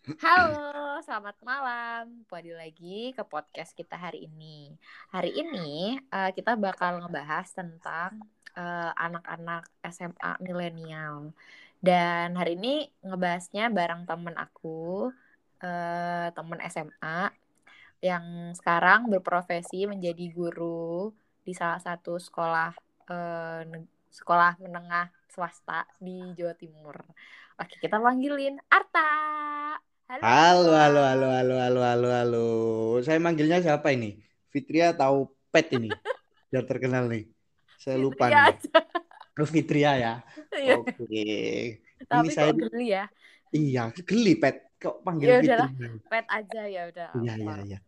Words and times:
Halo, 0.00 0.96
selamat 1.04 1.36
malam. 1.44 2.24
Kembali 2.24 2.56
lagi 2.56 3.12
ke 3.12 3.20
podcast 3.20 3.76
kita 3.76 4.00
hari 4.00 4.24
ini. 4.32 4.72
Hari 5.12 5.28
ini 5.28 6.00
uh, 6.08 6.32
kita 6.32 6.56
bakal 6.56 7.04
ngebahas 7.04 7.44
tentang 7.52 8.24
uh, 8.56 8.96
anak-anak 8.96 9.68
SMA 9.92 10.40
milenial. 10.40 11.36
Dan 11.84 12.32
hari 12.32 12.56
ini 12.56 12.88
ngebahasnya 13.04 13.68
bareng 13.68 14.08
temen 14.08 14.32
aku, 14.40 15.12
uh, 15.60 16.26
temen 16.32 16.58
SMA 16.72 17.28
yang 18.00 18.56
sekarang 18.56 19.04
berprofesi 19.12 19.84
menjadi 19.84 20.32
guru 20.32 21.12
di 21.44 21.52
salah 21.52 21.76
satu 21.76 22.16
sekolah 22.16 22.72
uh, 23.12 23.68
sekolah 24.08 24.64
menengah 24.64 25.12
swasta 25.28 25.84
di 26.00 26.24
Jawa 26.32 26.56
Timur. 26.56 26.96
Oke, 27.60 27.76
kita 27.76 28.00
panggilin 28.00 28.56
Arta. 28.72 29.39
Halo. 30.10 30.26
Halo, 30.26 30.72
halo, 30.74 31.00
halo, 31.06 31.26
halo, 31.30 31.54
halo, 31.62 31.80
halo, 31.86 32.08
halo. 32.10 32.46
Saya 32.98 33.22
manggilnya 33.22 33.62
siapa 33.62 33.94
ini? 33.94 34.18
Fitria 34.50 34.90
atau 34.90 35.30
Pet 35.54 35.70
ini? 35.70 35.86
Biar 36.50 36.66
terkenal 36.66 37.06
nih. 37.06 37.30
Saya 37.78 37.94
lupa 37.94 38.26
Fitria 38.26 38.42
nih. 38.50 38.58
Oh, 39.38 39.46
Fitria 39.46 39.92
ya. 39.94 40.14
Iya. 40.50 40.74
Oke. 40.82 41.30
Tapi 42.10 42.26
ini 42.26 42.28
saya 42.34 42.50
geli 42.50 42.86
ya. 42.90 43.04
Iya, 43.54 43.82
geli 44.02 44.34
Pet. 44.34 44.74
Kok 44.82 45.06
panggil 45.06 45.46
ya? 45.46 45.70
Pet 46.10 46.26
aja 46.26 46.62
ya 46.66 46.82
udah. 46.90 47.10
Iya, 47.14 47.32
iya, 47.38 47.54
iya. 47.70 47.78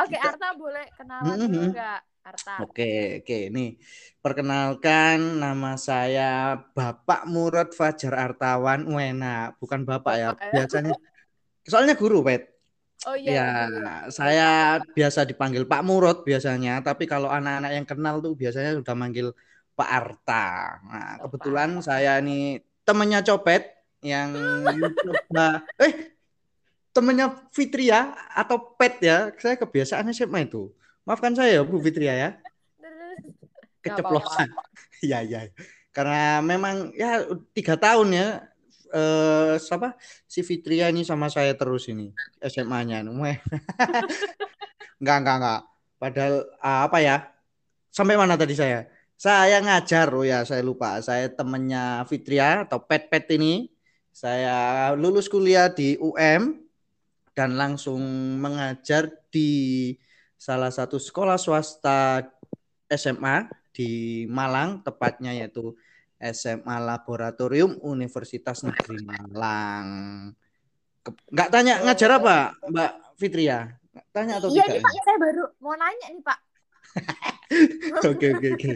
Oke, 0.00 0.16
Arta 0.16 0.56
boleh 0.56 0.88
kenalan 0.96 1.28
mm 1.28 1.44
-hmm. 1.44 1.52
dulu 1.52 1.66
enggak? 1.76 2.00
Arta. 2.24 2.54
Oke, 2.64 3.20
oke. 3.20 3.38
Nih, 3.52 3.76
perkenalkan 4.24 5.44
nama 5.44 5.76
saya 5.76 6.56
Bapak 6.72 7.28
Murad 7.28 7.76
Fajar 7.76 8.16
Artawan. 8.16 8.88
Wena, 8.88 9.52
bukan 9.60 9.84
Bapak, 9.84 10.14
ya. 10.16 10.32
Bapak 10.32 10.40
ya. 10.40 10.52
Biasanya 10.56 10.96
Soalnya 11.66 11.98
guru, 11.98 12.22
Pet. 12.22 12.56
Oh 13.04 13.14
iya. 13.14 13.30
Ya, 13.38 13.50
saya 14.08 14.80
biasa 14.96 15.28
dipanggil 15.28 15.68
Pak 15.68 15.82
Murad 15.84 16.24
biasanya, 16.24 16.80
tapi 16.80 17.04
kalau 17.04 17.28
anak-anak 17.28 17.70
yang 17.76 17.86
kenal 17.86 18.18
tuh 18.24 18.32
biasanya 18.32 18.80
sudah 18.80 18.94
manggil 18.96 19.36
Pak 19.76 19.90
Arta. 19.90 20.46
Nah, 20.80 21.12
oh, 21.20 21.28
kebetulan 21.28 21.78
Pak. 21.78 21.84
saya 21.84 22.18
ini 22.18 22.58
temannya 22.82 23.20
Copet 23.20 23.76
yang 24.00 24.32
coba 24.80 25.66
eh 25.84 26.16
temannya 26.96 27.36
Fitria 27.52 28.16
atau 28.32 28.74
Pet 28.74 28.98
ya. 29.04 29.30
Saya 29.36 29.60
kebiasaan 29.60 30.08
SMA 30.16 30.48
itu. 30.48 30.72
Maafkan 31.04 31.36
saya 31.36 31.60
Bu 31.62 31.78
Fitria 31.78 32.14
ya. 32.16 32.30
Keceplosan. 33.84 34.50
Iya, 35.04 35.20
iya. 35.20 35.52
Karena 35.92 36.40
memang 36.40 36.88
ya 36.96 37.20
tiga 37.52 37.76
tahun 37.76 38.16
ya 38.16 38.48
eh 38.92 39.54
siapa 39.58 39.98
si 40.26 40.46
Fitria 40.46 40.90
ini 40.92 41.02
sama 41.02 41.26
saya 41.32 41.54
terus 41.58 41.88
ini 41.90 42.12
SMA-nya. 42.42 43.02
enggak 43.02 43.40
enggak 45.22 45.36
enggak. 45.38 45.60
Padahal 45.96 46.34
uh, 46.60 46.80
apa 46.86 46.98
ya? 47.00 47.16
Sampai 47.90 48.20
mana 48.20 48.36
tadi 48.36 48.52
saya? 48.52 48.84
Saya 49.16 49.64
ngajar 49.64 50.12
oh 50.12 50.24
ya 50.26 50.44
saya 50.44 50.60
lupa. 50.60 51.00
Saya 51.00 51.32
temennya 51.32 52.04
Fitria 52.04 52.68
atau 52.68 52.82
Pet 52.84 53.08
Pet 53.08 53.24
ini. 53.32 53.72
Saya 54.12 54.92
lulus 54.96 55.28
kuliah 55.28 55.68
di 55.68 55.96
UM 56.00 56.66
dan 57.36 57.52
langsung 57.56 58.00
mengajar 58.40 59.12
di 59.28 59.92
salah 60.40 60.72
satu 60.72 60.96
sekolah 60.96 61.36
swasta 61.36 62.24
SMA 62.88 63.48
di 63.76 64.24
Malang 64.24 64.80
tepatnya 64.80 65.36
yaitu 65.36 65.76
SMA 66.20 66.76
Laboratorium 66.80 67.76
Universitas 67.84 68.64
Negeri 68.64 69.04
Malang. 69.04 69.88
Enggak 71.30 71.48
tanya 71.52 71.74
ngajar 71.84 72.10
apa, 72.18 72.36
Mbak 72.66 72.92
Fitria? 73.20 73.76
Tanya 74.10 74.40
atau 74.40 74.48
iya, 74.52 74.64
tidak? 74.64 74.80
Iya, 74.80 74.84
Pak, 74.84 74.92
saya 75.04 75.18
baru 75.20 75.44
mau 75.60 75.74
nanya 75.76 76.06
nih, 76.12 76.22
Pak. 76.24 76.38
Oke, 78.08 78.32
oke, 78.32 78.48
oke. 78.56 78.72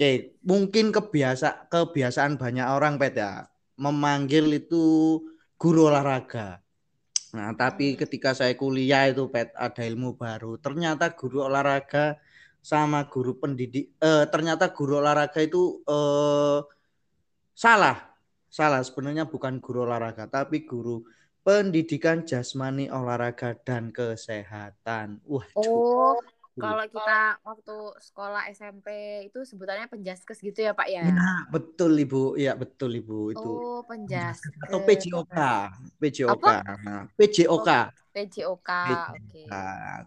Oke, 0.00 0.40
mungkin 0.46 0.94
kebiasa 0.94 1.68
kebiasaan 1.68 2.40
banyak 2.40 2.64
orang 2.64 2.96
Pet 2.96 3.20
ya, 3.20 3.44
memanggil 3.76 4.48
itu 4.56 5.20
guru 5.60 5.92
olahraga. 5.92 6.64
Nah, 7.36 7.52
tapi 7.52 7.92
hmm. 7.92 7.98
ketika 8.00 8.32
saya 8.32 8.56
kuliah 8.56 9.12
itu 9.12 9.28
Pet 9.28 9.52
ada 9.52 9.82
ilmu 9.84 10.16
baru. 10.16 10.56
Ternyata 10.56 11.12
guru 11.12 11.44
olahraga 11.44 12.16
sama 12.60 13.08
guru 13.08 13.40
pendidik 13.40 13.96
eh, 13.98 14.24
ternyata 14.28 14.68
guru 14.72 15.00
olahraga 15.00 15.40
itu 15.40 15.80
eh, 15.84 16.60
salah 17.56 17.96
salah 18.50 18.80
sebenarnya 18.84 19.24
bukan 19.28 19.58
guru 19.58 19.88
olahraga 19.88 20.28
tapi 20.28 20.68
guru 20.68 21.04
pendidikan 21.40 22.22
jasmani 22.28 22.92
olahraga 22.92 23.56
dan 23.64 23.88
kesehatan 23.88 25.24
wah 25.24 25.46
oh 25.56 26.20
kalau 26.60 26.84
kita 26.90 27.20
waktu 27.46 27.76
sekolah 28.02 28.42
SMP 28.52 28.88
itu 29.32 29.40
sebutannya 29.48 29.88
penjaskes 29.88 30.42
gitu 30.44 30.60
ya 30.60 30.76
Pak 30.76 30.88
ya? 30.92 31.08
Nah, 31.08 31.48
betul 31.48 31.96
Ibu. 31.96 32.36
Iya, 32.36 32.52
betul 32.58 33.00
Ibu 33.00 33.32
itu. 33.32 33.50
Oh, 33.50 33.80
penjaskes. 33.86 34.52
Atau 34.68 34.84
PJOK. 34.84 35.38
PJOK. 35.96 36.46
Nah, 36.84 37.08
PJOK. 37.16 37.70
Oh, 37.70 37.86
PJOK. 38.12 38.70
Oke. 39.14 39.46
Okay. 39.46 39.46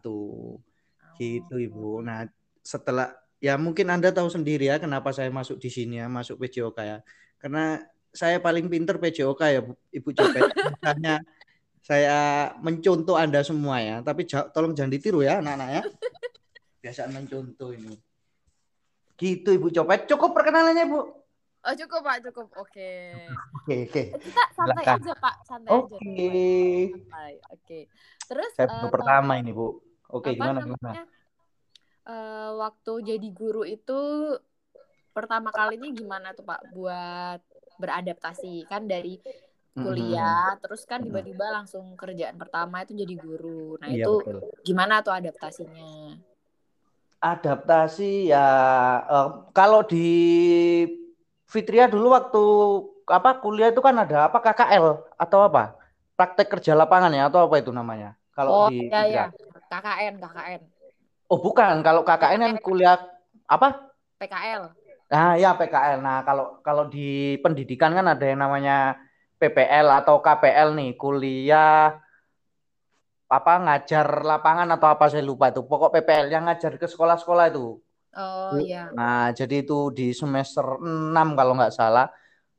tuh. 0.03 0.59
Gitu 1.17 1.55
Ibu. 1.57 2.05
Nah, 2.05 2.27
setelah 2.63 3.11
ya 3.43 3.59
mungkin 3.59 3.91
Anda 3.91 4.15
tahu 4.15 4.31
sendiri 4.31 4.71
ya 4.71 4.79
kenapa 4.79 5.11
saya 5.11 5.27
masuk 5.27 5.59
di 5.59 5.67
sini 5.67 5.99
ya, 5.99 6.07
masuk 6.07 6.39
PJOK 6.39 6.77
ya. 6.79 6.97
Karena 7.37 7.83
saya 8.15 8.39
paling 8.39 8.71
pinter 8.71 8.95
PJOK 8.95 9.41
ya 9.51 9.61
Ibu 9.67 10.09
Copet. 10.15 10.41
Makanya 10.79 11.19
saya 11.83 12.51
mencontoh 12.63 13.19
Anda 13.19 13.43
semua 13.43 13.83
ya, 13.83 13.99
tapi 13.99 14.23
tolong 14.55 14.71
jangan 14.71 14.95
ditiru 14.95 15.19
ya 15.19 15.43
anak-anak 15.43 15.69
ya. 15.69 15.83
Biasaan 16.79 17.11
mencontoh 17.11 17.75
ini. 17.75 17.99
Gitu 19.19 19.49
Ibu 19.59 19.67
Copet. 19.75 20.07
Cukup 20.07 20.31
perkenalannya 20.31 20.87
Bu. 20.87 21.23
Oh 21.63 21.73
cukup 21.79 22.03
Pak, 22.03 22.27
cukup. 22.27 22.47
Oke. 22.59 22.91
Oke, 23.63 23.87
oke. 23.87 24.03
Eh, 24.03 24.07
kita 24.19 24.43
santai 24.51 24.83
Belakang. 24.83 24.99
aja 24.99 25.13
Pak, 25.15 25.35
santai 25.47 25.71
okay. 25.71 25.95
aja. 25.95 25.95
Oke. 25.95 27.39
Oke. 27.55 27.79
Terus 28.27 28.49
saya 28.55 28.67
uh, 28.67 28.91
pertama 28.91 29.39
ini 29.39 29.55
Bu. 29.55 29.79
Oke, 30.11 30.35
gimana 30.35 30.59
gimana? 30.59 31.07
Uh, 32.07 32.51
waktu 32.59 33.15
jadi 33.15 33.27
guru 33.33 33.63
itu 33.67 33.99
pertama 35.13 35.53
kalinya 35.53 35.89
gimana 35.93 36.33
tuh 36.33 36.45
Pak 36.47 36.73
buat 36.73 37.39
beradaptasi 37.77 38.65
kan 38.65 38.85
dari 38.89 39.21
kuliah 39.73 40.53
hmm. 40.53 40.61
terus 40.61 40.85
kan 40.85 41.01
tiba-tiba 41.01 41.49
langsung 41.49 41.97
kerjaan 41.97 42.37
pertama 42.37 42.85
itu 42.85 42.93
jadi 42.93 43.15
guru. 43.17 43.81
Nah, 43.81 43.89
iya, 43.89 44.05
itu 44.05 44.13
betul. 44.21 44.39
gimana 44.61 45.01
tuh 45.01 45.13
adaptasinya? 45.17 46.17
Adaptasi 47.23 48.29
ya 48.29 48.47
uh, 49.09 49.49
kalau 49.49 49.81
di 49.81 50.09
Fitria 51.49 51.89
dulu 51.89 52.13
waktu 52.13 52.43
apa 53.09 53.41
kuliah 53.41 53.73
itu 53.73 53.81
kan 53.81 53.97
ada 53.97 54.29
apa 54.29 54.37
KKL 54.37 55.17
atau 55.17 55.39
apa? 55.41 55.73
Praktek 56.13 56.53
kerja 56.53 56.77
lapangan 56.77 57.09
ya 57.09 57.25
atau 57.25 57.49
apa 57.49 57.57
itu 57.57 57.73
namanya? 57.73 58.13
Kalau 58.37 58.65
oh, 58.65 58.69
di 58.69 58.89
iya, 58.89 59.01
iya. 59.09 59.25
KKN, 59.73 60.21
KKN. 60.21 60.61
Oh 61.31 61.39
bukan, 61.39 61.79
kalau 61.81 62.03
KKN 62.03 62.39
kan 62.43 62.53
kuliah 62.59 62.97
apa? 63.47 63.93
PKL. 64.19 64.71
Nah 65.11 65.37
ya 65.37 65.53
PKL. 65.53 65.99
Nah 66.01 66.25
kalau 66.25 66.59
kalau 66.65 66.89
di 66.89 67.37
pendidikan 67.39 67.93
kan 67.93 68.05
ada 68.07 68.25
yang 68.25 68.41
namanya 68.41 68.97
PPL 69.37 70.03
atau 70.03 70.19
KPL 70.23 70.73
nih, 70.73 70.91
kuliah 70.97 71.99
apa 73.29 73.53
ngajar 73.65 74.21
lapangan 74.21 74.69
atau 74.77 74.87
apa 74.89 75.09
saya 75.09 75.25
lupa 75.25 75.49
itu. 75.49 75.65
Pokok 75.65 75.93
PPL 75.93 76.29
yang 76.29 76.45
ngajar 76.45 76.77
ke 76.77 76.85
sekolah-sekolah 76.85 77.45
itu. 77.49 77.81
Oh 78.13 78.57
iya. 78.61 78.93
Nah 78.93 79.33
jadi 79.33 79.65
itu 79.65 79.89
di 79.89 80.13
semester 80.13 80.77
6 80.77 81.33
kalau 81.33 81.57
nggak 81.57 81.73
salah 81.73 82.07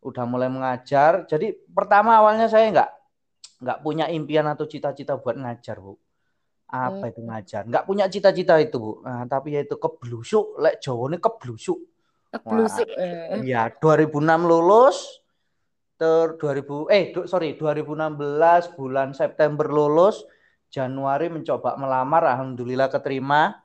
udah 0.02 0.24
mulai 0.26 0.50
mengajar. 0.50 1.24
Jadi 1.30 1.54
pertama 1.70 2.18
awalnya 2.18 2.50
saya 2.50 2.68
nggak 2.74 2.90
nggak 3.64 3.78
punya 3.80 4.10
impian 4.10 4.44
atau 4.50 4.66
cita-cita 4.68 5.16
buat 5.16 5.38
ngajar 5.38 5.78
bu 5.80 5.96
apa 6.68 7.10
itu 7.12 7.20
ngajar? 7.22 7.68
Nggak 7.68 7.84
punya 7.86 8.04
cita-cita 8.08 8.58
itu 8.58 8.76
bu. 8.80 8.92
Nah, 9.04 9.24
tapi 9.30 9.54
ya 9.54 9.62
itu 9.62 9.76
keblusuk 9.78 10.58
lek 10.58 10.80
Jawa 10.82 11.12
ini 11.12 11.18
keblusuk 11.20 11.78
keblusuk 12.34 12.88
eh. 12.98 13.46
iya 13.46 13.70
2006 13.70 14.10
lulus 14.42 15.22
ter 15.94 16.34
2000 16.34 16.90
eh 16.90 17.04
du, 17.14 17.20
sorry 17.30 17.54
2016 17.54 18.74
bulan 18.74 19.14
September 19.14 19.70
lulus 19.70 20.26
Januari 20.74 21.30
mencoba 21.30 21.78
melamar 21.78 22.26
alhamdulillah 22.34 22.90
keterima. 22.90 23.62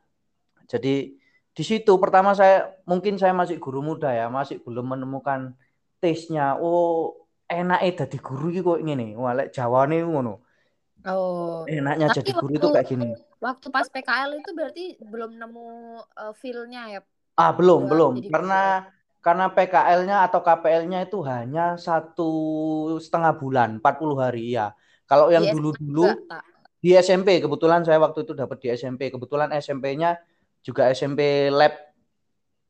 Jadi 0.69 1.17
di 1.49 1.63
situ 1.65 1.97
pertama 1.97 2.37
saya 2.37 2.69
mungkin 2.85 3.17
saya 3.17 3.33
masih 3.33 3.57
guru 3.57 3.81
muda 3.81 4.13
ya 4.13 4.29
masih 4.29 4.61
belum 4.61 4.93
menemukan 4.93 5.57
taste-nya. 5.97 6.61
Oh 6.61 7.17
enak 7.49 7.81
eh 7.81 7.93
jadi 7.97 8.17
guru 8.21 8.53
kok 8.53 8.77
ini 8.85 9.17
wah 9.17 9.33
lek 9.33 9.49
Jawa 9.49 9.89
nih 9.89 10.05
ngono 10.05 10.45
Oh. 11.07 11.63
Enaknya 11.69 12.11
Tapi 12.11 12.17
jadi 12.19 12.31
guru 12.35 12.53
itu 12.55 12.67
kayak 12.71 12.87
gini. 12.87 13.09
Waktu 13.39 13.67
pas 13.71 13.87
PKL 13.87 14.43
itu 14.43 14.49
berarti 14.51 14.85
belum 14.99 15.39
nemu 15.39 15.67
uh, 16.03 16.33
feel-nya 16.35 16.99
ya? 16.99 17.01
Ah, 17.39 17.55
belum, 17.55 17.87
belum. 17.87 18.19
Karena 18.27 18.83
guru. 18.83 19.23
karena 19.23 19.45
PKL-nya 19.51 20.17
atau 20.27 20.39
KPL-nya 20.43 20.99
itu 21.07 21.23
hanya 21.23 21.79
satu 21.79 22.31
setengah 22.99 23.35
bulan, 23.39 23.79
40 23.79 24.19
hari 24.19 24.59
ya. 24.59 24.75
Kalau 25.07 25.31
yang 25.31 25.47
dulu-dulu 25.49 26.05
di 26.79 26.95
SMP 26.95 27.43
kebetulan 27.43 27.83
saya 27.83 27.99
waktu 27.99 28.27
itu 28.27 28.35
dapat 28.35 28.57
di 28.59 28.67
SMP. 28.75 29.11
Kebetulan 29.11 29.51
SMP-nya 29.55 30.19
juga 30.63 30.91
SMP 30.91 31.47
Lab 31.47 31.75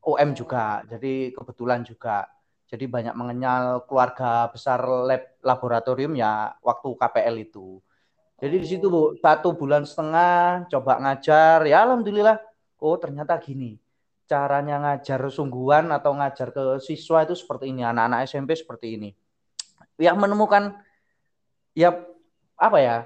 OM 0.06 0.32
juga. 0.32 0.86
Jadi 0.86 1.34
kebetulan 1.34 1.82
juga. 1.84 2.26
Jadi 2.70 2.86
banyak 2.86 3.14
mengenal 3.18 3.82
keluarga 3.90 4.46
besar 4.46 4.78
lab 4.86 5.42
laboratorium 5.42 6.14
ya 6.14 6.54
waktu 6.62 6.88
KPL 6.94 7.36
itu. 7.42 7.82
Jadi 8.40 8.56
di 8.56 8.66
situ 8.66 8.88
Bu, 8.88 9.20
satu 9.20 9.52
bulan 9.52 9.84
setengah 9.84 10.64
coba 10.72 10.96
ngajar, 10.96 11.68
ya 11.68 11.84
alhamdulillah. 11.84 12.40
Oh, 12.80 12.96
ternyata 12.96 13.36
gini. 13.36 13.76
Caranya 14.24 14.80
ngajar 14.80 15.20
sungguhan 15.28 15.92
atau 15.92 16.16
ngajar 16.16 16.48
ke 16.48 16.80
siswa 16.80 17.28
itu 17.28 17.36
seperti 17.36 17.68
ini, 17.68 17.84
anak-anak 17.84 18.24
SMP 18.24 18.56
seperti 18.56 18.96
ini. 18.96 19.10
Yang 20.00 20.16
menemukan 20.16 20.80
ya 21.76 22.00
apa 22.56 22.78
ya? 22.80 22.96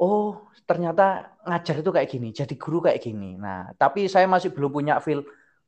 Oh, 0.00 0.48
ternyata 0.64 1.36
ngajar 1.44 1.84
itu 1.84 1.90
kayak 1.92 2.08
gini, 2.08 2.28
jadi 2.32 2.54
guru 2.56 2.80
kayak 2.88 3.04
gini. 3.04 3.36
Nah, 3.36 3.76
tapi 3.76 4.08
saya 4.08 4.24
masih 4.24 4.56
belum 4.56 4.72
punya 4.72 4.96
feel 5.04 5.20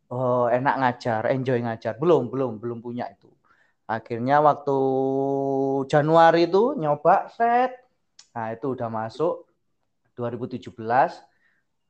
oh, 0.09 0.49
enak 0.49 0.75
ngajar, 0.81 1.29
enjoy 1.29 1.61
ngajar. 1.61 2.01
Belum, 2.01 2.33
belum, 2.33 2.57
belum 2.57 2.81
punya 2.81 3.05
itu. 3.13 3.29
Akhirnya 3.85 4.41
waktu 4.41 4.79
Januari 5.93 6.49
itu 6.49 6.73
nyoba 6.81 7.29
set. 7.29 7.84
Nah, 8.35 8.51
itu 8.51 8.67
udah 8.75 8.91
masuk 8.91 9.47
2017. 10.19 10.75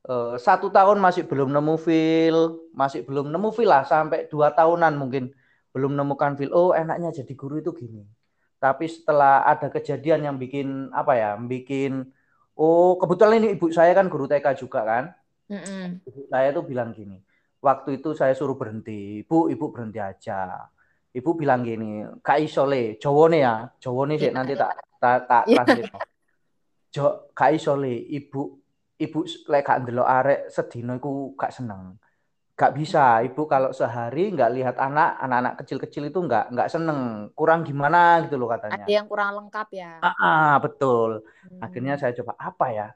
Uh, 0.04 0.36
satu 0.36 0.68
tahun 0.68 1.00
masih 1.00 1.24
belum 1.24 1.48
nemu 1.48 1.80
feel, 1.80 2.60
masih 2.76 3.08
belum 3.08 3.32
nemu 3.32 3.48
feel 3.56 3.72
lah 3.72 3.88
sampai 3.88 4.28
dua 4.28 4.52
tahunan 4.52 4.92
mungkin 5.00 5.32
belum 5.72 5.96
nemukan 5.96 6.36
feel. 6.36 6.52
Oh 6.52 6.76
enaknya 6.76 7.08
jadi 7.24 7.32
guru 7.32 7.64
itu 7.64 7.72
gini. 7.72 8.04
Tapi 8.60 8.84
setelah 8.84 9.48
ada 9.48 9.72
kejadian 9.72 10.28
yang 10.28 10.36
bikin 10.36 10.92
apa 10.92 11.16
ya, 11.16 11.30
bikin 11.40 12.04
oh 12.52 13.00
kebetulan 13.00 13.40
ini 13.40 13.48
ibu 13.56 13.72
saya 13.72 13.96
kan 13.96 14.12
guru 14.12 14.28
TK 14.28 14.44
juga 14.60 14.84
kan. 14.84 15.04
Mm 15.48 15.60
-mm. 15.60 15.84
Ibu 16.04 16.20
saya 16.28 16.48
tuh 16.52 16.64
bilang 16.68 16.92
gini, 16.92 17.16
waktu 17.64 17.96
itu 18.00 18.12
saya 18.12 18.36
suruh 18.36 18.60
berhenti, 18.60 19.24
ibu 19.24 19.48
ibu 19.48 19.72
berhenti 19.72 20.00
aja. 20.04 20.68
Ibu 21.14 21.30
bilang 21.32 21.64
gini, 21.64 22.04
Kak 22.20 22.42
Isole, 22.44 23.00
Jawone 23.00 23.38
ya, 23.40 23.70
Jawone 23.80 24.20
sih 24.20 24.28
nanti 24.28 24.52
tak 24.52 24.84
tak 25.00 25.24
tak 25.24 25.44
translate. 25.48 26.13
Jo, 26.94 27.26
Kak 27.34 27.58
Isole, 27.58 28.06
ibu 28.06 28.54
ibu 29.02 29.18
lek 29.50 29.66
gak 29.66 29.82
ndelok 29.82 30.06
arek 30.06 30.40
sedino 30.46 30.94
iku 30.94 31.34
gak 31.34 31.50
seneng. 31.50 31.98
Gak 32.54 32.70
bisa, 32.70 33.18
ibu 33.26 33.50
kalau 33.50 33.74
sehari 33.74 34.30
nggak 34.30 34.52
lihat 34.54 34.76
anak, 34.78 35.18
anak-anak 35.18 35.54
kecil-kecil 35.58 36.06
itu 36.06 36.22
nggak 36.22 36.54
nggak 36.54 36.70
seneng, 36.70 37.26
kurang 37.34 37.66
gimana 37.66 38.22
gitu 38.22 38.38
loh 38.38 38.46
katanya. 38.46 38.86
Ada 38.86 38.94
yang 38.94 39.10
kurang 39.10 39.34
lengkap 39.34 39.68
ya. 39.74 39.98
Ah, 39.98 40.14
ah 40.22 40.54
betul. 40.62 41.26
Hmm. 41.50 41.66
Akhirnya 41.66 41.98
saya 41.98 42.14
coba 42.14 42.38
apa 42.38 42.66
ya? 42.70 42.88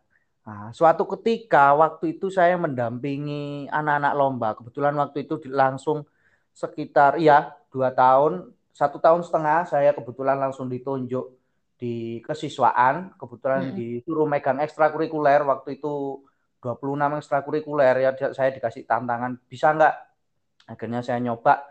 Nah, 0.47 0.71
suatu 0.71 1.03
ketika 1.19 1.75
waktu 1.75 2.15
itu 2.15 2.31
saya 2.31 2.55
mendampingi 2.55 3.67
anak-anak 3.67 4.12
lomba. 4.15 4.55
Kebetulan 4.55 4.95
waktu 4.95 5.27
itu 5.27 5.43
langsung 5.50 6.06
sekitar 6.55 7.19
ya 7.19 7.50
dua 7.75 7.91
tahun, 7.91 8.55
satu 8.71 9.03
tahun 9.03 9.27
setengah 9.27 9.67
saya 9.67 9.91
kebetulan 9.91 10.39
langsung 10.39 10.71
ditunjuk 10.71 11.35
di 11.79 12.19
kesiswaan 12.27 13.15
kebetulan 13.15 13.71
hmm. 13.71 13.77
disuruh 13.79 14.27
megang 14.27 14.59
ekstrakurikuler 14.59 15.47
waktu 15.47 15.79
itu 15.79 16.27
26 16.59 17.23
ekstrakurikuler 17.23 17.95
ya 18.03 18.11
saya 18.35 18.51
dikasih 18.51 18.83
tantangan 18.83 19.39
bisa 19.47 19.71
nggak? 19.79 19.95
Akhirnya 20.75 21.01
saya 21.07 21.23
nyoba 21.23 21.63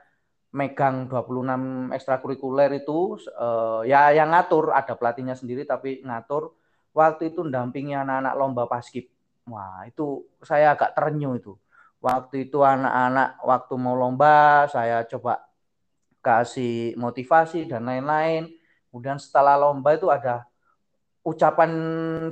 megang 0.56 1.12
26 1.12 1.92
ekstrakurikuler 1.92 2.72
itu 2.80 3.20
uh, 3.36 3.84
ya 3.84 4.16
yang 4.16 4.32
ngatur 4.32 4.72
ada 4.72 4.96
pelatihnya 4.96 5.36
sendiri 5.36 5.68
tapi 5.68 6.00
ngatur. 6.08 6.56
Waktu 6.96 7.36
itu 7.36 7.46
mendampingi 7.46 7.94
anak-anak 7.94 8.34
lomba 8.40 8.64
paskib 8.66 9.12
wah 9.52 9.84
itu 9.86 10.24
saya 10.40 10.74
agak 10.74 10.96
terenyuh 10.96 11.36
itu. 11.36 11.54
Waktu 12.00 12.48
itu 12.48 12.64
anak-anak 12.64 13.44
waktu 13.44 13.74
mau 13.76 13.94
lomba 14.00 14.66
saya 14.72 15.04
coba 15.04 15.52
kasih 16.24 16.96
motivasi 16.96 17.68
dan 17.68 17.88
lain-lain 17.92 18.52
Kemudian 18.90 19.18
setelah 19.20 19.60
lomba 19.60 19.94
itu 19.94 20.08
ada 20.08 20.48
ucapan 21.28 21.72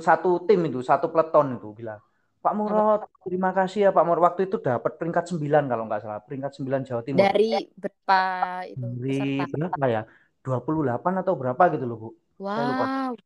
satu 0.00 0.48
tim 0.48 0.64
itu, 0.66 0.80
satu 0.80 1.12
peleton 1.12 1.60
itu 1.60 1.68
bilang, 1.76 2.00
Pak 2.40 2.54
Murad, 2.54 3.02
terima 3.26 3.50
kasih 3.50 3.88
ya 3.88 3.90
Pak 3.90 4.04
Murad. 4.06 4.22
Waktu 4.32 4.46
itu 4.46 4.62
dapat 4.62 4.96
peringkat 4.96 5.34
9 5.34 5.66
kalau 5.66 5.84
nggak 5.90 6.00
salah, 6.00 6.22
peringkat 6.22 6.52
9 6.56 6.86
Jawa 6.86 7.02
Timur. 7.02 7.20
Dari 7.26 7.48
berapa 7.74 8.20
itu? 8.70 8.80
Dari 8.80 9.20
berapa 9.50 9.84
ya? 9.90 10.02
28 10.46 11.22
atau 11.26 11.34
berapa 11.34 11.62
gitu 11.74 11.84
loh, 11.84 11.98
Bu. 11.98 12.10
Wow. 12.38 13.18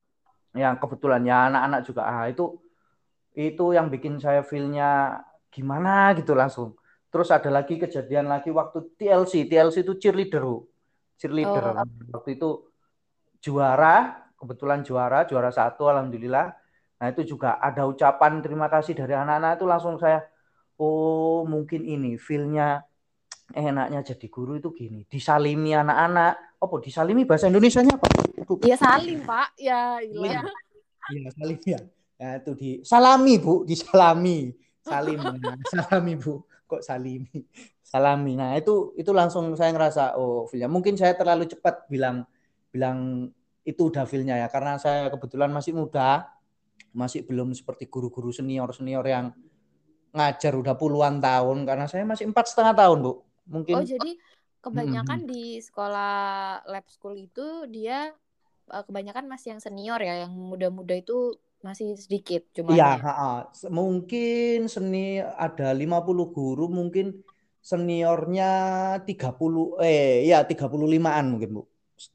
Yang 0.57 0.75
kebetulan 0.81 1.23
ya 1.29 1.53
anak-anak 1.53 1.81
juga 1.85 2.03
ah 2.09 2.25
itu 2.27 2.59
itu 3.37 3.65
yang 3.71 3.87
bikin 3.93 4.19
saya 4.19 4.43
feel-nya 4.43 5.21
gimana 5.53 6.17
gitu 6.17 6.35
langsung. 6.35 6.75
Terus 7.11 7.29
ada 7.31 7.51
lagi 7.51 7.77
kejadian 7.77 8.31
lagi 8.31 8.51
waktu 8.55 8.95
TLC. 8.99 9.47
TLC 9.47 9.83
itu 9.83 9.99
cheerleader, 9.99 10.43
Bu. 10.47 10.67
Cheerleader. 11.21 11.77
Oh. 11.77 11.87
Waktu 12.17 12.39
itu 12.39 12.70
juara, 13.41 14.29
kebetulan 14.37 14.85
juara, 14.85 15.25
juara 15.25 15.51
satu, 15.51 15.89
alhamdulillah. 15.89 16.53
Nah 17.01 17.07
itu 17.09 17.25
juga 17.25 17.57
ada 17.57 17.89
ucapan 17.89 18.45
terima 18.45 18.69
kasih 18.69 18.93
dari 18.93 19.17
anak-anak 19.17 19.57
itu 19.57 19.67
langsung 19.67 19.97
saya, 19.97 20.21
oh 20.77 21.49
mungkin 21.49 21.89
ini 21.89 22.21
feelnya 22.21 22.85
enaknya 23.57 24.05
jadi 24.15 24.27
guru 24.29 24.61
itu 24.61 24.71
gini, 24.77 25.09
disalimi 25.09 25.73
anak-anak. 25.73 26.61
Apa 26.61 26.77
disalimi 26.85 27.25
bahasa 27.25 27.49
Indonesia-nya 27.49 27.97
apa? 27.97 28.07
Iya 28.61 28.77
salim 28.77 29.25
pak, 29.25 29.57
ya 29.57 29.97
iya. 30.05 30.45
Iya 31.09 31.29
salim 31.33 31.59
ya. 31.65 31.81
Nah, 32.21 32.37
itu 32.37 32.53
di 32.53 32.71
salami 32.85 33.41
bu, 33.41 33.65
disalami, 33.65 34.53
salim, 34.85 35.25
salami 35.73 36.15
bu, 36.21 36.45
kok 36.69 36.85
salimi, 36.85 37.49
salami. 37.81 38.37
Nah 38.37 38.61
itu 38.61 38.93
itu 39.01 39.09
langsung 39.17 39.57
saya 39.57 39.73
ngerasa 39.73 40.21
oh 40.21 40.45
feelnya 40.45 40.69
mungkin 40.69 41.01
saya 41.01 41.17
terlalu 41.17 41.49
cepat 41.49 41.89
bilang 41.89 42.29
bilang 42.71 43.31
itu 43.67 43.91
udah 43.91 44.07
feelnya 44.09 44.41
ya. 44.41 44.49
Karena 44.49 44.81
saya 44.81 45.11
kebetulan 45.13 45.51
masih 45.51 45.77
muda 45.77 46.31
masih 46.91 47.23
belum 47.23 47.55
seperti 47.55 47.87
guru-guru 47.87 48.35
senior 48.35 48.75
senior 48.75 49.07
yang 49.07 49.31
ngajar 50.11 50.57
udah 50.57 50.75
puluhan 50.75 51.23
tahun. 51.23 51.67
Karena 51.69 51.87
saya 51.87 52.03
masih 52.03 52.31
empat 52.31 52.51
setengah 52.51 52.75
tahun 52.75 52.99
bu. 53.05 53.13
Mungkin 53.51 53.75
oh 53.79 53.85
jadi 53.87 54.13
kebanyakan 54.61 55.25
hmm. 55.25 55.29
di 55.29 55.45
sekolah 55.59 56.15
lab 56.69 56.87
school 56.87 57.17
itu 57.17 57.67
dia 57.73 58.13
eh, 58.71 58.83
kebanyakan 58.85 59.27
masih 59.27 59.57
yang 59.57 59.61
senior 59.61 60.01
ya 60.01 60.29
yang 60.29 60.33
muda-muda 60.33 60.95
itu 60.97 61.35
masih 61.61 61.93
sedikit 61.97 62.49
cuma 62.57 62.73
iya 62.73 62.97
mungkin 63.69 64.65
seni 64.65 65.21
ada 65.21 65.77
50 65.77 66.09
guru 66.33 66.73
mungkin 66.73 67.21
seniornya 67.61 68.53
30 69.05 69.85
eh 69.85 70.25
ya 70.25 70.41
35-an 70.49 71.25
mungkin 71.29 71.51
Bu 71.61 71.63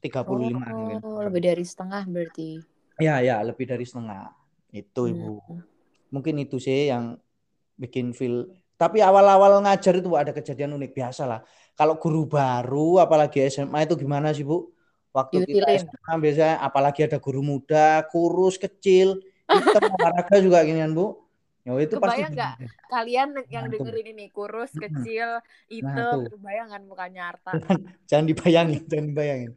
35 0.02 0.26
oh, 0.26 0.38
mungkin. 0.42 0.98
lebih 1.30 1.42
dari 1.46 1.64
setengah 1.64 2.02
berarti. 2.10 2.50
Ya, 2.98 3.22
ya, 3.22 3.38
lebih 3.46 3.70
dari 3.70 3.86
setengah. 3.86 4.34
Itu, 4.74 5.06
hmm. 5.06 5.12
Ibu. 5.14 5.34
Mungkin 6.10 6.34
itu 6.42 6.58
sih 6.58 6.90
yang 6.90 7.20
bikin 7.78 8.10
feel 8.16 8.50
tapi 8.76 9.00
awal-awal 9.00 9.64
ngajar 9.64 9.96
itu 9.96 10.12
ada 10.12 10.36
kejadian 10.36 10.76
unik 10.76 10.92
biasa 10.92 11.24
lah. 11.24 11.40
Kalau 11.72 11.96
guru 11.96 12.28
baru 12.28 13.00
apalagi 13.00 13.48
SMA 13.48 13.88
itu 13.88 13.96
gimana 13.96 14.36
sih, 14.36 14.44
Bu? 14.44 14.68
Waktu 15.16 15.48
kita 15.48 15.64
SMA 15.80 16.12
biasanya 16.20 16.60
apalagi 16.60 17.08
ada 17.08 17.16
guru 17.16 17.40
muda, 17.40 18.04
kurus, 18.12 18.60
kecil, 18.60 19.16
kita 19.48 19.80
olahraga 19.96 20.36
juga 20.44 20.60
ginian, 20.60 20.92
Bu. 20.92 21.16
Ya 21.66 21.74
itu 21.82 21.98
kebayang 21.98 22.30
nggak 22.30 22.54
kalian 22.86 23.28
yang 23.50 23.66
nah, 23.66 23.70
dengerin 23.74 24.14
ini 24.14 24.30
kurus, 24.30 24.70
kecil, 24.70 25.42
itu 25.66 25.82
nah, 25.82 26.22
kebayang 26.30 26.70
kan 26.70 26.82
mukanya 26.86 27.34
Arta. 27.34 27.58
jangan 28.08 28.30
dibayangin, 28.30 28.86
jangan 28.86 29.06
dibayangin. 29.10 29.52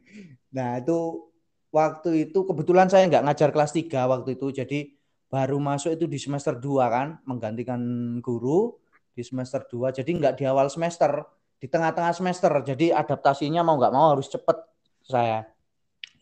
Nah 0.50 0.82
itu 0.82 1.30
waktu 1.70 2.26
itu 2.26 2.42
kebetulan 2.42 2.90
saya 2.90 3.06
nggak 3.06 3.30
ngajar 3.30 3.54
kelas 3.54 3.70
3 3.70 4.10
waktu 4.10 4.34
itu, 4.34 4.50
jadi 4.50 4.90
baru 5.30 5.62
masuk 5.62 5.94
itu 5.94 6.10
di 6.10 6.18
semester 6.18 6.58
2 6.58 6.66
kan, 6.90 7.22
menggantikan 7.30 7.78
guru 8.18 8.74
di 9.14 9.22
semester 9.22 9.62
2, 9.70 10.02
jadi 10.02 10.10
nggak 10.10 10.34
di 10.34 10.50
awal 10.50 10.66
semester, 10.66 11.22
di 11.62 11.70
tengah-tengah 11.70 12.10
semester, 12.10 12.50
jadi 12.66 12.90
adaptasinya 12.90 13.62
mau 13.62 13.78
nggak 13.78 13.94
mau 13.94 14.18
harus 14.18 14.26
cepet 14.26 14.58
saya 15.06 15.46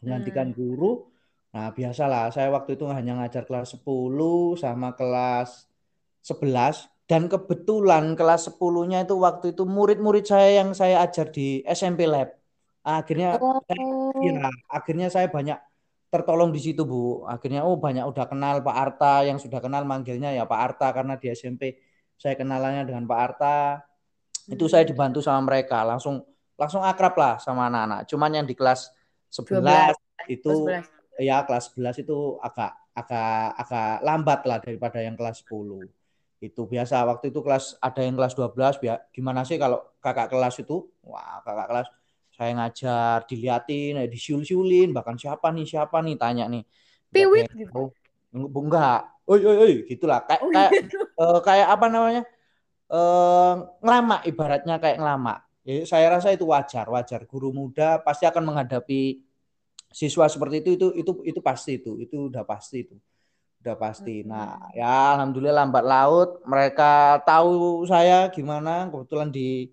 menggantikan 0.05 0.53
hmm. 0.53 0.57
guru. 0.57 1.09
Nah 1.49 1.73
biasalah 1.73 2.29
saya 2.29 2.53
waktu 2.53 2.77
itu 2.77 2.85
hanya 2.93 3.25
ngajar 3.25 3.49
kelas 3.49 3.81
10 3.81 4.61
sama 4.61 4.93
kelas 4.93 5.68
11 6.23 6.89
dan 7.09 7.25
kebetulan 7.25 8.13
kelas 8.13 8.53
10-nya 8.53 9.09
itu 9.09 9.17
waktu 9.17 9.57
itu 9.57 9.65
murid-murid 9.65 10.29
saya 10.29 10.61
yang 10.61 10.77
saya 10.77 11.01
ajar 11.01 11.33
di 11.33 11.65
SMP 11.65 12.05
Lab. 12.05 12.37
Akhirnya 12.85 13.41
oh. 13.41 13.65
saya, 13.65 13.85
ya, 14.21 14.49
akhirnya 14.69 15.09
saya 15.09 15.33
banyak 15.33 15.57
tertolong 16.13 16.53
di 16.53 16.61
situ, 16.61 16.85
Bu. 16.85 17.25
Akhirnya 17.25 17.65
oh 17.65 17.81
banyak 17.81 18.05
udah 18.05 18.29
kenal 18.29 18.61
Pak 18.61 18.77
Arta 18.77 19.25
yang 19.25 19.41
sudah 19.41 19.57
kenal 19.65 19.89
manggilnya 19.89 20.37
ya 20.37 20.45
Pak 20.45 20.61
Arta 20.61 20.93
karena 20.93 21.17
di 21.17 21.33
SMP 21.33 21.81
saya 22.21 22.37
kenalannya 22.37 22.85
dengan 22.85 23.09
Pak 23.09 23.21
Arta. 23.25 23.57
Itu 24.45 24.69
saya 24.69 24.85
hmm. 24.85 24.93
dibantu 24.93 25.21
sama 25.25 25.49
mereka, 25.49 25.89
langsung 25.89 26.21
langsung 26.61 26.85
akrab 26.85 27.17
lah 27.17 27.41
sama 27.41 27.73
anak-anak. 27.73 28.05
Cuman 28.05 28.37
yang 28.37 28.45
di 28.45 28.53
kelas 28.53 28.93
11 29.33 29.65
12. 30.29 30.35
itu 30.37 30.53
ya 31.21 31.41
kelas 31.49 31.73
11 31.73 32.05
itu 32.05 32.37
agak 32.45 32.73
agak 32.93 33.57
agak 33.57 33.93
lambat 34.05 34.41
lah 34.45 34.59
daripada 34.61 34.99
yang 35.01 35.17
kelas 35.17 35.41
10 35.47 35.98
itu 36.39 36.63
biasa 36.71 37.03
waktu 37.03 37.35
itu 37.35 37.43
kelas 37.43 37.75
ada 37.83 37.99
yang 37.99 38.15
kelas 38.15 38.39
12 38.39 38.79
biar 38.79 39.11
gimana 39.11 39.43
sih 39.43 39.59
kalau 39.59 39.83
kakak 39.99 40.31
kelas 40.31 40.63
itu? 40.63 40.87
Wah 41.03 41.43
kakak 41.43 41.67
kelas 41.67 41.89
saya 42.39 42.55
ngajar 42.55 43.27
diliatin 43.27 43.99
disiul-siulin 44.07 44.95
bahkan 44.95 45.19
siapa 45.19 45.51
nih 45.51 45.67
siapa 45.67 45.99
nih? 45.99 46.15
Tanya 46.15 46.47
nih. 46.47 46.63
Piwit 47.11 47.51
gitu? 47.51 47.91
enggak 48.35 49.09
oi 49.27 49.41
oi 49.43 49.57
oi 49.59 49.75
gitulah. 49.91 50.23
Kayak 50.23 50.41
oh, 50.47 50.51
kayak 50.55 50.71
gitu. 50.79 50.99
uh, 51.19 51.41
kayak 51.43 51.69
apa 51.75 51.87
namanya 51.91 52.23
uh, 52.93 53.55
ngelama 53.83 54.17
ibaratnya 54.23 54.77
kayak 54.79 55.03
ngelama 55.03 55.43
ya, 55.67 55.83
saya 55.85 56.07
rasa 56.15 56.31
itu 56.31 56.47
wajar 56.47 56.87
wajar. 56.87 57.27
Guru 57.27 57.51
muda 57.51 57.99
pasti 57.99 58.31
akan 58.31 58.55
menghadapi 58.55 59.27
siswa 59.91 60.29
seperti 60.29 60.63
itu 60.63 60.71
itu 60.77 60.87
itu 61.01 61.13
itu 61.25 61.41
pasti 61.41 61.81
itu 61.81 61.97
itu 61.99 62.29
udah 62.29 62.45
pasti 62.45 62.85
itu 62.85 62.97
udah 63.69 63.77
pasti. 63.77 64.25
Nah, 64.25 64.73
ya 64.73 65.13
alhamdulillah 65.13 65.61
lambat 65.61 65.85
laut. 65.85 66.41
Mereka 66.49 67.21
tahu 67.29 67.85
saya 67.85 68.33
gimana. 68.33 68.89
Kebetulan 68.89 69.29
di 69.29 69.69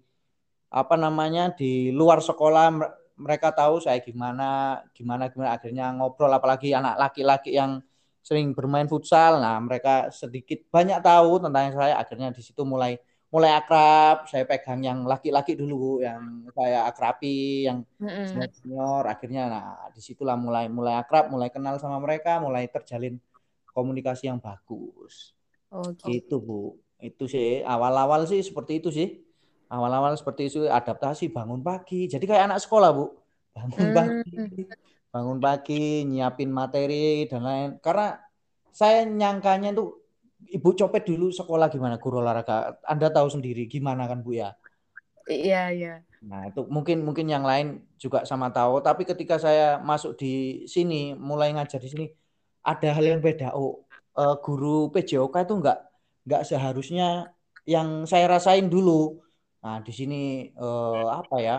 apa 0.67 0.99
namanya 0.99 1.55
di 1.55 1.95
luar 1.95 2.19
sekolah 2.19 2.75
mereka 3.15 3.55
tahu 3.55 3.79
saya 3.79 4.03
gimana 4.03 4.83
gimana 4.91 5.31
gimana. 5.31 5.55
Akhirnya 5.55 5.95
ngobrol 5.95 6.27
apalagi 6.35 6.75
anak 6.75 6.99
laki-laki 6.99 7.55
yang 7.55 7.79
sering 8.19 8.51
bermain 8.51 8.91
futsal. 8.91 9.39
Nah, 9.39 9.55
mereka 9.63 10.11
sedikit 10.11 10.67
banyak 10.67 10.99
tahu 10.99 11.39
tentang 11.39 11.71
saya. 11.71 11.95
Akhirnya 11.95 12.35
di 12.35 12.43
situ 12.43 12.67
mulai 12.67 12.99
mulai 13.31 13.55
akrab. 13.55 14.27
Saya 14.27 14.43
pegang 14.43 14.83
yang 14.83 15.07
laki-laki 15.07 15.55
dulu 15.55 16.03
yang 16.03 16.51
saya 16.51 16.91
akrabi 16.91 17.63
yang 17.71 17.87
senior, 18.03 18.51
senior 18.51 19.03
akhirnya 19.07 19.43
nah 19.47 19.67
di 19.95 20.03
situlah 20.03 20.35
mulai 20.35 20.67
mulai 20.67 20.99
akrab, 20.99 21.31
mulai 21.31 21.47
kenal 21.47 21.79
sama 21.79 22.03
mereka, 22.03 22.43
mulai 22.43 22.67
terjalin 22.67 23.15
komunikasi 23.75 24.31
yang 24.31 24.39
bagus. 24.39 25.35
Oh, 25.67 25.91
gitu. 26.07 26.39
Bu. 26.39 26.79
Itu 27.03 27.27
sih 27.27 27.59
awal-awal 27.67 28.23
sih 28.25 28.39
seperti 28.39 28.79
itu 28.79 28.89
sih. 28.95 29.19
Awal-awal 29.67 30.15
seperti 30.15 30.47
itu 30.47 30.59
adaptasi 30.71 31.27
bangun 31.35 31.59
pagi. 31.59 32.07
Jadi 32.07 32.23
kayak 32.23 32.47
anak 32.47 32.63
sekolah, 32.63 32.95
Bu. 32.95 33.11
Bangun 33.51 33.91
hmm. 33.91 33.95
pagi. 33.95 34.35
Bangun 35.11 35.39
pagi, 35.43 36.07
nyiapin 36.07 36.51
materi 36.55 37.27
dan 37.27 37.43
lain. 37.43 37.69
Karena 37.83 38.15
saya 38.71 39.03
nyangkanya 39.03 39.75
itu 39.75 40.05
Ibu 40.45 40.77
copet 40.77 41.09
dulu 41.09 41.33
sekolah 41.33 41.73
gimana 41.73 41.97
guru 41.97 42.21
olahraga. 42.21 42.77
Anda 42.85 43.09
tahu 43.09 43.33
sendiri 43.33 43.65
gimana 43.65 44.05
kan, 44.05 44.21
Bu 44.21 44.37
ya? 44.37 44.53
Iya, 45.25 45.73
iya. 45.73 45.93
Nah, 46.21 46.49
itu 46.49 46.65
mungkin 46.69 47.01
mungkin 47.01 47.25
yang 47.25 47.41
lain 47.41 47.81
juga 47.97 48.25
sama 48.29 48.53
tahu, 48.53 48.81
tapi 48.81 49.09
ketika 49.09 49.41
saya 49.41 49.81
masuk 49.81 50.17
di 50.17 50.65
sini, 50.69 51.17
mulai 51.17 51.53
ngajar 51.53 51.81
di 51.81 51.89
sini, 51.89 52.05
ada 52.65 52.89
hal 52.97 53.05
yang 53.05 53.21
beda. 53.21 53.53
Oh, 53.53 53.85
uh, 54.17 54.35
guru 54.41 54.89
PJOK 54.89 55.45
itu 55.45 55.53
enggak 55.61 55.79
enggak 56.25 56.41
seharusnya 56.49 57.29
yang 57.69 58.09
saya 58.09 58.25
rasain 58.25 58.65
dulu. 58.65 59.21
Nah, 59.61 59.81
di 59.85 59.93
sini 59.93 60.49
uh, 60.57 61.21
apa 61.21 61.37
ya? 61.39 61.57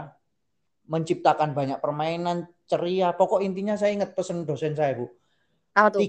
menciptakan 0.87 1.51
banyak 1.51 1.83
permainan 1.83 2.47
ceria. 2.71 3.11
Pokok 3.11 3.43
intinya 3.43 3.75
saya 3.75 3.91
ingat 3.99 4.15
pesan 4.15 4.47
dosen 4.47 4.79
saya, 4.79 4.95
Bu. 4.95 5.11
Apa 5.75 5.91
tuh? 5.91 6.07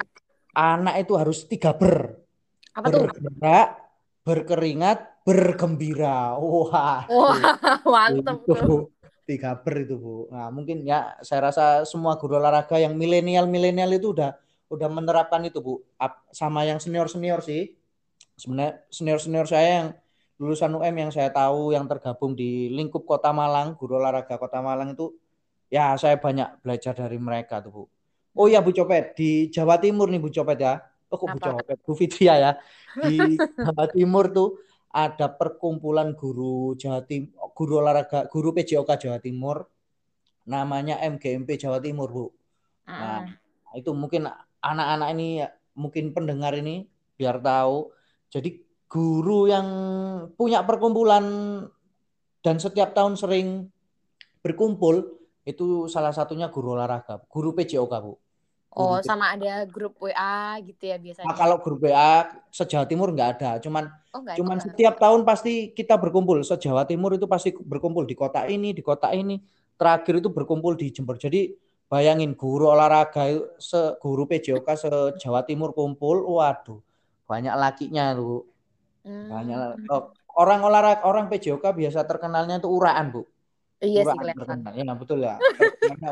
anak 0.57 1.05
itu 1.05 1.13
harus 1.13 1.45
tiga 1.45 1.73
ber. 1.73 2.17
Apa 2.73 2.89
tuh? 2.89 3.09
Bergerak, 3.09 3.69
berkeringat, 4.25 4.99
bergembira. 5.25 6.37
Wah. 6.37 7.05
Wah, 7.13 7.41
mantap 7.85 8.41
itu, 8.45 8.89
Tiga 9.27 9.57
ber 9.57 9.75
itu, 9.85 9.97
Bu. 9.97 10.29
Nah, 10.33 10.49
mungkin 10.53 10.85
ya 10.85 11.17
saya 11.21 11.49
rasa 11.51 11.65
semua 11.85 12.17
guru 12.17 12.37
olahraga 12.37 12.77
yang 12.77 12.97
milenial-milenial 12.97 13.91
itu 13.97 14.13
udah 14.13 14.33
udah 14.67 14.89
menerapkan 14.91 15.43
itu 15.47 15.59
bu. 15.63 15.83
Sama 16.31 16.63
yang 16.67 16.79
senior 16.79 17.07
senior 17.07 17.39
sih. 17.43 17.75
Sebenarnya 18.37 18.85
senior 18.93 19.19
senior 19.19 19.47
saya 19.49 19.69
yang 19.81 19.87
lulusan 20.37 20.69
UM 20.77 20.95
yang 20.95 21.11
saya 21.11 21.33
tahu 21.33 21.73
yang 21.73 21.89
tergabung 21.89 22.37
di 22.37 22.69
lingkup 22.69 23.03
Kota 23.09 23.33
Malang 23.33 23.73
guru 23.73 23.97
olahraga 23.97 24.37
Kota 24.37 24.61
Malang 24.61 24.93
itu 24.93 25.17
ya 25.73 25.97
saya 25.97 26.21
banyak 26.21 26.61
belajar 26.61 26.93
dari 26.93 27.17
mereka 27.17 27.59
tuh 27.59 27.71
bu. 27.73 27.83
Oh 28.37 28.45
ya 28.45 28.61
Bu 28.61 28.69
Copet 28.69 29.17
di 29.17 29.49
Jawa 29.49 29.81
Timur 29.81 30.13
nih 30.13 30.21
Bu 30.21 30.29
Copet 30.29 30.61
ya. 30.61 30.77
Oh 31.09 31.17
kok 31.17 31.27
Bu 31.33 31.39
Copet? 31.41 31.77
Bu 31.81 31.93
Fitria 31.97 32.35
ya. 32.37 32.51
Di 33.01 33.33
Jawa 33.65 33.89
Timur 33.89 34.29
tuh 34.29 34.61
ada 34.93 35.25
perkumpulan 35.33 36.13
guru 36.13 36.77
Jawa 36.77 37.01
Timur 37.01 37.33
guru 37.57 37.81
olahraga 37.81 38.29
guru 38.29 38.53
PJOK 38.53 38.89
Jawa 39.01 39.17
Timur. 39.17 39.65
Namanya 40.45 41.01
MGMP 41.01 41.57
Jawa 41.57 41.81
Timur 41.81 42.09
Bu. 42.13 42.25
Nah 42.85 43.25
ah. 43.25 43.73
itu 43.73 43.89
mungkin 43.97 44.29
anak-anak 44.61 45.09
ini 45.17 45.27
mungkin 45.77 46.11
pendengar 46.11 46.57
ini 46.57 46.89
biar 47.17 47.41
tahu. 47.41 47.93
Jadi 48.29 48.59
guru 48.87 49.47
yang 49.51 49.67
punya 50.35 50.63
perkumpulan 50.63 51.25
dan 52.41 52.55
setiap 52.57 52.95
tahun 52.95 53.19
sering 53.19 53.67
berkumpul 54.39 55.17
itu 55.47 55.87
salah 55.87 56.11
satunya 56.11 56.51
guru 56.51 56.75
olahraga, 56.75 57.23
guru 57.27 57.55
PJOK 57.55 57.93
Bu. 58.03 58.13
Oh, 58.77 59.01
sama 59.01 59.33
ada 59.33 59.65
grup 59.65 59.97
WA 59.97 60.61
gitu 60.61 60.85
ya 60.85 61.01
biasanya. 61.01 61.25
Nah, 61.25 61.33
kalau 61.33 61.57
grup 61.57 61.81
WA 61.81 62.29
sejawa 62.53 62.85
Timur 62.85 63.09
nggak 63.09 63.41
ada, 63.41 63.51
cuman 63.57 63.89
oh, 64.13 64.21
cuman 64.21 64.61
ada. 64.61 64.69
setiap 64.69 65.01
tahun 65.01 65.25
pasti 65.25 65.73
kita 65.73 65.97
berkumpul. 65.97 66.45
Sejawa 66.45 66.85
Timur 66.85 67.17
itu 67.17 67.25
pasti 67.25 67.57
berkumpul 67.57 68.05
di 68.05 68.13
kota 68.13 68.45
ini, 68.45 68.77
di 68.77 68.85
kota 68.85 69.09
ini. 69.17 69.41
Terakhir 69.77 70.21
itu 70.21 70.29
berkumpul 70.29 70.77
di 70.77 70.93
Jember. 70.93 71.17
Jadi 71.17 71.57
Bayangin 71.87 72.35
guru 72.35 72.67
olahraga 72.67 73.31
se 73.55 73.95
guru 74.03 74.27
PJOK 74.27 74.67
se 74.75 74.91
Jawa 75.23 75.47
Timur 75.47 75.71
kumpul, 75.71 76.19
waduh, 76.27 76.83
banyak 77.23 77.55
lakinya 77.55 78.11
tuh. 78.11 78.43
Hmm. 79.07 79.31
Banyak 79.31 79.87
oh, 79.87 80.11
orang 80.35 80.67
olahraga 80.67 81.07
orang 81.07 81.31
PJOK 81.31 81.63
biasa 81.63 82.03
terkenalnya 82.03 82.59
itu 82.59 82.67
uraan, 82.67 83.15
Bu. 83.15 83.23
Iya 83.79 84.03
uraan 84.03 84.19
sih 84.19 84.35
terkenal. 84.35 84.71
Ya, 84.75 84.93
betul 84.99 85.19
ya. 85.23 85.35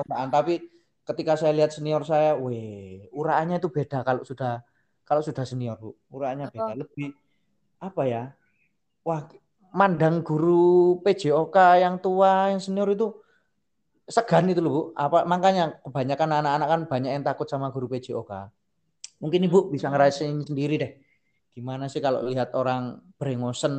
uraan, 0.07 0.31
tapi 0.31 0.63
ketika 1.03 1.35
saya 1.35 1.51
lihat 1.51 1.75
senior 1.75 2.07
saya, 2.07 2.39
weh, 2.39 3.11
uraannya 3.11 3.59
itu 3.59 3.67
beda 3.67 4.07
kalau 4.07 4.23
sudah 4.23 4.63
kalau 5.03 5.19
sudah 5.19 5.43
senior, 5.43 5.75
Bu. 5.75 5.91
Uraannya 6.07 6.55
beda, 6.55 6.71
oh. 6.71 6.77
lebih 6.87 7.11
apa 7.83 8.01
ya? 8.07 8.23
Wah, 9.03 9.27
mandang 9.75 10.23
guru 10.23 11.03
PJOK 11.03 11.83
yang 11.83 11.99
tua, 11.99 12.55
yang 12.55 12.63
senior 12.63 12.87
itu 12.95 13.11
segan 14.05 14.45
itu 14.49 14.61
loh 14.61 14.71
Bu. 14.71 14.81
Apa 14.93 15.25
makanya 15.25 15.81
kebanyakan 15.81 16.41
anak-anak 16.41 16.67
kan 16.69 16.81
banyak 16.85 17.11
yang 17.17 17.25
takut 17.25 17.49
sama 17.49 17.73
guru 17.73 17.89
PJOK. 17.89 18.31
Mungkin 19.21 19.47
Ibu 19.49 19.73
bisa 19.73 19.89
ngerasain 19.89 20.45
sendiri 20.45 20.75
deh. 20.77 20.91
Gimana 21.55 21.87
sih 21.87 22.03
kalau 22.03 22.27
lihat 22.27 22.51
orang 22.51 22.99
berengosen, 23.15 23.73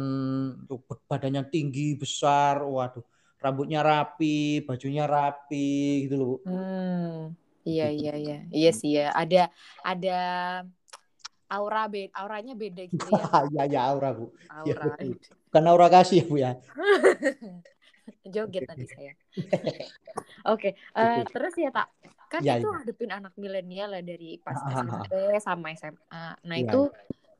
badannya 1.06 1.44
tinggi, 1.52 1.92
besar, 1.92 2.64
waduh, 2.64 3.04
rambutnya 3.36 3.84
rapi, 3.84 4.64
bajunya 4.64 5.04
rapi 5.04 6.08
gitu 6.08 6.14
loh 6.16 6.26
Bu. 6.26 6.36
Hmm. 6.48 7.36
Iya 7.66 7.86
gitu. 7.92 8.00
iya 8.00 8.12
iya. 8.16 8.38
Iya 8.48 8.70
sih 8.72 8.90
ya. 8.96 9.12
Ada 9.12 9.52
ada 9.84 10.18
aura 11.46 11.84
beda, 11.86 12.10
auranya 12.16 12.54
beda 12.56 12.82
gitu 12.88 13.06
ya. 13.12 13.22
Iya 13.52 13.62
iya 13.68 13.80
aura 13.92 14.10
Bu. 14.16 14.32
Iya, 14.64 14.74
aura. 14.80 14.96
Ya, 14.98 15.14
Bukan 15.52 15.64
aura 15.68 15.86
kasih 15.92 16.16
ya 16.22 16.24
Bu 16.24 16.36
ya. 16.40 16.52
joget 18.24 18.64
nanti 18.66 18.86
saya. 18.88 19.12
Oke, 20.52 20.72
okay. 20.72 20.72
uh, 20.94 21.20
eh, 21.20 21.22
terus 21.30 21.54
ya 21.58 21.70
tak 21.70 21.88
kan 22.26 22.42
ya, 22.42 22.58
itu 22.58 22.66
ya. 22.66 22.76
hadapin 22.82 23.10
anak 23.14 23.32
milenial 23.38 23.94
ya 23.94 24.02
dari 24.02 24.38
pas 24.42 24.58
SMP 24.58 25.38
sama 25.38 25.68
SMA. 25.78 26.24
Nah 26.42 26.56
ya. 26.58 26.66
itu 26.66 26.80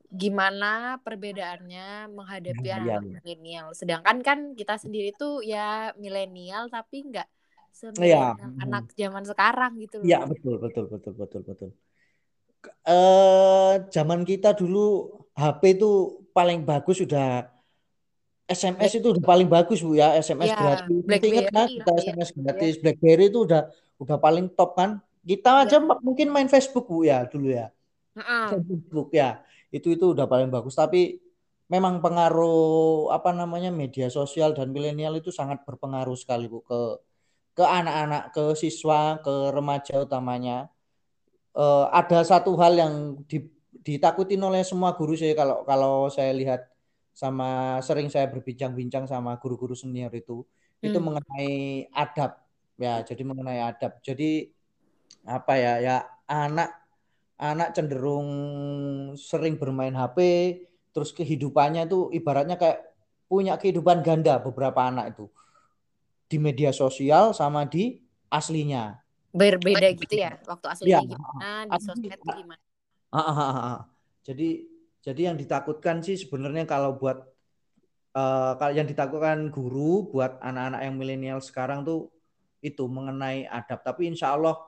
gimana 0.06 1.02
perbedaannya 1.02 2.10
menghadapi 2.14 2.66
ya, 2.66 2.78
anak 2.78 2.86
ya. 2.86 2.98
milenial? 3.02 3.66
Sedangkan 3.74 4.22
kan 4.22 4.38
kita 4.54 4.78
sendiri 4.78 5.10
tuh 5.14 5.42
ya 5.42 5.90
milenial 5.98 6.70
tapi 6.70 7.10
nggak 7.10 7.28
ya. 8.00 8.32
anak 8.62 8.88
zaman 8.96 9.26
sekarang 9.26 9.76
gitu 9.82 10.00
Iya 10.00 10.24
betul 10.24 10.62
betul 10.62 10.86
betul 10.88 11.12
betul 11.18 11.42
betul. 11.44 11.70
Uh, 12.82 13.78
zaman 13.94 14.26
kita 14.26 14.54
dulu 14.56 15.12
HP 15.36 15.78
itu 15.78 16.24
paling 16.34 16.64
bagus 16.66 16.98
sudah 17.04 17.55
SMS 18.46 19.02
itu 19.02 19.06
udah 19.10 19.24
paling 19.26 19.50
bagus 19.50 19.82
bu 19.82 19.98
ya 19.98 20.14
SMS 20.14 20.54
ya, 20.54 20.58
gratis. 20.58 21.02
Nanti 21.02 21.26
ingat 21.34 21.46
kan 21.50 21.66
kita 21.66 21.92
SMS 21.98 22.28
ya. 22.30 22.36
gratis 22.38 22.74
ya. 22.78 22.80
BlackBerry 22.86 23.26
itu 23.26 23.38
udah 23.42 23.62
udah 23.98 24.16
paling 24.22 24.46
top 24.54 24.78
kan. 24.78 25.02
Kita 25.26 25.50
ya. 25.50 25.62
aja 25.66 25.76
mungkin 25.82 26.30
main 26.30 26.46
Facebook 26.46 26.86
bu 26.86 27.02
ya 27.02 27.26
dulu 27.26 27.50
ya. 27.50 27.74
Uh-uh. 28.14 28.54
Facebook 28.54 29.10
ya 29.10 29.42
itu 29.74 29.98
itu 29.98 30.14
udah 30.14 30.30
paling 30.30 30.46
bagus. 30.46 30.78
Tapi 30.78 31.18
memang 31.66 31.98
pengaruh 31.98 33.10
apa 33.10 33.34
namanya 33.34 33.74
media 33.74 34.06
sosial 34.06 34.54
dan 34.54 34.70
milenial 34.70 35.18
itu 35.18 35.34
sangat 35.34 35.66
berpengaruh 35.66 36.14
sekali 36.14 36.46
bu 36.46 36.62
ke 36.62 37.02
ke 37.56 37.64
anak-anak, 37.64 38.30
ke 38.30 38.54
siswa, 38.54 39.18
ke 39.24 39.50
remaja 39.50 40.06
utamanya. 40.06 40.70
Uh, 41.56 41.88
ada 41.88 42.20
satu 42.20 42.52
hal 42.60 42.76
yang 42.76 42.94
di, 43.24 43.48
ditakutin 43.80 44.38
oleh 44.44 44.60
semua 44.60 44.92
guru 44.92 45.16
saya 45.16 45.32
kalau 45.32 45.64
kalau 45.64 46.12
saya 46.12 46.36
lihat 46.36 46.68
sama 47.16 47.80
sering 47.80 48.12
saya 48.12 48.28
berbincang-bincang 48.28 49.08
sama 49.08 49.40
guru-guru 49.40 49.72
senior 49.72 50.12
itu 50.12 50.44
hmm. 50.44 50.84
itu 50.84 50.98
mengenai 51.00 51.88
adab 51.96 52.36
ya 52.76 53.00
jadi 53.00 53.22
mengenai 53.24 53.64
adab 53.64 53.96
jadi 54.04 54.52
apa 55.24 55.52
ya 55.56 55.72
ya 55.80 55.96
anak 56.28 56.86
anak 57.36 57.76
cenderung 57.76 58.28
sering 59.16 59.60
bermain 59.60 59.92
HP, 59.92 60.18
terus 60.92 61.12
kehidupannya 61.12 61.84
itu 61.84 62.08
ibaratnya 62.12 62.56
kayak 62.56 62.96
punya 63.28 63.60
kehidupan 63.60 64.00
ganda 64.00 64.40
beberapa 64.40 64.88
anak 64.88 65.16
itu 65.16 65.28
di 66.26 66.40
media 66.40 66.72
sosial 66.72 67.36
sama 67.36 67.68
di 67.68 68.00
aslinya. 68.32 68.98
Berbeda 69.36 69.92
gitu 69.92 70.16
ya, 70.16 70.40
waktu 70.48 70.66
aslinya 70.72 71.04
ya. 71.04 71.12
gimana, 71.12 71.50
di 71.68 71.78
sosmed 71.84 72.20
gimana? 72.24 72.64
Jadi 74.26 74.48
jadi 75.06 75.30
yang 75.30 75.38
ditakutkan 75.38 76.02
sih 76.02 76.18
sebenarnya 76.18 76.66
kalau 76.66 76.98
buat 76.98 77.22
uh, 78.18 78.58
yang 78.74 78.90
ditakutkan 78.90 79.54
guru 79.54 80.10
buat 80.10 80.42
anak-anak 80.42 80.80
yang 80.82 80.94
milenial 80.98 81.38
sekarang 81.38 81.86
tuh 81.86 82.10
itu 82.58 82.82
mengenai 82.90 83.46
adab. 83.46 83.86
Tapi 83.86 84.10
insya 84.10 84.34
Allah 84.34 84.58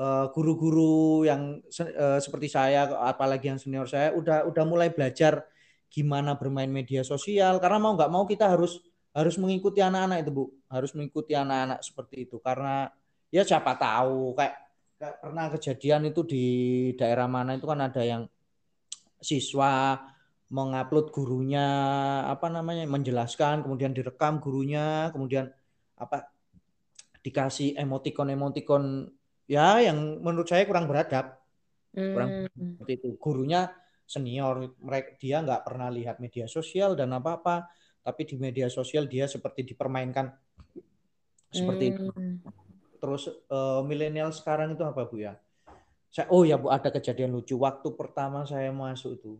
Eh, 0.00 0.26
guru-guru 0.32 1.28
yang 1.28 1.60
uh, 1.60 2.16
seperti 2.16 2.48
saya 2.48 2.88
apalagi 3.04 3.52
yang 3.52 3.60
senior 3.60 3.84
saya 3.84 4.16
udah 4.16 4.48
udah 4.48 4.64
mulai 4.64 4.88
belajar 4.88 5.44
gimana 5.92 6.40
bermain 6.40 6.72
media 6.72 7.04
sosial. 7.04 7.60
Karena 7.60 7.76
mau 7.76 7.92
nggak 7.92 8.08
mau 8.08 8.24
kita 8.24 8.48
harus 8.48 8.80
harus 9.12 9.36
mengikuti 9.36 9.84
anak-anak 9.84 10.24
itu 10.24 10.30
bu. 10.32 10.44
Harus 10.72 10.96
mengikuti 10.96 11.36
anak-anak 11.36 11.84
seperti 11.84 12.24
itu. 12.24 12.40
Karena 12.40 12.88
ya 13.28 13.44
siapa 13.44 13.76
tahu 13.76 14.32
kayak, 14.40 14.56
kayak 14.96 15.16
pernah 15.20 15.46
kejadian 15.52 16.02
itu 16.08 16.20
di 16.24 16.44
daerah 16.96 17.28
mana 17.28 17.60
itu 17.60 17.68
kan 17.68 17.84
ada 17.84 18.00
yang 18.00 18.24
siswa 19.20 20.00
mengupload 20.50 21.14
gurunya 21.14 21.66
apa 22.26 22.50
namanya 22.50 22.82
menjelaskan 22.90 23.62
kemudian 23.62 23.94
direkam 23.94 24.42
gurunya 24.42 25.08
kemudian 25.14 25.46
apa 25.94 26.34
dikasih 27.22 27.78
emotikon 27.78 28.34
emotikon 28.34 28.84
ya 29.46 29.78
yang 29.78 30.18
menurut 30.18 30.48
saya 30.48 30.66
kurang 30.66 30.90
beradab. 30.90 31.38
Hmm. 31.90 32.14
kurang 32.14 32.30
seperti 32.54 32.92
itu. 33.02 33.08
Gurunya 33.18 33.66
senior 34.06 34.78
mereka 34.78 35.18
dia 35.18 35.42
nggak 35.42 35.62
pernah 35.66 35.90
lihat 35.90 36.22
media 36.22 36.46
sosial 36.46 36.94
dan 36.94 37.10
apa 37.14 37.38
apa 37.42 37.56
tapi 38.00 38.26
di 38.26 38.38
media 38.38 38.66
sosial 38.70 39.06
dia 39.06 39.26
seperti 39.26 39.74
dipermainkan. 39.74 40.30
Seperti 41.50 41.84
hmm. 41.90 41.92
itu 41.94 42.04
terus 43.00 43.26
uh, 43.48 43.80
milenial 43.82 44.30
sekarang 44.30 44.76
itu 44.76 44.84
apa 44.84 45.08
bu 45.08 45.24
ya 45.24 45.34
saya 46.10 46.26
oh 46.34 46.42
ya 46.42 46.58
bu 46.58 46.68
ada 46.70 46.90
kejadian 46.90 47.30
lucu 47.30 47.54
waktu 47.54 47.88
pertama 47.94 48.42
saya 48.42 48.74
masuk 48.74 49.16
itu 49.16 49.32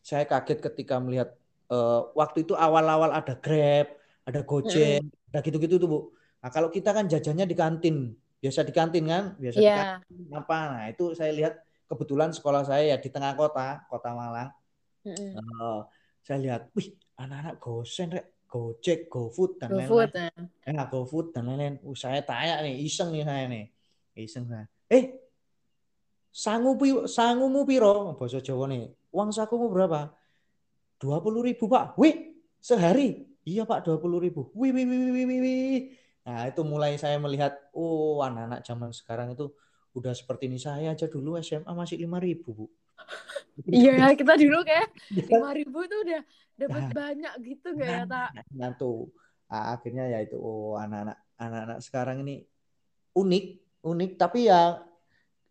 saya 0.00 0.24
kaget 0.24 0.60
ketika 0.60 0.96
melihat 0.96 1.36
uh, 1.68 2.08
waktu 2.16 2.48
itu 2.48 2.56
awal-awal 2.56 3.12
ada 3.12 3.36
grab 3.36 3.92
ada 4.24 4.40
gojek 4.40 5.04
hmm. 5.04 5.28
ada 5.32 5.38
gitu-gitu 5.44 5.76
tuh 5.76 5.88
bu 5.88 6.00
nah 6.40 6.48
kalau 6.48 6.72
kita 6.72 6.96
kan 6.96 7.04
jajannya 7.08 7.44
di 7.44 7.56
kantin 7.56 8.16
biasa 8.44 8.60
di 8.60 8.74
kantin 8.76 9.04
kan, 9.08 9.24
biasa 9.40 9.56
yeah. 9.56 9.64
di 9.64 9.72
iya. 9.72 9.84
kantin 10.04 10.20
apa. 10.36 10.58
Nah, 10.68 10.84
itu 10.92 11.04
saya 11.16 11.32
lihat 11.32 11.64
kebetulan 11.88 12.28
sekolah 12.36 12.68
saya 12.68 12.92
ya 12.92 12.96
di 13.00 13.08
tengah 13.08 13.32
kota, 13.32 13.88
Kota 13.88 14.12
Malang. 14.12 14.52
Mm 15.00 15.16
-hmm. 15.16 15.30
uh, 15.40 15.80
saya 16.20 16.38
lihat, 16.44 16.68
wih, 16.76 16.92
anak-anak 17.16 17.56
gosen 17.56 18.12
rek, 18.12 18.44
Gojek, 18.44 19.08
GoFood 19.08 19.64
dan 19.64 19.72
lain-lain. 19.72 19.88
Go 19.88 19.98
ya, 20.04 20.70
nah, 20.76 20.86
GoFood 20.92 21.32
dan 21.32 21.48
lain-lain. 21.48 21.80
Uh, 21.80 21.96
saya 21.96 22.20
tanya 22.20 22.60
nih, 22.60 22.84
iseng 22.84 23.16
nih 23.16 23.24
saya 23.24 23.44
nih. 23.48 23.64
Iseng 24.12 24.44
saya. 24.44 24.68
Eh, 24.92 25.23
sangu 26.34 26.74
sangumu 27.06 27.62
piro? 27.62 28.18
Bahasa 28.18 28.42
Jawa 28.42 28.66
nih. 28.66 28.90
Uang 29.14 29.30
sakumu 29.30 29.70
berapa? 29.70 30.10
Dua 30.98 31.22
puluh 31.22 31.46
ribu 31.46 31.70
pak. 31.70 31.94
Wih, 31.94 32.42
sehari. 32.58 33.30
Iya 33.46 33.62
pak, 33.62 33.86
dua 33.86 34.02
puluh 34.02 34.18
ribu. 34.18 34.50
Wih, 34.58 34.74
wih, 34.74 34.82
wih, 34.82 34.98
wih, 35.14 35.24
wih, 35.30 35.40
wih. 35.40 35.78
Nah, 36.24 36.48
itu 36.48 36.64
mulai 36.64 36.96
saya 36.96 37.20
melihat, 37.20 37.52
oh 37.76 38.24
anak-anak 38.24 38.64
zaman 38.64 38.90
sekarang 38.90 39.36
itu 39.36 39.52
udah 39.92 40.16
seperti 40.16 40.48
ini. 40.48 40.56
Saya 40.56 40.96
aja 40.96 41.06
dulu 41.06 41.36
SMA 41.38 41.68
masih 41.76 42.00
lima 42.00 42.16
ribu, 42.16 42.56
Bu. 42.56 42.66
Iya, 43.68 44.16
kita 44.16 44.34
dulu 44.40 44.64
kayak 44.64 44.88
iya. 45.12 45.28
lima 45.28 45.52
ribu 45.52 45.84
tuh 45.84 46.00
udah 46.02 46.22
dapat 46.56 46.82
nah, 46.88 46.90
banyak 46.96 47.34
gitu 47.44 47.68
nggak 47.76 47.90
ya, 47.92 48.02
Tak? 48.08 48.30
Nah, 48.56 48.72
tuh. 48.74 49.12
Nah, 49.52 49.76
akhirnya 49.76 50.04
ya 50.08 50.18
itu, 50.24 50.40
oh 50.40 50.80
anak-anak 50.80 51.20
anak-anak 51.36 51.78
sekarang 51.84 52.24
ini 52.24 52.48
unik, 53.12 53.44
unik. 53.84 54.10
Tapi 54.16 54.48
ya, 54.48 54.80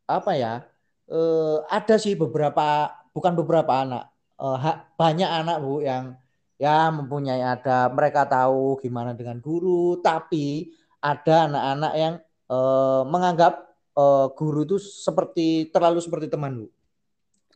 apa 0.10 0.32
ya, 0.34 0.66
eh, 1.10 1.58
ada 1.68 1.96
sih 2.00 2.14
beberapa, 2.16 2.92
bukan 3.12 3.34
beberapa 3.36 3.84
anak, 3.84 4.12
eh, 4.40 4.76
banyak 4.96 5.30
anak, 5.30 5.58
Bu, 5.60 5.84
yang 5.84 6.16
ya 6.62 6.88
mempunyai 6.94 7.44
ada 7.44 7.92
mereka 7.92 8.24
tahu 8.24 8.80
gimana 8.80 9.12
dengan 9.12 9.42
guru 9.44 10.00
tapi 10.00 10.72
ada 11.04 11.52
anak-anak 11.52 11.94
yang 12.00 12.14
uh, 12.48 13.04
menganggap 13.04 13.68
uh, 14.00 14.32
guru 14.32 14.64
itu 14.64 14.80
seperti 14.80 15.68
terlalu 15.68 16.00
seperti 16.00 16.32
teman 16.32 16.64
bu. 16.64 16.68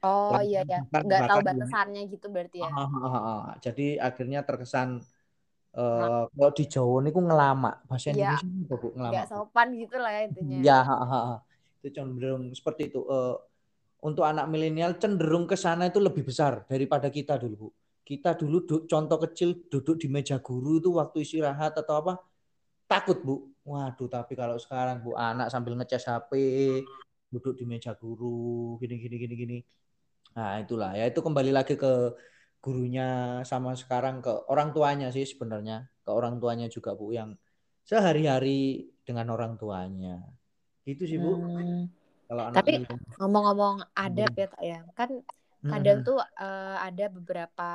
Oh 0.04 0.38
iya 0.44 0.62
ya 0.68 0.84
nggak 0.84 1.32
tahu 1.32 1.40
batasannya 1.42 2.02
gitu 2.12 2.28
berarti 2.28 2.62
ya? 2.62 2.70
Ah, 2.70 2.86
ah, 2.86 3.16
ah, 3.16 3.44
jadi 3.64 3.98
akhirnya 3.98 4.44
terkesan 4.44 5.02
uh, 5.74 6.28
kalau 6.28 6.52
di 6.52 6.66
Jawa 6.68 7.02
ini 7.02 7.10
ku 7.16 7.22
ngelama 7.24 7.82
bahasa 7.88 8.12
ya, 8.12 8.38
Indonesia 8.38 8.76
bu 8.78 8.88
ngelama 8.94 9.14
nggak 9.16 9.28
sopan 9.32 9.68
gitu 9.74 9.96
lah 9.98 10.12
ya 10.12 10.22
intinya. 10.28 10.58
Ya 10.60 10.80
ha, 10.84 10.96
ha, 11.00 11.06
ha. 11.08 11.36
Itu 11.78 11.94
cenderung 11.94 12.52
seperti 12.54 12.90
itu. 12.90 13.06
Uh, 13.06 13.38
untuk 14.02 14.26
anak 14.30 14.46
milenial 14.50 14.98
cenderung 15.02 15.50
ke 15.50 15.58
sana 15.58 15.90
itu 15.90 15.98
lebih 15.98 16.22
besar 16.22 16.66
daripada 16.70 17.10
kita 17.10 17.38
dulu 17.42 17.56
bu. 17.58 17.70
Kita 18.08 18.38
dulu 18.38 18.64
contoh 18.88 19.18
kecil 19.28 19.68
duduk 19.68 20.00
di 20.00 20.08
meja 20.08 20.40
guru 20.40 20.80
itu 20.80 20.96
waktu 20.96 21.26
istirahat 21.26 21.76
atau 21.76 21.96
apa 22.06 22.14
takut 22.86 23.20
bu. 23.26 23.36
Waduh 23.68 24.08
tapi 24.08 24.38
kalau 24.38 24.56
sekarang 24.62 25.04
bu 25.04 25.18
anak 25.18 25.52
sambil 25.52 25.76
ngecas 25.76 26.08
HP 26.08 26.32
duduk 27.28 27.60
di 27.60 27.66
meja 27.68 27.92
guru 27.98 28.78
gini 28.80 28.96
gini 29.02 29.16
gini 29.18 29.36
gini. 29.36 29.58
Nah 30.38 30.62
itulah. 30.62 30.94
Ya 30.96 31.10
itu 31.10 31.20
kembali 31.20 31.52
lagi 31.52 31.76
ke 31.76 32.16
gurunya 32.62 33.42
sama 33.44 33.74
sekarang 33.76 34.22
ke 34.24 34.32
orang 34.48 34.72
tuanya 34.72 35.10
sih 35.12 35.26
sebenarnya. 35.26 35.90
Ke 36.06 36.14
orang 36.14 36.40
tuanya 36.40 36.72
juga 36.72 36.96
bu 36.96 37.12
yang 37.12 37.36
sehari-hari 37.84 38.88
dengan 39.04 39.32
orang 39.32 39.56
tuanya 39.60 40.20
itu 40.88 41.04
sih 41.04 41.20
bu 41.20 41.36
hmm. 41.36 41.84
kalau 42.32 42.44
anak 42.48 42.56
tapi 42.64 42.72
ngomong-ngomong 43.20 43.84
adab 43.92 44.32
ya 44.34 44.48
ya 44.64 44.80
kan 44.96 45.20
kadang 45.68 46.00
hmm. 46.02 46.08
tuh 46.08 46.20
uh, 46.22 46.78
ada 46.80 47.06
beberapa 47.12 47.72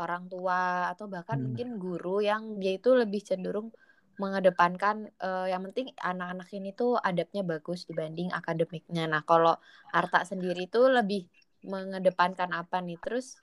orang 0.00 0.26
tua 0.26 0.90
atau 0.90 1.06
bahkan 1.06 1.38
hmm. 1.38 1.44
mungkin 1.44 1.68
guru 1.78 2.24
yang 2.24 2.58
dia 2.58 2.80
itu 2.80 2.90
lebih 2.96 3.22
cenderung 3.22 3.70
mengedepankan 4.14 5.10
uh, 5.18 5.46
yang 5.50 5.66
penting 5.70 5.90
anak-anak 5.98 6.46
ini 6.54 6.70
tuh 6.70 6.94
adabnya 7.02 7.42
bagus 7.42 7.82
dibanding 7.82 8.30
akademiknya. 8.30 9.10
Nah, 9.10 9.26
kalau 9.26 9.58
Arta 9.90 10.22
sendiri 10.22 10.70
tuh 10.70 10.86
lebih 10.86 11.26
mengedepankan 11.66 12.54
apa 12.54 12.78
nih? 12.78 12.94
Terus 13.02 13.34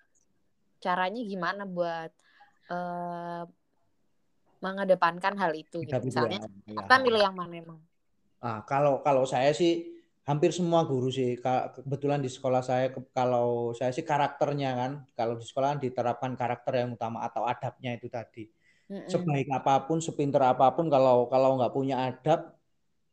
caranya 0.80 1.20
gimana 1.28 1.68
buat 1.68 2.12
uh, 2.72 3.44
mengedepankan 4.64 5.36
hal 5.36 5.52
itu 5.60 5.84
gitu. 5.84 6.00
Misalnya, 6.08 6.40
ya, 6.64 6.88
apa 6.88 7.04
milih 7.04 7.20
yang 7.20 7.36
mana 7.36 7.52
emang? 7.60 7.80
Ah, 8.42 8.66
kalau 8.66 9.06
kalau 9.06 9.24
saya 9.30 9.54
sih 9.54 9.94
hampir 10.26 10.50
semua 10.50 10.82
guru 10.86 11.14
sih 11.14 11.38
kebetulan 11.42 12.22
di 12.22 12.30
sekolah 12.30 12.62
saya 12.66 12.90
kalau 13.14 13.74
saya 13.78 13.94
sih 13.94 14.06
karakternya 14.06 14.70
kan 14.78 14.92
kalau 15.14 15.38
di 15.38 15.46
sekolah 15.46 15.78
kan 15.78 15.80
diterapkan 15.82 16.32
karakter 16.34 16.74
yang 16.82 16.90
utama 16.98 17.22
atau 17.26 17.46
adabnya 17.46 17.94
itu 17.94 18.10
tadi. 18.10 18.50
Sebaik 19.08 19.48
apa 19.56 19.88
pun 19.88 20.04
sepinter 20.04 20.42
apa 20.44 20.74
pun 20.76 20.92
kalau 20.92 21.30
kalau 21.32 21.56
nggak 21.56 21.72
punya 21.72 22.12
adab 22.12 22.58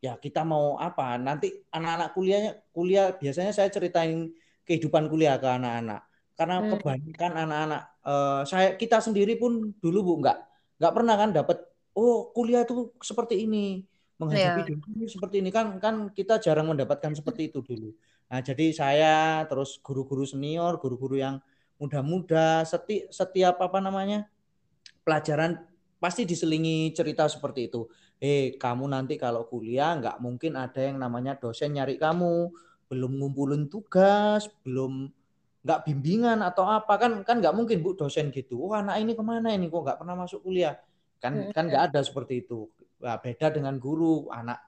ya 0.00 0.16
kita 0.16 0.42
mau 0.48 0.80
apa? 0.80 1.20
Nanti 1.20 1.52
anak-anak 1.70 2.08
kuliahnya 2.16 2.52
kuliah 2.72 3.12
biasanya 3.14 3.52
saya 3.52 3.68
ceritain 3.70 4.32
kehidupan 4.66 5.06
kuliah 5.12 5.36
ke 5.36 5.46
anak-anak. 5.46 6.02
Karena 6.34 6.56
mm. 6.64 6.68
kebanyakan 6.72 7.32
anak-anak 7.46 7.82
uh, 8.08 8.42
saya 8.48 8.74
kita 8.80 8.98
sendiri 9.04 9.36
pun 9.36 9.76
dulu 9.76 9.98
bu 10.02 10.12
nggak 10.24 10.38
nggak 10.80 10.92
pernah 10.94 11.14
kan 11.20 11.30
dapat 11.36 11.58
oh 11.98 12.30
kuliah 12.32 12.64
itu 12.64 12.94
seperti 13.02 13.44
ini 13.44 13.84
menghadapi 14.18 14.60
yeah. 14.66 14.78
dunia 14.82 15.06
seperti 15.06 15.36
ini 15.40 15.50
kan 15.54 15.78
kan 15.78 16.10
kita 16.10 16.42
jarang 16.42 16.68
mendapatkan 16.74 17.14
seperti 17.14 17.54
itu 17.54 17.62
dulu. 17.62 17.94
Nah, 18.28 18.44
jadi 18.44 18.66
saya 18.74 19.14
terus 19.48 19.78
guru-guru 19.80 20.26
senior, 20.26 20.76
guru-guru 20.76 21.16
yang 21.16 21.40
muda-muda, 21.78 22.66
seti, 22.66 23.06
setiap 23.08 23.62
apa 23.62 23.78
namanya 23.78 24.26
pelajaran 25.06 25.64
pasti 26.02 26.26
diselingi 26.26 26.92
cerita 26.92 27.24
seperti 27.30 27.70
itu. 27.70 27.86
Eh, 28.18 28.58
kamu 28.58 28.90
nanti 28.90 29.14
kalau 29.14 29.46
kuliah 29.46 29.94
nggak 29.94 30.18
mungkin 30.18 30.58
ada 30.58 30.82
yang 30.82 30.98
namanya 30.98 31.38
dosen 31.38 31.78
nyari 31.78 31.96
kamu, 31.96 32.50
belum 32.90 33.12
ngumpulin 33.22 33.70
tugas, 33.70 34.50
belum 34.66 35.06
nggak 35.62 35.80
bimbingan 35.86 36.42
atau 36.42 36.66
apa 36.66 36.98
kan 36.98 37.12
kan 37.22 37.38
nggak 37.38 37.54
mungkin 37.54 37.78
bu 37.80 37.94
dosen 37.94 38.34
gitu. 38.34 38.58
Wah 38.58 38.82
anak 38.82 38.98
ini 38.98 39.12
ke 39.14 39.22
mana 39.22 39.54
ini 39.54 39.70
kok 39.70 39.86
nggak 39.86 39.98
pernah 40.02 40.18
masuk 40.18 40.42
kuliah? 40.42 40.74
Kan 41.22 41.54
kan 41.54 41.70
nggak 41.70 41.94
ada 41.94 42.00
seperti 42.02 42.42
itu. 42.46 42.66
Nah, 42.98 43.18
beda 43.22 43.54
dengan 43.54 43.78
guru, 43.78 44.26
anak 44.30 44.58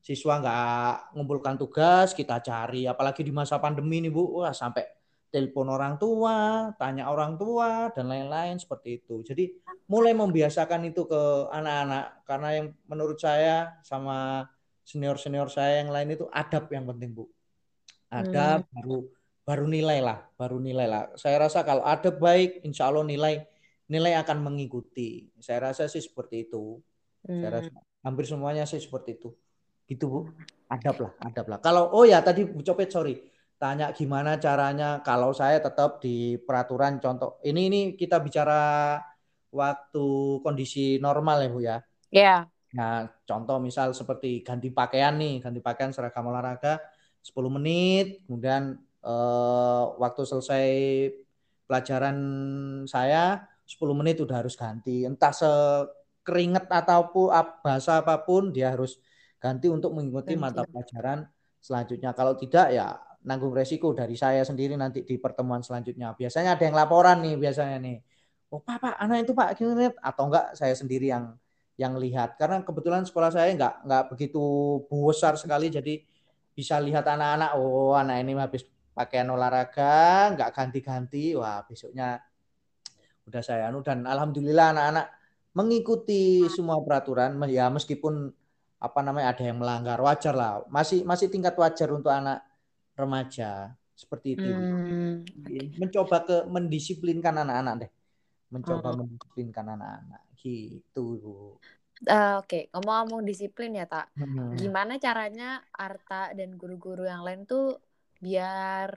siswa 0.00 0.40
nggak 0.40 1.14
ngumpulkan 1.14 1.60
tugas, 1.60 2.16
kita 2.16 2.40
cari. 2.40 2.88
Apalagi 2.88 3.20
di 3.20 3.32
masa 3.34 3.60
pandemi 3.60 4.00
nih 4.00 4.12
Bu, 4.12 4.40
wah 4.40 4.54
sampai 4.54 4.86
telepon 5.30 5.70
orang 5.70 5.94
tua, 5.94 6.70
tanya 6.74 7.06
orang 7.06 7.38
tua, 7.38 7.94
dan 7.94 8.10
lain-lain 8.10 8.58
seperti 8.58 9.02
itu. 9.02 9.22
Jadi 9.22 9.54
mulai 9.86 10.10
membiasakan 10.14 10.90
itu 10.90 11.06
ke 11.06 11.22
anak-anak. 11.54 12.26
Karena 12.26 12.48
yang 12.58 12.66
menurut 12.90 13.18
saya 13.18 13.78
sama 13.86 14.46
senior-senior 14.82 15.46
saya 15.46 15.86
yang 15.86 15.94
lain 15.94 16.18
itu 16.18 16.26
adab 16.34 16.66
yang 16.74 16.86
penting, 16.90 17.14
Bu. 17.14 17.30
Adab 18.10 18.66
hmm. 18.66 18.74
baru 18.74 18.98
baru 19.46 19.66
nilai 19.70 19.98
lah, 20.02 20.18
baru 20.34 20.58
nilai 20.58 20.86
lah. 20.86 21.02
Saya 21.14 21.46
rasa 21.46 21.62
kalau 21.62 21.86
adab 21.86 22.18
baik, 22.18 22.66
insya 22.66 22.90
Allah 22.90 23.06
nilai 23.06 23.46
nilai 23.86 24.18
akan 24.18 24.38
mengikuti. 24.42 25.30
Saya 25.38 25.70
rasa 25.70 25.86
sih 25.86 26.02
seperti 26.02 26.50
itu. 26.50 26.78
Hmm. 27.26 27.40
Saya 27.40 27.50
rasa 27.60 27.70
hampir 28.04 28.24
semuanya 28.28 28.64
sih 28.64 28.80
seperti 28.80 29.20
itu. 29.20 29.30
Gitu, 29.84 30.04
Bu. 30.06 30.20
Adab 30.70 30.96
lah, 31.02 31.12
adab 31.26 31.46
lah. 31.50 31.58
Kalau 31.58 31.90
oh 31.92 32.06
ya 32.06 32.22
tadi 32.22 32.46
Bu 32.46 32.62
Copet 32.62 32.88
sorry. 32.88 33.18
Tanya 33.60 33.92
gimana 33.92 34.40
caranya 34.40 35.04
kalau 35.04 35.36
saya 35.36 35.60
tetap 35.60 36.00
di 36.00 36.40
peraturan 36.40 36.96
contoh. 36.96 37.36
Ini 37.44 37.60
ini 37.68 37.80
kita 37.92 38.16
bicara 38.22 38.96
waktu 39.52 40.06
kondisi 40.40 40.96
normal 41.02 41.44
ya, 41.44 41.48
Bu 41.50 41.60
ya. 41.60 41.76
Iya. 42.08 42.24
Yeah. 42.24 42.40
Nah, 42.70 43.10
contoh 43.26 43.58
misal 43.58 43.90
seperti 43.90 44.46
ganti 44.46 44.70
pakaian 44.70 45.18
nih, 45.18 45.42
ganti 45.42 45.58
pakaian 45.58 45.90
seragam 45.90 46.30
olahraga 46.30 46.78
10 47.18 47.50
menit, 47.50 48.22
kemudian 48.24 48.78
eh, 49.02 49.84
waktu 49.98 50.22
selesai 50.22 50.66
pelajaran 51.66 52.18
saya 52.86 53.42
10 53.66 53.94
menit 53.94 54.22
udah 54.22 54.42
harus 54.42 54.54
ganti. 54.54 55.02
Entah 55.02 55.34
sekeringet 56.30 56.70
ataupun 56.70 57.34
bahasa 57.66 57.98
apa 57.98 58.22
pun 58.22 58.54
dia 58.54 58.70
harus 58.70 59.02
ganti 59.42 59.66
untuk 59.66 59.90
mengikuti 59.90 60.38
mata 60.38 60.62
pelajaran 60.62 61.26
selanjutnya. 61.58 62.14
Kalau 62.14 62.38
tidak 62.38 62.70
ya 62.70 62.94
nanggung 63.26 63.50
resiko 63.50 63.90
dari 63.90 64.14
saya 64.14 64.46
sendiri 64.46 64.78
nanti 64.78 65.02
di 65.02 65.18
pertemuan 65.18 65.58
selanjutnya. 65.66 66.14
Biasanya 66.14 66.54
ada 66.54 66.62
yang 66.62 66.78
laporan 66.78 67.18
nih 67.18 67.34
biasanya 67.34 67.82
nih. 67.82 67.98
Oh 68.54 68.62
Pak, 68.62 68.78
Pak, 68.78 68.94
anak 69.02 69.26
itu 69.26 69.32
Pak, 69.34 69.58
atau 69.98 70.24
enggak 70.30 70.46
saya 70.54 70.74
sendiri 70.78 71.10
yang 71.10 71.34
yang 71.74 71.96
lihat 71.96 72.36
karena 72.36 72.60
kebetulan 72.60 73.08
sekolah 73.08 73.32
saya 73.32 73.56
nggak 73.56 73.88
nggak 73.88 74.04
begitu 74.12 74.44
besar 74.84 75.40
sekali 75.40 75.72
jadi 75.72 75.96
bisa 76.52 76.76
lihat 76.76 77.08
anak-anak 77.08 77.56
oh 77.56 77.96
anak 77.96 78.20
ini 78.20 78.36
habis 78.36 78.68
pakaian 78.92 79.32
olahraga 79.32 80.28
nggak 80.36 80.50
ganti-ganti 80.52 81.32
wah 81.40 81.64
besoknya 81.64 82.20
udah 83.24 83.40
saya 83.40 83.72
anu 83.72 83.80
dan 83.80 84.04
alhamdulillah 84.04 84.76
anak-anak 84.76 85.06
mengikuti 85.54 86.46
semua 86.50 86.78
peraturan 86.78 87.34
ya 87.50 87.66
meskipun 87.68 88.30
apa 88.80 89.00
namanya 89.04 89.36
ada 89.36 89.42
yang 89.44 89.58
melanggar 89.60 89.98
wajar 90.00 90.32
lah 90.32 90.64
masih 90.70 91.04
masih 91.04 91.28
tingkat 91.28 91.52
wajar 91.58 91.90
untuk 91.92 92.08
anak 92.08 92.40
remaja 92.96 93.74
seperti 93.92 94.38
itu 94.38 94.48
hmm. 94.48 95.76
mencoba 95.76 96.24
ke 96.24 96.36
mendisiplinkan 96.48 97.36
anak-anak 97.44 97.74
deh 97.86 97.90
mencoba 98.48 98.88
oh. 98.94 98.96
mendisiplinkan 99.04 99.66
anak-anak 99.76 100.22
gitu 100.40 101.58
Uh, 102.00 102.40
Oke, 102.40 102.48
okay. 102.48 102.62
ngomong-ngomong 102.72 103.28
disiplin 103.28 103.76
ya 103.76 103.84
tak, 103.84 104.08
hmm. 104.16 104.56
gimana 104.56 104.96
caranya 104.96 105.60
Arta 105.68 106.32
dan 106.32 106.56
guru-guru 106.56 107.04
yang 107.04 107.20
lain 107.20 107.44
tuh 107.44 107.76
biar 108.16 108.96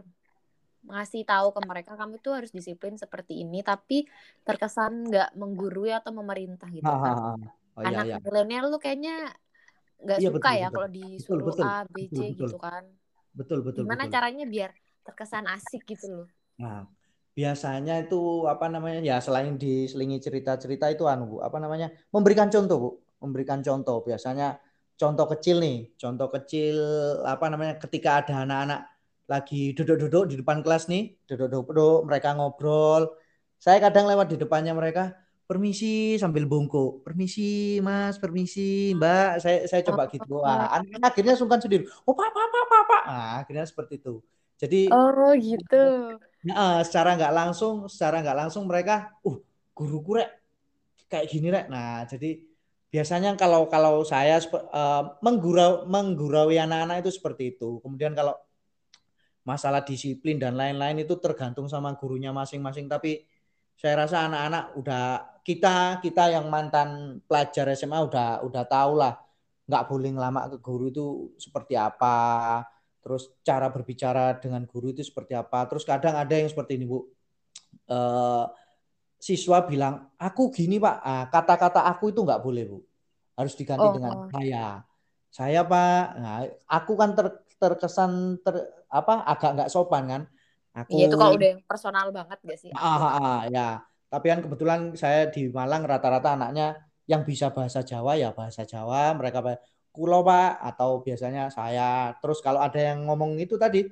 ngasih 0.83 1.23
tahu 1.23 1.55
ke 1.55 1.61
mereka 1.63 1.91
kamu 1.95 2.19
tuh 2.19 2.33
harus 2.37 2.51
disiplin 2.51 2.95
seperti 2.99 3.43
ini, 3.43 3.63
tapi 3.63 4.03
terkesan 4.43 5.07
nggak 5.07 5.29
menggurui 5.39 5.95
atau 5.95 6.11
memerintah 6.11 6.67
gitu 6.71 6.87
kan? 6.87 7.39
Oh, 7.73 7.81
iya, 7.81 7.89
Anak 7.89 8.05
iya. 8.05 8.17
milenial 8.21 8.65
lu 8.69 8.77
kayaknya 8.77 9.33
nggak 10.03 10.19
iya, 10.19 10.29
suka 10.29 10.49
betul, 10.51 10.61
ya 10.61 10.67
kalau 10.69 10.89
disuruh 10.91 11.47
betul, 11.47 11.65
A, 11.65 11.75
B, 11.87 11.95
C 12.11 12.17
betul, 12.31 12.47
gitu 12.47 12.57
kan? 12.59 12.83
Betul 13.33 13.59
betul. 13.65 13.81
Gimana 13.87 14.03
betul. 14.05 14.13
caranya 14.13 14.45
biar 14.45 14.71
terkesan 15.03 15.45
asik 15.49 15.81
gitu 15.87 16.05
loh? 16.11 16.27
Nah, 16.61 16.85
biasanya 17.33 18.05
itu 18.05 18.45
apa 18.45 18.69
namanya 18.69 18.99
ya 19.01 19.17
selain 19.17 19.57
diselingi 19.57 20.21
cerita-cerita 20.21 20.85
itu 20.93 21.03
anu 21.09 21.25
Bu, 21.25 21.35
apa 21.41 21.57
namanya? 21.57 21.89
memberikan 22.13 22.47
contoh 22.53 22.77
Bu, 22.77 22.89
memberikan 23.25 23.59
contoh. 23.65 24.05
Biasanya 24.05 24.61
contoh 24.99 25.25
kecil 25.33 25.57
nih, 25.63 25.77
contoh 25.97 26.29
kecil 26.29 26.77
apa 27.25 27.45
namanya 27.49 27.81
ketika 27.81 28.21
ada 28.21 28.45
anak-anak 28.45 28.92
lagi 29.27 29.71
duduk-duduk 29.71 30.29
di 30.31 30.35
depan 30.39 30.59
kelas 30.59 30.91
nih, 30.91 31.15
duduk-duduk 31.27 32.03
mereka 32.07 32.35
ngobrol. 32.35 33.15
Saya 33.59 33.79
kadang 33.79 34.11
lewat 34.11 34.27
di 34.27 34.37
depannya 34.37 34.75
mereka, 34.75 35.15
permisi 35.47 36.19
sambil 36.19 36.43
bungkuk, 36.43 37.03
permisi 37.03 37.79
mas, 37.79 38.19
permisi 38.19 38.91
mbak, 38.95 39.39
saya 39.39 39.63
saya 39.67 39.81
coba 39.87 40.11
gitu. 40.11 40.43
Wah, 40.43 40.67
anak 40.75 41.15
akhirnya 41.15 41.39
sungkan 41.39 41.63
sendiri. 41.63 41.87
Oh 42.03 42.11
pak, 42.11 42.31
pak, 42.31 42.47
pak, 42.51 42.63
pak, 42.67 42.83
pak. 42.87 43.03
Nah, 43.07 43.33
akhirnya 43.43 43.65
seperti 43.67 44.03
itu. 44.03 44.19
Jadi 44.59 44.91
Oh 44.91 45.31
gitu. 45.35 45.83
Nah, 46.43 46.83
secara 46.83 47.15
nggak 47.15 47.33
langsung, 47.35 47.87
secara 47.87 48.19
nggak 48.19 48.37
langsung 48.47 48.67
mereka, 48.67 49.15
uh, 49.23 49.39
guru 49.71 50.03
kurek 50.03 50.29
kayak 51.07 51.27
gini 51.31 51.47
rek. 51.47 51.71
Nah, 51.71 52.03
jadi 52.03 52.39
biasanya 52.91 53.39
kalau 53.39 53.71
kalau 53.71 54.03
saya 54.03 54.37
uh, 54.43 55.17
menggurau 55.23 55.87
mengguraui 55.87 56.59
anak-anak 56.59 57.07
itu 57.07 57.11
seperti 57.15 57.55
itu. 57.55 57.79
Kemudian 57.79 58.11
kalau 58.11 58.35
masalah 59.43 59.83
disiplin 59.83 60.39
dan 60.39 60.55
lain-lain 60.55 61.03
itu 61.03 61.19
tergantung 61.19 61.67
sama 61.67 61.95
gurunya 61.99 62.31
masing-masing. 62.31 62.87
Tapi 62.87 63.23
saya 63.75 64.07
rasa 64.07 64.27
anak-anak 64.27 64.65
udah 64.79 65.05
kita 65.43 65.99
kita 65.99 66.31
yang 66.31 66.47
mantan 66.47 67.19
pelajar 67.27 67.67
SMA 67.75 67.99
udah 67.99 68.43
udah 68.47 68.63
tahu 68.63 68.99
lah 68.99 69.19
nggak 69.63 69.83
boleh 69.87 70.11
lama 70.15 70.47
ke 70.51 70.57
guru 70.59 70.91
itu 70.91 71.05
seperti 71.39 71.75
apa 71.75 72.63
terus 73.03 73.35
cara 73.43 73.67
berbicara 73.67 74.39
dengan 74.39 74.63
guru 74.63 74.95
itu 74.95 75.03
seperti 75.03 75.35
apa. 75.35 75.67
Terus 75.67 75.83
kadang 75.83 76.15
ada 76.15 76.31
yang 76.31 76.47
seperti 76.47 76.79
ini 76.79 76.87
Bu, 76.87 77.03
uh, 77.91 78.47
siswa 79.19 79.67
bilang 79.67 80.07
aku 80.15 80.47
gini 80.47 80.79
Pak, 80.79 80.95
ah, 81.03 81.27
kata-kata 81.27 81.83
aku 81.83 82.15
itu 82.15 82.23
nggak 82.23 82.39
boleh 82.39 82.63
Bu, 82.63 82.79
harus 83.35 83.53
diganti 83.59 83.83
oh, 83.83 83.93
dengan 83.99 84.15
oh. 84.15 84.27
saya. 84.31 84.65
Saya 85.33 85.61
Pak, 85.67 86.03
nah, 86.15 86.45
aku 86.69 86.93
kan 86.95 87.11
ter, 87.11 87.27
terkesan 87.59 88.39
ter, 88.39 88.71
apa 88.93 89.25
agak 89.25 89.51
nggak 89.57 89.71
sopan 89.73 90.05
kan. 90.05 90.23
Aku, 90.73 90.97
iya 90.97 91.05
itu 91.09 91.17
kalau 91.17 91.37
udah 91.37 91.53
personal 91.69 92.09
banget 92.09 92.39
gak 92.41 92.57
sih? 92.57 92.71
Ah, 92.73 92.97
ah, 92.97 93.13
ah, 93.21 93.39
ya. 93.45 93.85
Tapi 94.09 94.25
kan 94.25 94.41
kebetulan 94.41 94.97
saya 94.97 95.29
di 95.29 95.45
Malang 95.53 95.85
rata-rata 95.85 96.33
anaknya 96.33 96.81
yang 97.05 97.21
bisa 97.21 97.53
bahasa 97.53 97.85
Jawa 97.85 98.17
ya 98.17 98.33
bahasa 98.33 98.65
Jawa, 98.65 99.13
mereka 99.13 99.61
kulo 99.93 100.25
pak 100.25 100.57
atau 100.73 101.05
biasanya 101.05 101.53
saya 101.53 102.17
terus 102.17 102.41
kalau 102.41 102.57
ada 102.57 102.81
yang 102.81 103.05
ngomong 103.05 103.37
itu 103.37 103.61
tadi 103.61 103.85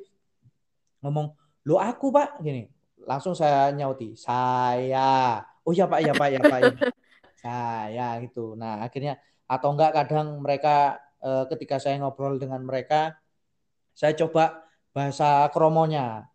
ngomong 1.05 1.29
lo 1.69 1.77
aku 1.77 2.09
pak 2.09 2.41
gini 2.41 2.65
langsung 3.05 3.37
saya 3.37 3.69
nyauti 3.69 4.17
saya 4.17 5.45
oh 5.61 5.69
ya 5.69 5.85
pak 5.85 6.01
ya 6.01 6.13
pak 6.17 6.29
ya 6.33 6.41
pak 6.41 6.59
ya. 6.65 6.73
saya 7.45 8.07
gitu 8.25 8.57
nah 8.57 8.81
akhirnya 8.81 9.21
atau 9.45 9.77
enggak 9.77 9.93
kadang 9.93 10.41
mereka 10.41 10.97
eh, 11.21 11.45
ketika 11.53 11.77
saya 11.77 12.01
ngobrol 12.01 12.41
dengan 12.41 12.65
mereka 12.65 13.21
saya 13.93 14.17
coba 14.17 14.70
bahasa 14.91 15.47
kromonya. 15.51 16.27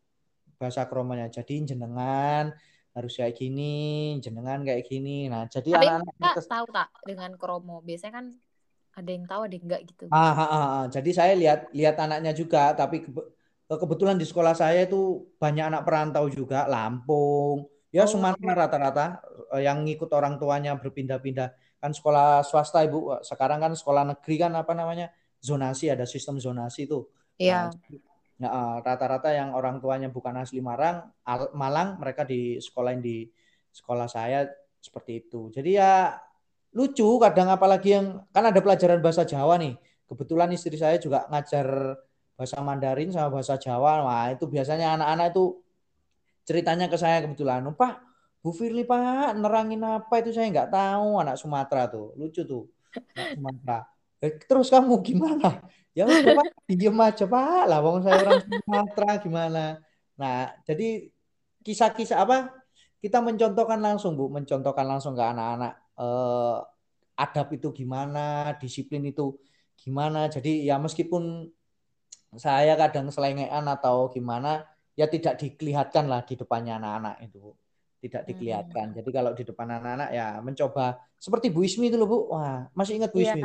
Bahasa 0.57 0.89
kromonya. 0.89 1.29
Jadi 1.29 1.65
jenengan 1.69 2.53
harus 2.97 3.13
kayak 3.13 3.37
gini 3.37 4.17
jenengan 4.25 4.65
kayak 4.65 4.89
gini. 4.89 5.29
Nah 5.29 5.45
jadi 5.49 5.77
anak-anak 5.77 6.41
tahu 6.49 6.67
tak 6.73 6.89
dengan 7.05 7.31
kromo. 7.37 7.85
Biasanya 7.85 8.13
kan 8.25 8.27
ada 8.97 9.11
yang 9.13 9.25
tahu 9.29 9.41
ada 9.45 9.55
yang 9.55 9.65
enggak 9.69 9.83
gitu. 9.85 10.05
Ah, 10.09 10.33
ah, 10.33 10.41
ah, 10.41 10.49
ah. 10.49 10.85
jadi 10.89 11.11
saya 11.13 11.33
lihat 11.37 11.69
lihat 11.77 12.01
anaknya 12.01 12.33
juga 12.33 12.73
tapi 12.73 13.05
ke, 13.05 13.13
kebetulan 13.69 14.17
di 14.17 14.25
sekolah 14.25 14.57
saya 14.57 14.89
itu 14.89 15.29
banyak 15.37 15.69
anak 15.69 15.85
perantau 15.85 16.25
juga. 16.33 16.65
Lampung. 16.65 17.69
Ya 17.93 18.05
oh. 18.05 18.09
Sumatera 18.09 18.65
rata-rata 18.65 19.21
eh, 19.53 19.69
yang 19.69 19.85
ngikut 19.85 20.09
orang 20.17 20.41
tuanya 20.41 20.73
berpindah-pindah. 20.81 21.53
Kan 21.77 21.93
sekolah 21.93 22.41
swasta 22.41 22.81
ibu. 22.89 23.13
Sekarang 23.21 23.61
kan 23.61 23.77
sekolah 23.77 24.17
negeri 24.17 24.41
kan 24.41 24.57
apa 24.57 24.73
namanya 24.73 25.13
zonasi 25.45 25.93
ada 25.93 26.09
sistem 26.09 26.41
zonasi 26.41 26.89
itu 26.89 27.05
iya. 27.41 27.69
Nah, 27.69 28.01
rata-rata 28.85 29.33
yang 29.33 29.57
orang 29.57 29.81
tuanya 29.81 30.13
bukan 30.13 30.37
asli 30.37 30.61
Malang 30.61 31.09
Malang 31.57 31.97
mereka 31.97 32.29
di 32.29 32.61
sekolah 32.61 32.93
di 33.01 33.25
sekolah 33.73 34.05
saya 34.05 34.45
seperti 34.77 35.25
itu 35.25 35.49
jadi 35.49 35.71
ya 35.73 35.93
lucu 36.77 37.09
kadang 37.17 37.49
apalagi 37.49 37.97
yang 37.97 38.21
kan 38.37 38.45
ada 38.53 38.61
pelajaran 38.61 39.01
bahasa 39.01 39.25
Jawa 39.25 39.57
nih. 39.57 39.81
Kebetulan 40.07 40.53
istri 40.53 40.77
saya 40.77 41.01
juga 41.01 41.25
ngajar 41.33 41.97
bahasa 42.37 42.61
Mandarin 42.61 43.09
sama 43.09 43.33
bahasa 43.33 43.57
Jawa. 43.57 44.05
Wah, 44.05 44.29
itu 44.29 44.45
biasanya 44.45 44.93
anak-anak 45.01 45.33
itu 45.33 45.45
ceritanya 46.45 46.87
ke 46.93 47.01
saya 47.01 47.25
kebetulan. 47.25 47.65
Pak, 47.73 47.95
Bu 48.45 48.53
Firly 48.53 48.85
Pak, 48.85 49.41
nerangin 49.41 49.81
apa 49.83 50.21
itu 50.21 50.37
saya 50.37 50.53
nggak 50.53 50.69
tahu 50.69 51.17
anak 51.17 51.41
Sumatera 51.41 51.89
tuh. 51.89 52.13
Lucu 52.21 52.45
tuh. 52.45 52.69
Anak 53.17 53.41
Sumatera. 53.41 53.79
Eh, 54.27 54.35
terus 54.43 54.69
kamu 54.69 54.99
gimana? 55.07 55.63
Ya 55.97 56.05
Pak, 56.05 56.67
diem 56.69 56.99
aja 56.99 57.25
Pak. 57.25 57.63
Lah 57.71 57.79
wong 57.81 58.03
saya 58.03 58.27
orang 58.27 58.43
Sumatera 58.43 59.11
gimana? 59.23 59.65
Nah, 60.19 60.51
jadi 60.67 61.09
kisah-kisah 61.63 62.21
apa? 62.21 62.53
Kita 63.01 63.23
mencontohkan 63.23 63.79
langsung, 63.79 64.19
Bu, 64.19 64.27
mencontohkan 64.29 64.85
langsung 64.85 65.15
ke 65.15 65.23
anak-anak 65.23 65.73
eh, 65.97 66.59
adab 67.17 67.49
itu 67.57 67.73
gimana, 67.73 68.53
disiplin 68.61 69.09
itu 69.09 69.41
gimana. 69.79 70.29
Jadi 70.29 70.69
ya 70.69 70.77
meskipun 70.77 71.49
saya 72.37 72.77
kadang 72.77 73.09
selengean 73.09 73.65
atau 73.65 74.13
gimana, 74.13 74.69
ya 74.93 75.09
tidak 75.09 75.41
dikelihatkan 75.41 76.05
lah 76.09 76.25
di 76.29 76.37
depannya 76.37 76.77
anak-anak 76.77 77.17
itu. 77.25 77.57
Tidak 78.05 78.23
hmm. 78.23 78.29
dikelihatkan. 78.29 78.87
Hmm. 78.93 78.97
Jadi 79.01 79.11
kalau 79.17 79.33
di 79.33 79.45
depan 79.49 79.69
anak-anak 79.81 80.11
ya 80.13 80.27
mencoba 80.45 81.01
seperti 81.17 81.49
Bu 81.49 81.65
Ismi 81.65 81.89
itu 81.89 81.97
loh 81.97 82.09
Bu. 82.09 82.19
Wah, 82.37 82.69
masih 82.77 83.01
ingat 83.01 83.11
Bu 83.17 83.25
iya. 83.25 83.33
Ismi? 83.33 83.43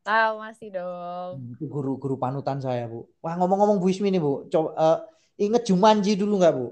Tahu 0.00 0.34
masih 0.40 0.68
dong. 0.72 1.32
Itu 1.52 1.68
guru-guru 1.68 2.16
panutan 2.16 2.56
saya, 2.56 2.88
Bu. 2.88 3.04
Wah, 3.20 3.36
ngomong-ngomong 3.36 3.76
Bu 3.76 3.92
Ismi 3.92 4.08
nih, 4.08 4.22
Bu. 4.22 4.48
Coba 4.48 4.70
uh, 4.76 4.98
inget 5.36 5.68
Jumanji 5.68 6.16
dulu 6.16 6.40
nggak, 6.40 6.54
Bu? 6.56 6.68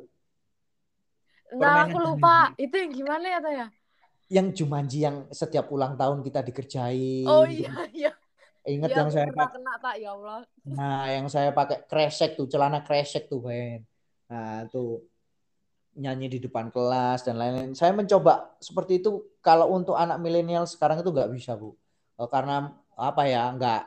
Nah, 1.60 1.84
aku 1.84 1.98
lupa. 2.00 2.52
Jumanji. 2.56 2.64
Itu 2.64 2.74
yang 2.80 2.92
gimana 2.96 3.26
ya, 3.28 3.38
Taya? 3.44 3.66
Yang 4.28 4.48
Jumanji 4.60 4.98
yang 5.04 5.28
setiap 5.28 5.68
ulang 5.68 5.96
tahun 6.00 6.24
kita 6.24 6.40
dikerjain. 6.40 7.28
Oh 7.28 7.44
iya, 7.44 7.72
iya. 7.92 8.12
Ingat 8.68 8.90
ya, 8.92 8.96
yang 9.00 9.10
saya 9.12 9.28
pakai 9.32 9.54
kena 9.56 9.74
tak 9.80 9.94
ya 9.96 10.10
Allah. 10.12 10.40
Nah, 10.68 11.02
yang 11.08 11.26
saya 11.32 11.50
pakai 11.56 11.88
kresek 11.88 12.36
tuh, 12.36 12.44
celana 12.48 12.84
kresek 12.84 13.24
tuh, 13.24 13.40
Ben. 13.40 13.80
Nah, 14.28 14.68
tuh 14.68 15.08
nyanyi 15.96 16.28
di 16.36 16.38
depan 16.44 16.68
kelas 16.68 17.24
dan 17.24 17.40
lain-lain. 17.40 17.72
Saya 17.72 17.96
mencoba 17.96 18.52
seperti 18.60 19.00
itu 19.00 19.24
kalau 19.40 19.72
untuk 19.72 19.96
anak 19.96 20.20
milenial 20.20 20.68
sekarang 20.68 21.00
itu 21.00 21.08
nggak 21.08 21.32
bisa, 21.32 21.56
Bu. 21.56 21.72
Eh, 22.20 22.28
karena 22.28 22.76
apa 22.98 23.22
ya 23.30 23.54
nggak 23.54 23.82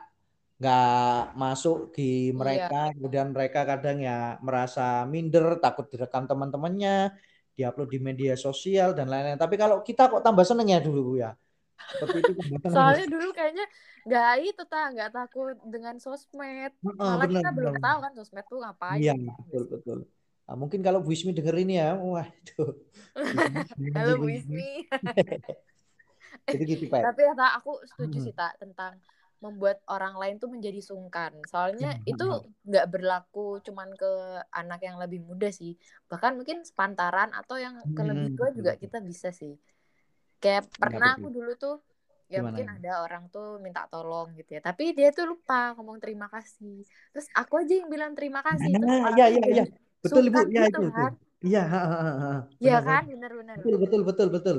nggak 0.62 1.34
masuk 1.34 1.90
di 1.90 2.30
iya. 2.30 2.36
mereka. 2.38 2.80
Iya. 2.88 2.92
kemudian 2.94 3.28
mereka 3.34 3.60
kadang 3.66 3.98
ya 3.98 4.38
merasa 4.40 5.02
minder 5.10 5.58
takut 5.58 5.90
direkam 5.90 6.24
teman-temannya 6.30 7.12
diupload 7.52 7.90
di 7.90 8.00
media 8.00 8.34
sosial 8.38 8.94
dan 8.96 9.10
lain-lain. 9.10 9.36
Tapi 9.36 9.58
kalau 9.58 9.82
kita 9.82 10.08
kok 10.08 10.22
tambah 10.22 10.46
seneng 10.46 10.70
ya 10.70 10.80
dulu 10.80 11.18
ya? 11.18 11.34
Seperti 11.82 12.30
itu 12.30 12.70
soalnya 12.70 13.06
dulu 13.10 13.28
kayaknya 13.34 13.66
nggak 14.06 14.32
itu 14.54 14.62
tak 14.70 14.86
nggak 14.94 15.10
takut 15.10 15.56
dengan 15.66 15.98
sosmed. 15.98 16.72
Malah 16.80 17.26
bener, 17.26 17.42
kita 17.42 17.50
bener. 17.50 17.58
belum 17.58 17.74
tahu 17.82 17.98
kan 18.06 18.12
sosmed 18.14 18.44
tuh 18.46 18.58
ngapain 18.62 18.98
iya 19.02 19.14
betul 19.18 19.64
betul. 19.66 19.98
Nah, 20.42 20.56
mungkin 20.58 20.80
kalau 20.82 21.02
Bu 21.02 21.10
Ismi 21.10 21.34
denger 21.34 21.58
ini 21.58 21.82
ya. 21.82 21.98
Wah 21.98 22.26
itu 22.30 22.62
halo 23.98 24.12
Bu 24.22 24.30
Ismi 24.30 24.86
Jadi 26.48 26.64
gitu 26.64 26.84
Pak. 26.88 27.00
Tapi 27.02 27.20
ya 27.24 27.34
aku 27.56 27.72
setuju 27.86 28.16
hmm. 28.18 28.24
sih 28.24 28.34
tak 28.34 28.52
tentang 28.60 28.98
membuat 29.42 29.82
orang 29.90 30.14
lain 30.14 30.38
tuh 30.38 30.46
menjadi 30.46 30.78
sungkan. 30.78 31.34
Soalnya 31.50 31.98
hmm. 31.98 32.12
itu 32.14 32.26
nggak 32.62 32.86
berlaku 32.88 33.58
cuman 33.66 33.90
ke 33.98 34.12
anak 34.54 34.80
yang 34.86 35.02
lebih 35.02 35.18
muda 35.26 35.50
sih. 35.50 35.74
Bahkan 36.06 36.38
mungkin 36.38 36.62
sepantaran 36.62 37.34
atau 37.34 37.58
yang 37.58 37.82
ke 37.82 38.02
lebih 38.06 38.38
tua 38.38 38.54
juga 38.54 38.78
kita 38.78 39.02
bisa 39.02 39.34
sih. 39.34 39.58
Kayak 40.38 40.70
pernah 40.78 41.18
aku 41.18 41.28
dulu 41.34 41.52
tuh 41.58 41.76
ya 42.30 42.40
Gimana? 42.40 42.56
mungkin 42.56 42.68
ada 42.80 43.04
orang 43.04 43.24
tuh 43.28 43.58
minta 43.58 43.84
tolong 43.90 44.30
gitu 44.38 44.56
ya. 44.56 44.60
Tapi 44.62 44.94
dia 44.94 45.10
tuh 45.10 45.34
lupa 45.34 45.74
ngomong 45.74 45.98
terima 45.98 46.30
kasih. 46.30 46.86
Terus 47.10 47.26
aku 47.34 47.60
aja 47.60 47.74
yang 47.82 47.90
bilang 47.90 48.14
terima 48.14 48.46
kasih. 48.46 48.78
Nah, 48.78 49.10
iya 49.18 49.26
iya 49.26 49.44
iya. 49.50 49.64
Betul 50.02 50.30
Ibu, 50.30 50.50
ya 50.50 50.66
gitu, 50.66 50.82
itu. 50.82 50.90
Kan? 50.90 51.12
Iya, 51.42 51.64
Iya 52.62 52.78
kan, 52.82 53.02
benar-benar. 53.10 53.54
Betul 53.58 53.74
betul 53.82 54.00
betul 54.06 54.28
betul. 54.30 54.58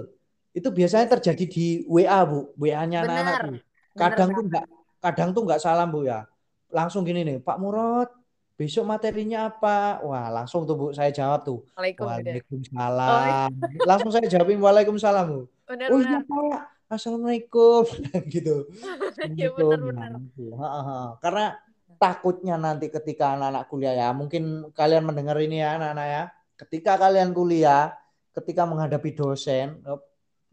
Itu 0.54 0.70
biasanya 0.70 1.18
terjadi 1.18 1.46
di 1.50 1.66
WA, 1.89 2.22
Bu. 2.24 2.54
WA-nya 2.56 3.02
anak-anak 3.02 3.36
tuh. 3.42 3.58
Kadang 3.94 4.30
Bener, 4.30 4.38
tuh 4.38 4.46
enggak 4.50 4.66
kadang 5.04 5.30
tuh 5.36 5.42
enggak 5.44 5.62
salam, 5.62 5.89
Bu 5.89 6.06
ya. 6.06 6.30
Langsung 6.70 7.02
gini 7.04 7.26
nih, 7.26 7.38
Pak 7.42 7.58
Murad, 7.58 8.10
besok 8.54 8.86
materinya 8.86 9.50
apa? 9.50 10.00
Wah, 10.06 10.30
langsung 10.30 10.63
tuh 10.70 10.78
Bu 10.78 10.86
saya 10.94 11.10
jawab 11.10 11.42
tuh. 11.44 11.60
Waalaikumsalam. 11.76 13.50
Oh, 13.52 13.86
langsung 13.89 14.13
saya 14.13 14.30
jawabin 14.30 14.62
Waalaikumsalam, 14.62 15.26
Bu. 15.26 15.42
Bener, 15.66 15.89
oh 15.89 16.00
iya, 16.00 16.22
Pak. 16.22 16.74
Assalamualaikum 16.94 17.84
gitu. 18.34 18.70
Iya 19.38 19.50
benar-benar. 19.56 20.20
Karena 21.18 21.46
takutnya 21.98 22.56
nanti 22.60 22.92
ketika 22.92 23.34
anak-anak 23.34 23.66
kuliah 23.72 23.96
ya, 23.96 24.10
mungkin 24.13 24.70
kalian 24.76 25.08
mendengar 25.08 25.38
ini 25.42 25.63
ya 25.63 25.80
anak-anak 25.80 26.08
ya. 26.08 26.24
Ketika 26.60 27.00
kalian 27.02 27.34
kuliah, 27.34 27.96
ketika 28.36 28.68
menghadapi 28.68 29.16
dosen, 29.16 29.82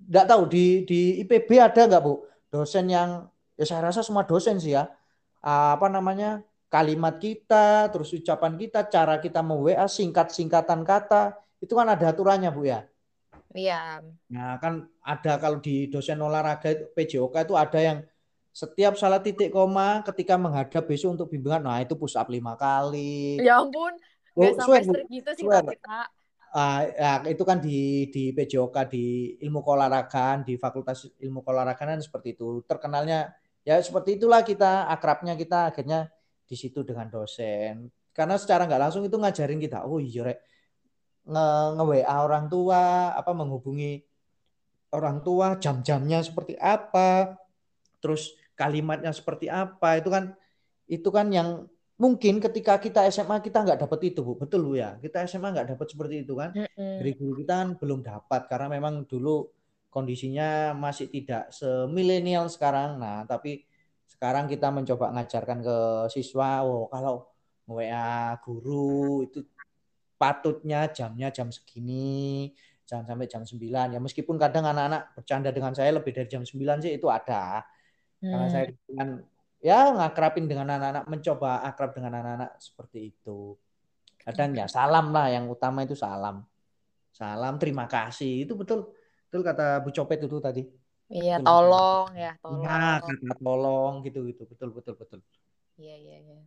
nggak 0.08 0.26
tahu 0.28 0.42
di 0.48 0.86
di 0.88 1.00
IPB 1.24 1.60
ada 1.60 1.84
nggak 1.88 2.02
bu? 2.02 2.24
Dosen 2.48 2.88
yang 2.88 3.28
ya 3.58 3.64
saya 3.68 3.92
rasa 3.92 4.00
semua 4.00 4.24
dosen 4.24 4.56
sih 4.56 4.72
ya. 4.72 4.88
Apa 5.40 5.88
namanya 5.88 6.44
kalimat 6.70 7.18
kita 7.18 7.90
terus 7.90 8.14
ucapan 8.14 8.54
kita 8.54 8.86
cara 8.86 9.18
kita 9.18 9.42
mau 9.42 9.66
WA 9.66 9.84
singkat 9.90 10.30
singkatan 10.30 10.86
kata 10.86 11.34
itu 11.58 11.72
kan 11.74 11.88
ada 11.90 12.14
aturannya 12.14 12.50
bu 12.52 12.62
ya? 12.68 12.86
Iya. 13.50 14.00
Nah 14.30 14.56
kan 14.62 14.86
ada 15.02 15.32
kalau 15.42 15.58
di 15.58 15.90
dosen 15.90 16.22
olahraga 16.22 16.70
itu 16.70 16.84
PJOK 16.94 17.34
itu 17.50 17.54
ada 17.58 17.80
yang 17.82 17.98
setiap 18.50 18.98
salah 18.98 19.22
titik 19.22 19.54
koma 19.54 20.02
ketika 20.02 20.34
menghadap 20.34 20.82
besok 20.86 21.14
untuk 21.14 21.30
bimbingan 21.30 21.62
nah 21.62 21.78
itu 21.78 21.94
push 21.94 22.18
up 22.18 22.30
lima 22.30 22.54
kali. 22.58 23.38
Ya 23.42 23.58
ampun 23.62 23.94
oh, 24.36 24.52
sampai 24.54 24.86
gitu 25.10 25.30
sih 25.34 25.44
kita 25.46 25.98
uh, 26.54 26.82
ya, 26.90 27.12
itu 27.30 27.42
kan 27.46 27.58
di 27.62 28.10
di 28.10 28.34
PJOK 28.34 28.76
di 28.90 29.36
ilmu 29.42 29.62
keolahragaan 29.62 30.42
di 30.46 30.58
Fakultas 30.58 31.06
Ilmu 31.18 31.42
Keolahragaan 31.46 32.02
seperti 32.02 32.34
itu. 32.34 32.62
Terkenalnya 32.66 33.34
ya 33.62 33.78
seperti 33.78 34.18
itulah 34.18 34.42
kita 34.42 34.90
akrabnya 34.90 35.34
kita 35.38 35.70
akhirnya 35.70 36.10
di 36.46 36.56
situ 36.58 36.82
dengan 36.82 37.06
dosen. 37.10 37.90
Karena 38.10 38.34
secara 38.36 38.66
nggak 38.66 38.82
langsung 38.90 39.06
itu 39.06 39.16
ngajarin 39.16 39.60
kita 39.62 39.86
oh 39.86 40.02
iya 40.02 40.26
rek. 40.26 40.38
Nge, 41.30 41.46
nge 41.78 41.84
WA 41.84 42.16
orang 42.26 42.46
tua 42.50 43.14
apa 43.14 43.30
menghubungi 43.36 44.02
orang 44.90 45.22
tua 45.22 45.54
jam-jamnya 45.62 46.26
seperti 46.26 46.58
apa 46.58 47.38
terus 48.02 48.34
kalimatnya 48.58 49.14
seperti 49.14 49.46
apa. 49.46 50.02
Itu 50.02 50.10
kan 50.10 50.34
itu 50.90 51.08
kan 51.14 51.30
yang 51.30 51.70
mungkin 52.00 52.40
ketika 52.40 52.80
kita 52.80 53.04
SMA 53.12 53.44
kita 53.44 53.60
nggak 53.60 53.84
dapat 53.84 54.00
itu 54.08 54.24
bu. 54.24 54.40
Betul 54.40 54.64
bu 54.64 54.80
ya? 54.80 54.96
Kita 54.96 55.28
SMA 55.28 55.52
nggak 55.52 55.76
dapat 55.76 55.86
seperti 55.92 56.24
itu 56.24 56.32
kan? 56.32 56.56
Dari 56.74 57.12
guru 57.12 57.44
kita 57.44 57.52
kan 57.60 57.68
belum 57.76 58.00
dapat 58.00 58.48
karena 58.48 58.72
memang 58.72 59.04
dulu 59.04 59.52
kondisinya 59.92 60.72
masih 60.72 61.12
tidak 61.12 61.52
semilenial 61.52 62.48
sekarang. 62.48 62.96
Nah 62.96 63.28
tapi 63.28 63.68
sekarang 64.08 64.48
kita 64.48 64.72
mencoba 64.72 65.12
ngajarkan 65.12 65.58
ke 65.60 65.76
siswa 66.08 66.64
oh 66.64 66.88
kalau 66.88 67.28
WA 67.68 68.34
guru 68.42 69.22
itu 69.28 69.44
patutnya 70.18 70.90
jamnya 70.90 71.30
jam 71.30 71.48
segini 71.48 72.50
jangan 72.84 73.14
sampai 73.14 73.30
jam 73.30 73.42
9 73.46 73.94
ya 73.94 73.98
meskipun 74.02 74.34
kadang 74.34 74.66
anak-anak 74.66 75.14
bercanda 75.14 75.54
dengan 75.54 75.72
saya 75.78 75.94
lebih 75.94 76.10
dari 76.10 76.26
jam 76.26 76.42
9 76.42 76.82
sih 76.82 76.98
itu 76.98 77.06
ada. 77.06 77.62
Hmm. 78.20 78.36
karena 78.36 78.46
saya 78.52 78.64
kan 78.92 79.08
ya 79.60 79.92
ngakrapin 79.92 80.48
dengan 80.48 80.72
anak-anak 80.72 81.04
mencoba 81.06 81.64
akrab 81.68 81.92
dengan 81.92 82.16
anak-anak 82.20 82.56
seperti 82.56 83.12
itu. 83.12 83.54
Kadang 84.20 84.52
ya 84.56 84.68
salam 84.68 85.12
lah 85.12 85.32
yang 85.32 85.48
utama 85.48 85.84
itu 85.84 85.96
salam. 85.96 86.44
Salam 87.12 87.56
terima 87.56 87.88
kasih. 87.88 88.48
Itu 88.48 88.56
betul 88.56 88.92
betul 89.28 89.40
kata 89.44 89.84
Bu 89.84 89.92
Copet 89.92 90.20
itu 90.24 90.38
tadi. 90.40 90.62
Iya 91.10 91.42
betul, 91.42 91.48
tolong 91.48 92.06
ya 92.14 92.32
tolong. 92.40 92.64
ya 92.64 93.00
kata 93.00 93.34
tolong 93.40 93.94
gitu 94.04 94.18
gitu. 94.28 94.42
Betul 94.48 94.68
betul 94.76 94.94
betul. 94.96 95.20
Iya 95.80 95.96
iya 95.96 96.16
iya. 96.20 96.40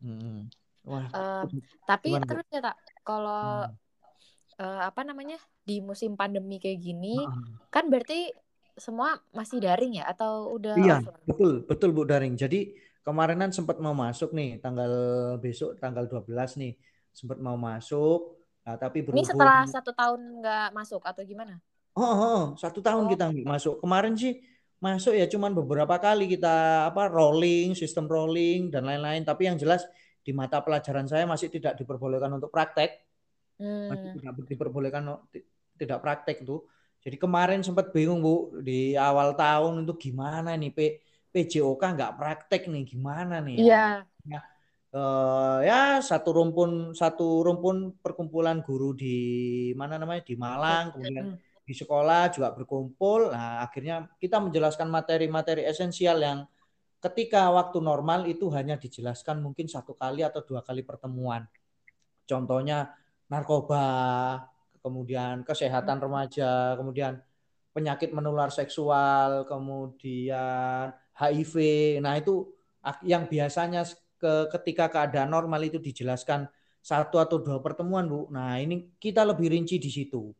Hmm. 0.00 0.48
wah 0.80 1.04
uh, 1.12 1.44
tapi 1.84 2.16
gimana, 2.16 2.24
terus 2.24 2.46
ya 2.48 2.60
tak 2.64 2.76
kalau 3.04 3.68
hmm. 3.68 4.64
uh, 4.64 4.80
apa 4.88 5.04
namanya 5.04 5.36
di 5.60 5.84
musim 5.84 6.16
pandemi 6.16 6.56
kayak 6.56 6.80
gini 6.80 7.20
hmm. 7.20 7.68
kan 7.68 7.92
berarti 7.92 8.32
semua 8.80 9.20
masih 9.30 9.60
daring 9.60 10.00
ya 10.00 10.08
atau 10.08 10.56
udah 10.56 10.74
Iya, 10.74 11.04
offline? 11.04 11.26
betul, 11.28 11.52
betul 11.68 11.90
Bu 11.92 12.02
daring. 12.08 12.34
Jadi 12.34 12.74
kemarinan 13.04 13.52
sempat 13.52 13.80
mau 13.80 13.96
masuk 13.96 14.32
nih 14.36 14.60
tanggal 14.60 14.92
besok 15.40 15.76
tanggal 15.80 16.04
12 16.08 16.60
nih 16.60 16.72
sempat 17.10 17.40
mau 17.40 17.56
masuk 17.56 18.38
nah, 18.62 18.76
tapi 18.76 19.02
berhubung... 19.02 19.24
Ini 19.24 19.28
setelah 19.28 19.64
satu 19.66 19.90
tahun 19.96 20.20
nggak 20.44 20.68
masuk 20.76 21.02
atau 21.04 21.22
gimana? 21.24 21.58
Oh, 21.96 22.04
oh, 22.04 22.16
oh 22.16 22.42
satu 22.60 22.80
tahun 22.80 23.08
oh. 23.08 23.10
kita 23.10 23.26
masuk. 23.44 23.82
Kemarin 23.82 24.14
sih 24.14 24.38
masuk 24.80 25.12
ya 25.12 25.28
cuman 25.28 25.52
beberapa 25.52 26.00
kali 26.00 26.24
kita 26.24 26.88
apa 26.88 27.12
rolling, 27.12 27.76
sistem 27.76 28.06
rolling 28.08 28.70
dan 28.72 28.86
lain-lain. 28.86 29.26
Tapi 29.26 29.48
yang 29.50 29.56
jelas 29.56 29.84
di 30.20 30.30
mata 30.36 30.60
pelajaran 30.60 31.08
saya 31.08 31.24
masih 31.24 31.50
tidak 31.50 31.76
diperbolehkan 31.80 32.30
untuk 32.30 32.52
praktek. 32.52 33.00
Hmm. 33.60 33.92
Masih 33.92 34.08
tidak 34.20 34.32
diperbolehkan 34.46 35.02
tidak 35.76 35.98
praktek 36.04 36.44
tuh. 36.44 36.64
Jadi 37.00 37.16
kemarin 37.16 37.64
sempat 37.64 37.90
bingung 37.96 38.20
Bu 38.20 38.60
di 38.60 38.92
awal 38.92 39.32
tahun 39.32 39.88
itu 39.88 40.10
gimana 40.10 40.52
nih 40.52 40.72
P, 40.72 40.78
PJOK 41.32 41.80
nggak 41.80 42.14
praktek 42.20 42.68
nih 42.68 42.84
gimana 42.84 43.40
nih? 43.40 43.58
Iya. 43.64 43.86
Ya, 44.28 44.40
uh, 44.92 45.58
ya 45.64 45.80
satu 46.04 46.36
rumpun 46.36 46.92
satu 46.92 47.40
rumpun 47.40 47.96
perkumpulan 48.04 48.60
guru 48.60 48.92
di 48.92 49.16
mana 49.72 49.96
namanya 49.96 50.20
di 50.28 50.36
Malang 50.36 50.92
kemudian 50.92 51.40
di 51.64 51.72
sekolah 51.72 52.34
juga 52.34 52.52
berkumpul. 52.52 53.32
Nah 53.32 53.64
akhirnya 53.64 54.10
kita 54.20 54.36
menjelaskan 54.42 54.92
materi-materi 54.92 55.64
esensial 55.64 56.20
yang 56.20 56.44
ketika 57.00 57.48
waktu 57.48 57.80
normal 57.80 58.28
itu 58.28 58.52
hanya 58.52 58.76
dijelaskan 58.76 59.40
mungkin 59.40 59.72
satu 59.72 59.96
kali 59.96 60.20
atau 60.20 60.44
dua 60.44 60.60
kali 60.60 60.84
pertemuan. 60.84 61.48
Contohnya 62.28 62.92
narkoba, 63.30 63.86
kemudian 64.80 65.44
kesehatan 65.44 66.00
remaja, 66.00 66.74
kemudian 66.76 67.20
penyakit 67.70 68.10
menular 68.10 68.50
seksual, 68.50 69.46
kemudian 69.46 70.90
HIV. 71.14 71.54
Nah, 72.02 72.18
itu 72.18 72.50
yang 73.06 73.28
biasanya 73.28 73.86
ke, 74.18 74.50
ketika 74.58 74.90
keadaan 74.90 75.30
normal 75.30 75.60
itu 75.62 75.78
dijelaskan 75.78 76.48
satu 76.80 77.20
atau 77.20 77.38
dua 77.38 77.60
pertemuan, 77.60 78.08
Bu. 78.08 78.26
Nah, 78.32 78.56
ini 78.58 78.96
kita 78.96 79.22
lebih 79.22 79.52
rinci 79.52 79.76
di 79.76 79.90
situ. 79.92 80.32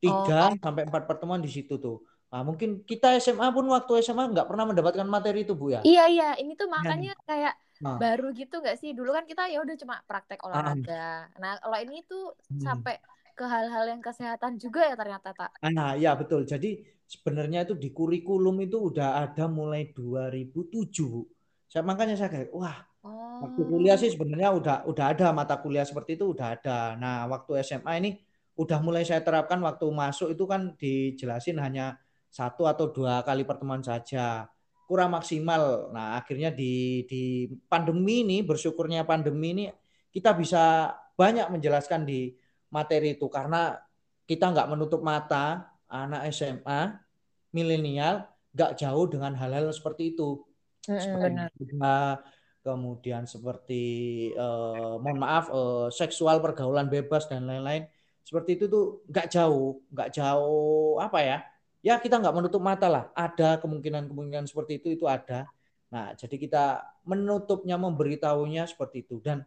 Tiga 0.00 0.54
oh. 0.54 0.56
sampai 0.56 0.88
empat 0.88 1.04
pertemuan 1.04 1.42
di 1.42 1.50
situ 1.50 1.76
tuh. 1.76 2.00
Nah, 2.30 2.46
mungkin 2.46 2.86
kita 2.86 3.18
SMA 3.18 3.50
pun 3.50 3.66
waktu 3.68 4.06
SMA 4.06 4.30
nggak 4.30 4.46
pernah 4.46 4.64
mendapatkan 4.70 5.04
materi 5.04 5.42
itu 5.42 5.52
Bu 5.58 5.74
ya. 5.74 5.82
Iya 5.82 6.04
iya, 6.06 6.30
ini 6.38 6.54
tuh 6.54 6.70
Iya. 6.70 6.74
makanya 6.78 7.12
kayak 7.26 7.54
Nah, 7.80 7.96
baru 7.96 8.28
gitu 8.36 8.60
nggak 8.60 8.76
sih? 8.76 8.92
Dulu 8.92 9.08
kan 9.08 9.24
kita 9.24 9.48
ya 9.48 9.64
udah 9.64 9.76
cuma 9.80 9.96
praktek 10.04 10.44
ah, 10.44 10.46
olahraga. 10.52 11.32
Nah, 11.40 11.56
kalau 11.64 11.78
ini 11.80 12.04
tuh 12.04 12.36
hmm. 12.52 12.60
sampai 12.60 13.00
ke 13.34 13.44
hal-hal 13.46 13.84
yang 13.88 14.02
kesehatan 14.02 14.60
juga 14.60 14.86
ya 14.86 14.94
ternyata 14.94 15.30
tak. 15.32 15.50
Nah, 15.70 15.96
ya 15.96 16.14
betul. 16.14 16.46
Jadi 16.46 16.82
sebenarnya 17.04 17.66
itu 17.66 17.74
di 17.74 17.90
kurikulum 17.90 18.62
itu 18.62 18.92
udah 18.92 19.24
ada 19.26 19.50
mulai 19.50 19.90
2007, 19.90 21.06
Bu. 21.10 21.26
Saya 21.70 21.82
makanya 21.86 22.18
saya 22.18 22.30
kayak, 22.30 22.50
wah, 22.50 22.78
waktu 23.40 23.62
kuliah 23.64 23.96
Oh. 23.96 24.02
sih 24.02 24.10
sebenarnya 24.12 24.50
udah 24.52 24.76
udah 24.86 25.04
ada 25.10 25.26
mata 25.32 25.56
kuliah 25.58 25.86
seperti 25.86 26.18
itu 26.20 26.34
udah 26.36 26.58
ada. 26.58 26.94
Nah, 26.98 27.26
waktu 27.30 27.62
SMA 27.64 27.92
ini 28.02 28.10
udah 28.58 28.78
mulai 28.84 29.06
saya 29.08 29.24
terapkan 29.24 29.56
waktu 29.64 29.86
masuk 29.88 30.34
itu 30.36 30.44
kan 30.44 30.76
dijelasin 30.76 31.56
hanya 31.62 31.96
satu 32.28 32.68
atau 32.68 32.92
dua 32.92 33.24
kali 33.24 33.42
pertemuan 33.48 33.80
saja. 33.80 34.46
Kurang 34.84 35.14
maksimal. 35.14 35.94
Nah, 35.94 36.18
akhirnya 36.18 36.50
di 36.52 37.06
di 37.06 37.46
pandemi 37.70 38.26
ini 38.26 38.42
bersyukurnya 38.42 39.06
pandemi 39.06 39.54
ini 39.54 39.64
kita 40.10 40.34
bisa 40.34 40.90
banyak 41.14 41.46
menjelaskan 41.52 42.02
di 42.04 42.34
materi 42.70 43.18
itu. 43.18 43.26
Karena 43.26 43.76
kita 44.24 44.50
nggak 44.54 44.70
menutup 44.70 45.02
mata 45.02 45.74
anak 45.90 46.30
SMA 46.30 46.96
milenial 47.50 48.30
nggak 48.54 48.78
jauh 48.78 49.06
dengan 49.10 49.34
hal-hal 49.34 49.70
seperti 49.74 50.14
itu. 50.14 50.42
Seperti 50.80 51.28
benar. 51.34 51.50
narkoba, 51.52 51.98
kemudian 52.64 53.22
seperti 53.26 53.84
eh, 54.34 54.94
mohon 55.02 55.18
maaf 55.18 55.50
eh, 55.50 55.88
seksual 55.94 56.38
pergaulan 56.42 56.90
bebas 56.90 57.26
dan 57.26 57.46
lain-lain. 57.46 57.86
Seperti 58.22 58.60
itu 58.60 58.64
tuh 58.70 59.02
nggak 59.10 59.26
jauh 59.32 59.82
nggak 59.90 60.10
jauh 60.14 60.98
apa 61.02 61.18
ya? 61.20 61.38
Ya 61.80 61.96
kita 61.96 62.20
nggak 62.20 62.36
menutup 62.36 62.62
mata 62.62 62.86
lah. 62.86 63.04
Ada 63.16 63.58
kemungkinan-kemungkinan 63.62 64.46
seperti 64.46 64.78
itu 64.82 64.88
itu 64.94 65.04
ada. 65.08 65.48
Nah 65.90 66.14
jadi 66.14 66.36
kita 66.36 66.64
menutupnya 67.06 67.76
memberitahunya 67.80 68.68
seperti 68.68 69.02
itu. 69.06 69.18
Dan 69.18 69.42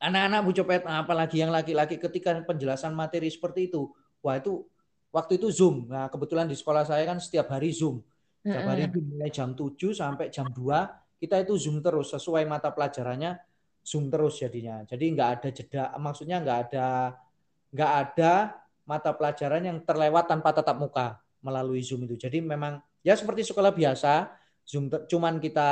anak-anak 0.00 0.40
Bu 0.42 0.52
Copet 0.56 0.82
apalagi 0.88 1.44
yang 1.44 1.52
laki-laki 1.52 2.00
ketika 2.00 2.32
penjelasan 2.42 2.96
materi 2.96 3.28
seperti 3.28 3.68
itu 3.68 3.92
wah 4.24 4.40
itu 4.40 4.64
waktu 5.12 5.36
itu 5.36 5.52
Zoom. 5.52 5.86
Nah 5.90 6.08
kebetulan 6.08 6.48
di 6.48 6.56
sekolah 6.56 6.88
saya 6.88 7.04
kan 7.04 7.20
setiap 7.20 7.52
hari 7.52 7.70
Zoom. 7.70 8.00
Setiap 8.40 8.72
hari 8.72 8.88
itu 8.88 9.04
mulai 9.04 9.28
jam 9.28 9.52
7 9.52 9.76
sampai 9.92 10.32
jam 10.32 10.48
2 10.48 11.20
kita 11.20 11.36
itu 11.44 11.54
Zoom 11.60 11.84
terus 11.84 12.16
sesuai 12.16 12.48
mata 12.48 12.72
pelajarannya 12.72 13.36
Zoom 13.84 14.08
terus 14.08 14.40
jadinya. 14.40 14.80
Jadi 14.88 15.04
nggak 15.12 15.30
ada 15.36 15.48
jeda 15.52 15.84
maksudnya 16.00 16.40
nggak 16.40 16.58
ada 16.68 16.86
nggak 17.70 17.92
ada 17.92 18.32
mata 18.88 19.10
pelajaran 19.12 19.62
yang 19.62 19.78
terlewat 19.84 20.24
tanpa 20.26 20.56
tatap 20.56 20.80
muka 20.80 21.20
melalui 21.44 21.84
Zoom 21.84 22.08
itu. 22.08 22.16
Jadi 22.16 22.40
memang 22.40 22.80
ya 23.04 23.12
seperti 23.12 23.44
sekolah 23.44 23.76
biasa 23.76 24.32
Zoom 24.64 24.88
cuman 24.88 25.36
kita 25.36 25.70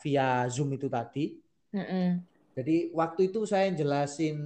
via 0.00 0.48
Zoom 0.48 0.72
itu 0.72 0.88
tadi. 0.88 1.36
Mm-mm. 1.76 2.35
Jadi 2.56 2.88
waktu 2.96 3.28
itu 3.28 3.44
saya 3.44 3.68
jelasin 3.68 4.36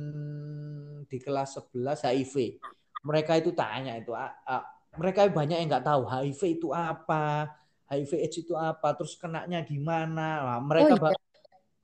di 1.06 1.18
kelas 1.22 1.54
11 1.62 2.02
HIV. 2.02 2.58
Mereka 3.06 3.38
itu 3.38 3.54
tanya 3.54 3.94
itu, 3.96 4.10
ah, 4.12 4.34
ah, 4.44 4.66
mereka 4.98 5.30
banyak 5.30 5.56
yang 5.62 5.68
nggak 5.70 5.86
tahu 5.86 6.02
HIV 6.10 6.58
itu 6.58 6.68
apa, 6.74 7.48
HIV 7.86 8.12
AIDS 8.18 8.36
itu 8.42 8.54
apa, 8.58 8.98
terus 8.98 9.14
kenanya 9.14 9.62
gimana. 9.62 10.42
Nah, 10.42 10.58
Oh 10.58 10.62
mereka 10.66 10.98
iya. 10.98 11.00
ba- 11.00 11.22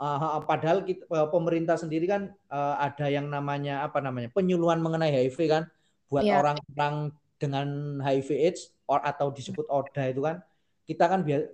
ah, 0.02 0.18
ah, 0.36 0.42
padahal 0.42 0.82
kita, 0.82 1.06
eh, 1.08 1.28
pemerintah 1.30 1.78
sendiri 1.78 2.04
kan 2.10 2.22
eh, 2.34 2.74
ada 2.82 3.06
yang 3.06 3.30
namanya 3.30 3.86
apa 3.86 4.02
namanya 4.02 4.28
penyuluhan 4.34 4.82
mengenai 4.82 5.14
HIV 5.14 5.38
kan, 5.46 5.64
buat 6.10 6.26
Iya. 6.26 6.42
orang-orang 6.42 7.14
dengan 7.38 7.66
HIV 8.02 8.28
AIDS 8.50 8.74
or, 8.90 8.98
atau 9.00 9.30
disebut 9.30 9.66
ODA 9.70 10.10
itu 10.10 10.20
kan, 10.26 10.42
kita 10.84 11.04
kan 11.06 11.22
biar 11.22 11.48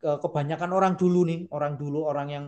ke- 0.00 0.18
kebanyakan 0.24 0.70
orang 0.72 0.94
dulu 0.96 1.22
nih, 1.28 1.46
orang 1.54 1.76
dulu 1.76 2.08
orang 2.08 2.28
yang 2.32 2.44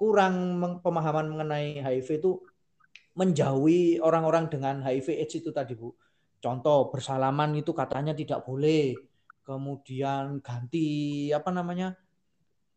kurang 0.00 0.56
pemahaman 0.80 1.28
mengenai 1.28 1.84
HIV 1.84 2.08
itu 2.24 2.40
menjauhi 3.20 4.00
orang-orang 4.00 4.48
dengan 4.48 4.80
HIV 4.80 5.08
AIDS 5.20 5.34
itu 5.44 5.50
tadi 5.52 5.76
Bu. 5.76 5.92
Contoh 6.40 6.88
bersalaman 6.88 7.52
itu 7.60 7.76
katanya 7.76 8.16
tidak 8.16 8.40
boleh. 8.48 8.96
Kemudian 9.44 10.40
ganti 10.40 10.88
apa 11.36 11.50
namanya? 11.52 11.92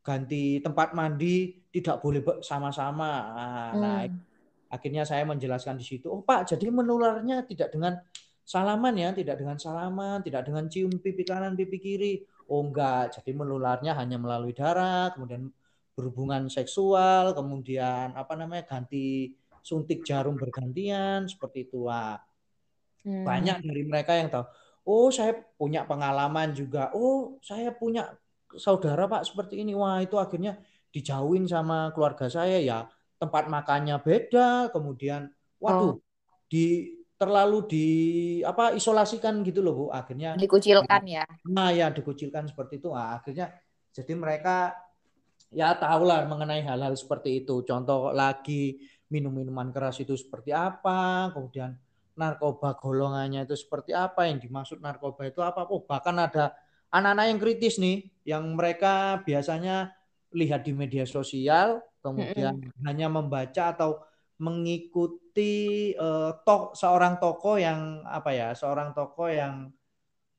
Ganti 0.03 0.59
tempat 0.59 0.91
mandi 0.91 1.63
tidak 1.71 2.03
boleh 2.03 2.19
sama-sama. 2.43 3.11
Nah, 3.39 3.71
nah, 3.79 3.99
Hmm. 4.03 4.19
akhirnya 4.67 5.07
saya 5.07 5.23
menjelaskan 5.23 5.79
di 5.79 5.85
situ. 5.87 6.11
Oh 6.11 6.19
Pak, 6.27 6.51
jadi 6.51 6.67
menularnya 6.67 7.47
tidak 7.47 7.71
dengan 7.71 8.03
salaman 8.43 8.99
ya, 8.99 9.15
tidak 9.15 9.39
dengan 9.39 9.55
salaman, 9.55 10.19
tidak 10.27 10.43
dengan 10.43 10.67
cium 10.67 10.91
pipi 10.99 11.23
kanan, 11.23 11.55
pipi 11.55 11.77
kiri. 11.79 12.13
Oh 12.51 12.59
enggak, 12.67 13.15
jadi 13.15 13.31
menularnya 13.31 13.95
hanya 13.95 14.19
melalui 14.19 14.51
darah, 14.51 15.15
kemudian 15.15 15.47
berhubungan 15.93 16.49
seksual, 16.49 17.37
kemudian 17.37 18.17
apa 18.17 18.33
namanya 18.33 18.65
ganti 18.65 19.33
suntik 19.63 20.03
jarum 20.03 20.35
bergantian 20.35 21.29
seperti 21.29 21.69
itu. 21.69 21.87
Wah, 21.87 22.19
Hmm. 23.03 23.27
banyak 23.27 23.67
dari 23.67 23.83
mereka 23.83 24.15
yang 24.15 24.31
tahu. 24.31 24.47
Oh, 24.87 25.11
saya 25.11 25.35
punya 25.59 25.83
pengalaman 25.83 26.55
juga. 26.55 26.87
Oh, 26.95 27.35
saya 27.43 27.75
punya 27.75 28.15
saudara 28.55 29.11
Pak 29.11 29.27
seperti 29.27 29.59
ini. 29.59 29.75
Wah, 29.75 29.99
itu 29.99 30.15
akhirnya 30.15 30.55
dijauhin 30.91 31.43
sama 31.43 31.91
keluarga 31.91 32.31
saya 32.31 32.63
ya. 32.63 32.87
Tempat 33.19 33.51
makannya 33.51 33.99
beda, 33.99 34.71
kemudian 34.71 35.27
waduh, 35.59 35.99
di 36.47 36.95
terlalu 37.19 37.59
di 37.67 37.87
apa 38.43 38.71
isolasikan 38.75 39.43
gitu 39.43 39.59
loh 39.63 39.73
Bu. 39.75 39.85
Akhirnya 39.91 40.39
Dikucilkan 40.39 41.03
ya. 41.07 41.23
Nah, 41.47 41.75
ya 41.75 41.91
dikucilkan 41.91 42.47
seperti 42.47 42.79
itu. 42.83 42.91
Nah, 42.91 43.19
akhirnya 43.19 43.51
jadi 43.91 44.15
mereka 44.15 44.75
ya 45.53 45.77
tahulah 45.77 46.25
mengenai 46.25 46.65
hal-hal 46.65 46.93
seperti 46.97 47.45
itu. 47.45 47.61
Contoh 47.63 48.11
lagi 48.11 48.81
minum 49.07 49.29
minuman 49.29 49.69
keras 49.69 50.01
itu 50.01 50.17
seperti 50.17 50.49
apa, 50.49 51.29
kemudian 51.31 51.77
narkoba 52.17 52.77
golongannya 52.77 53.45
itu 53.45 53.57
seperti 53.57 53.93
apa, 53.93 54.25
yang 54.29 54.41
dimaksud 54.41 54.81
narkoba 54.81 55.29
itu 55.29 55.41
apa. 55.45 55.69
Oh, 55.69 55.85
bahkan 55.85 56.17
ada 56.17 56.57
anak-anak 56.89 57.25
yang 57.29 57.39
kritis 57.41 57.75
nih, 57.77 58.09
yang 58.25 58.43
mereka 58.57 59.21
biasanya 59.21 59.93
lihat 60.33 60.65
di 60.65 60.73
media 60.73 61.05
sosial, 61.05 61.81
kemudian 62.01 62.57
hanya 62.85 63.07
membaca 63.09 63.73
atau 63.73 64.01
mengikuti 64.41 65.93
eh, 65.93 66.31
tok 66.45 66.73
seorang 66.73 67.21
tokoh 67.21 67.61
yang 67.61 68.01
apa 68.05 68.33
ya, 68.33 68.47
seorang 68.57 68.91
tokoh 68.97 69.29
yang 69.29 69.69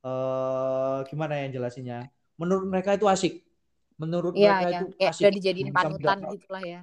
eh 0.04 0.98
gimana 1.08 1.34
ya 1.42 1.46
jelasinnya? 1.54 2.10
Menurut 2.36 2.66
mereka 2.68 2.98
itu 2.98 3.06
asik. 3.08 3.40
Menurut 3.94 4.34
Iya, 4.34 4.58
mereka 4.58 4.66
ya. 4.66 4.78
itu 4.82 4.86
Kayak 4.98 5.12
asik. 5.14 5.22
udah 5.22 5.32
dijadiin 5.38 5.70
panutan 5.70 6.16
mendapat- 6.18 6.34
gitu 6.34 6.48
lah 6.50 6.62
ya. 6.62 6.80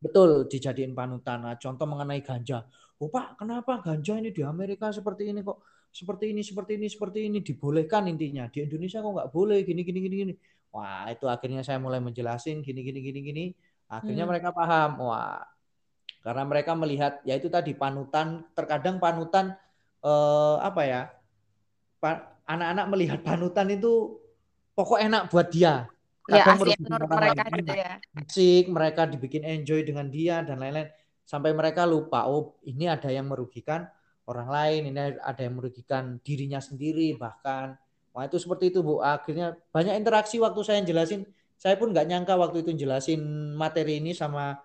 Betul, 0.00 0.30
dijadiin 0.48 0.92
panutan. 0.96 1.38
Nah, 1.44 1.54
contoh 1.60 1.84
mengenai 1.84 2.24
ganja. 2.24 2.64
Oh 2.96 3.12
Pak, 3.12 3.36
kenapa 3.36 3.80
ganja 3.84 4.16
ini 4.16 4.32
di 4.32 4.40
Amerika 4.40 4.88
seperti 4.88 5.28
ini 5.28 5.44
kok? 5.44 5.60
Seperti 5.92 6.32
ini, 6.32 6.40
seperti 6.40 6.72
ini, 6.80 6.86
seperti 6.88 7.18
ini 7.28 7.38
dibolehkan 7.44 8.08
intinya. 8.08 8.48
Di 8.48 8.64
Indonesia 8.64 9.04
kok 9.04 9.12
nggak 9.12 9.30
boleh 9.34 9.60
gini, 9.66 9.84
gini, 9.84 9.98
gini, 10.00 10.16
gini. 10.24 10.34
Wah, 10.72 11.04
itu 11.12 11.26
akhirnya 11.28 11.60
saya 11.60 11.76
mulai 11.82 12.00
menjelasin 12.00 12.62
gini, 12.64 12.80
gini, 12.80 13.00
gini, 13.04 13.20
gini. 13.20 13.44
Akhirnya 13.90 14.24
Hmm. 14.24 14.32
mereka 14.32 14.54
paham. 14.54 15.02
Wah, 15.02 15.42
karena 16.24 16.42
mereka 16.48 16.72
melihat 16.78 17.20
ya 17.26 17.36
itu 17.36 17.50
tadi 17.52 17.76
panutan. 17.76 18.48
Terkadang 18.56 18.96
panutan 18.96 19.52
eh, 20.00 20.56
apa 20.64 20.82
ya? 20.88 21.02
Anak-anak 22.48 22.86
melihat 22.88 23.20
panutan 23.20 23.68
itu 23.68 24.16
pokok 24.72 24.96
enak 24.96 25.28
buat 25.28 25.52
dia. 25.52 25.90
Ya 26.30 26.44
Kadang 26.46 26.78
menurut 26.78 27.10
mereka 27.10 27.42
gitu 27.50 27.72
ya. 27.74 27.92
asik, 28.22 28.64
mereka 28.70 29.02
dibikin 29.10 29.42
enjoy 29.42 29.82
dengan 29.82 30.06
dia 30.06 30.46
dan 30.46 30.62
lain-lain. 30.62 30.86
Sampai 31.26 31.50
mereka 31.54 31.86
lupa, 31.86 32.26
oh 32.26 32.58
ini 32.66 32.86
ada 32.90 33.10
yang 33.10 33.26
merugikan 33.30 33.86
orang 34.26 34.48
lain, 34.50 34.80
ini 34.94 35.18
ada 35.18 35.40
yang 35.42 35.58
merugikan 35.58 36.18
dirinya 36.22 36.62
sendiri 36.62 37.14
bahkan. 37.18 37.74
Wah 38.14 38.26
itu 38.26 38.38
seperti 38.38 38.74
itu 38.74 38.82
Bu. 38.82 38.98
Akhirnya 39.02 39.54
banyak 39.70 39.94
interaksi 39.98 40.38
waktu 40.42 40.60
saya 40.66 40.82
jelasin. 40.82 41.26
Saya 41.58 41.76
pun 41.78 41.90
nggak 41.94 42.06
nyangka 42.08 42.34
waktu 42.38 42.62
itu 42.66 42.74
jelasin 42.86 43.20
materi 43.54 43.98
ini 44.02 44.14
sama 44.14 44.58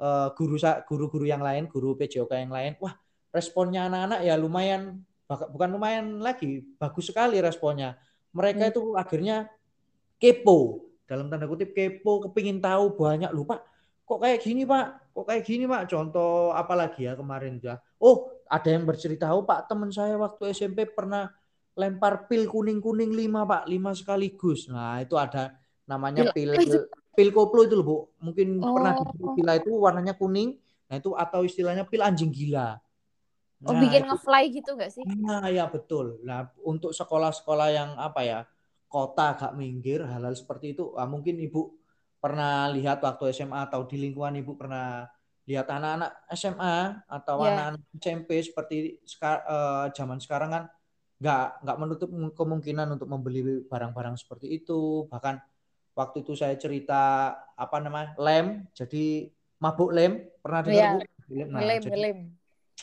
eh, 0.00 0.28
guru 0.36 0.56
guru-guru 0.88 1.24
yang 1.28 1.40
lain, 1.44 1.68
guru 1.68 1.96
PJOK 1.96 2.32
yang 2.36 2.52
lain. 2.52 2.72
Wah 2.80 2.96
responnya 3.30 3.86
anak-anak 3.86 4.20
ya 4.26 4.34
lumayan, 4.36 5.00
bukan 5.28 5.68
lumayan 5.70 6.18
lagi, 6.20 6.66
bagus 6.76 7.08
sekali 7.08 7.38
responnya. 7.38 7.96
Mereka 8.34 8.68
Hmm. 8.68 8.72
itu 8.74 8.82
akhirnya 8.98 9.36
kepo 10.20 10.89
dalam 11.10 11.26
tanda 11.26 11.50
kutip 11.50 11.74
kepo 11.74 12.22
kepingin 12.30 12.62
tahu 12.62 12.94
banyak. 12.94 13.34
Lupa 13.34 13.58
kok 14.06 14.22
kayak 14.22 14.38
gini 14.38 14.62
pak? 14.62 15.10
Kok 15.10 15.26
kayak 15.26 15.42
gini 15.42 15.66
pak? 15.66 15.90
Contoh 15.90 16.54
apa 16.54 16.78
lagi 16.78 17.10
ya 17.10 17.18
kemarin 17.18 17.58
ya. 17.58 17.82
Oh 17.98 18.30
ada 18.46 18.70
yang 18.70 18.86
bercerita 18.86 19.34
oh 19.34 19.42
pak 19.42 19.66
teman 19.66 19.90
saya 19.90 20.14
waktu 20.14 20.54
SMP 20.54 20.86
pernah 20.86 21.26
lempar 21.74 22.30
pil 22.30 22.46
kuning 22.46 22.78
kuning 22.78 23.10
lima 23.10 23.42
pak 23.42 23.66
lima 23.66 23.90
sekaligus. 23.90 24.70
Nah 24.70 25.02
itu 25.02 25.18
ada 25.18 25.58
namanya 25.90 26.30
pil 26.30 26.54
pil 27.10 27.28
koplo 27.34 27.66
itu 27.66 27.74
loh 27.74 27.86
bu. 27.86 27.98
Mungkin 28.22 28.62
pernah 28.62 28.94
Oh. 28.94 29.10
dibeli 29.10 29.42
pil 29.42 29.48
itu 29.50 29.72
warnanya 29.74 30.14
kuning. 30.14 30.54
Nah 30.86 30.94
itu 30.94 31.10
atau 31.18 31.42
istilahnya 31.42 31.82
pil 31.82 32.06
anjing 32.06 32.30
gila. 32.30 32.78
Oh, 33.60 33.76
nah, 33.76 33.80
bikin 33.84 34.08
ngefly 34.08 34.44
gitu 34.56 34.72
gak 34.72 34.88
sih? 34.88 35.04
Nah, 35.04 35.44
ya 35.52 35.68
betul. 35.68 36.16
Nah, 36.24 36.48
untuk 36.64 36.96
sekolah-sekolah 36.96 37.68
yang 37.68 37.90
apa 38.00 38.24
ya, 38.24 38.38
kota 38.90 39.38
agak 39.38 39.54
minggir, 39.54 40.02
hal-hal 40.02 40.34
seperti 40.34 40.74
itu, 40.74 40.90
ah, 40.98 41.06
mungkin 41.06 41.38
Ibu 41.38 41.78
pernah 42.18 42.68
lihat 42.74 43.00
waktu 43.00 43.30
SMA 43.32 43.70
atau 43.70 43.86
di 43.86 43.96
lingkungan 43.96 44.34
Ibu 44.42 44.58
pernah 44.58 45.06
lihat 45.46 45.70
anak-anak 45.70 46.12
SMA 46.34 47.06
atau 47.06 47.46
yeah. 47.46 47.54
anak-anak 47.54 47.82
SMP 47.96 48.30
seperti 48.42 48.76
seka, 49.06 49.40
uh, 49.46 49.86
zaman 49.94 50.18
sekarang 50.18 50.50
kan 50.52 50.64
nggak 51.20 51.46
nggak 51.64 51.78
menutup 51.78 52.10
kemungkinan 52.34 52.86
untuk 52.98 53.08
membeli 53.08 53.62
barang-barang 53.64 54.18
seperti 54.18 54.50
itu. 54.58 55.06
Bahkan 55.06 55.38
waktu 55.94 56.26
itu 56.26 56.32
saya 56.34 56.58
cerita 56.58 57.34
apa 57.54 57.76
namanya 57.78 58.18
lem, 58.18 58.66
jadi 58.74 59.30
mabuk 59.62 59.94
lem, 59.94 60.28
pernah 60.42 60.60
dengar 60.66 61.02
yeah. 61.30 61.46
Nah, 61.46 61.62
lem, 61.62 61.82
jadi, 61.82 61.98
lem 61.98 62.18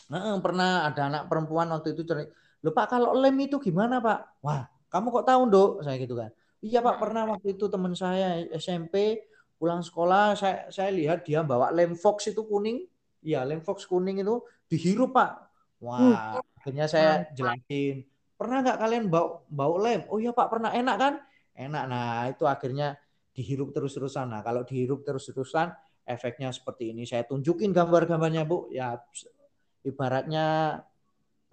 Nah, 0.08 0.40
pernah 0.40 0.88
ada 0.88 1.02
anak 1.04 1.22
perempuan 1.28 1.68
waktu 1.68 1.92
itu 1.92 2.00
cerita, 2.08 2.32
"Loh 2.64 2.72
Pak, 2.72 2.86
kalau 2.96 3.12
lem 3.12 3.36
itu 3.44 3.60
gimana, 3.60 4.00
Pak?" 4.00 4.40
"Wah, 4.40 4.64
kamu 4.88 5.06
kok 5.14 5.26
tahu, 5.28 5.42
Dok?" 5.48 5.70
Saya 5.84 5.96
gitu 6.00 6.18
kan. 6.18 6.30
"Iya, 6.60 6.82
Pak, 6.82 6.96
pernah 7.00 7.22
waktu 7.30 7.56
itu 7.56 7.70
teman 7.70 7.92
saya 7.94 8.42
SMP 8.56 9.24
pulang 9.58 9.82
sekolah 9.82 10.38
saya 10.38 10.70
saya 10.70 10.90
lihat 10.94 11.26
dia 11.26 11.42
bawa 11.42 11.70
lem 11.74 11.94
Fox 11.98 12.30
itu 12.30 12.44
kuning. 12.46 12.86
Iya, 13.22 13.42
lem 13.46 13.60
Fox 13.64 13.84
kuning 13.86 14.20
itu 14.20 14.42
dihirup, 14.66 15.14
Pak." 15.14 15.30
Wah, 15.78 16.40
hmm. 16.40 16.58
akhirnya 16.58 16.86
saya 16.90 17.28
jelasin, 17.32 18.02
"Pernah 18.34 18.66
nggak 18.66 18.78
kalian 18.82 19.04
bau 19.06 19.46
bau 19.46 19.78
lem?" 19.78 20.04
"Oh 20.10 20.18
iya, 20.18 20.34
Pak, 20.34 20.48
pernah." 20.50 20.74
"Enak 20.74 20.96
kan?" 20.98 21.14
"Enak." 21.54 21.84
Nah, 21.86 22.26
itu 22.28 22.44
akhirnya 22.44 22.98
dihirup 23.38 23.70
terus-terusan. 23.70 24.34
Nah, 24.34 24.42
kalau 24.42 24.66
dihirup 24.66 25.06
terus-terusan 25.06 25.70
efeknya 26.08 26.48
seperti 26.50 26.96
ini. 26.96 27.04
Saya 27.04 27.28
tunjukin 27.28 27.70
gambar-gambarnya, 27.70 28.48
Bu. 28.48 28.72
Ya 28.72 28.96
ibaratnya 29.84 30.80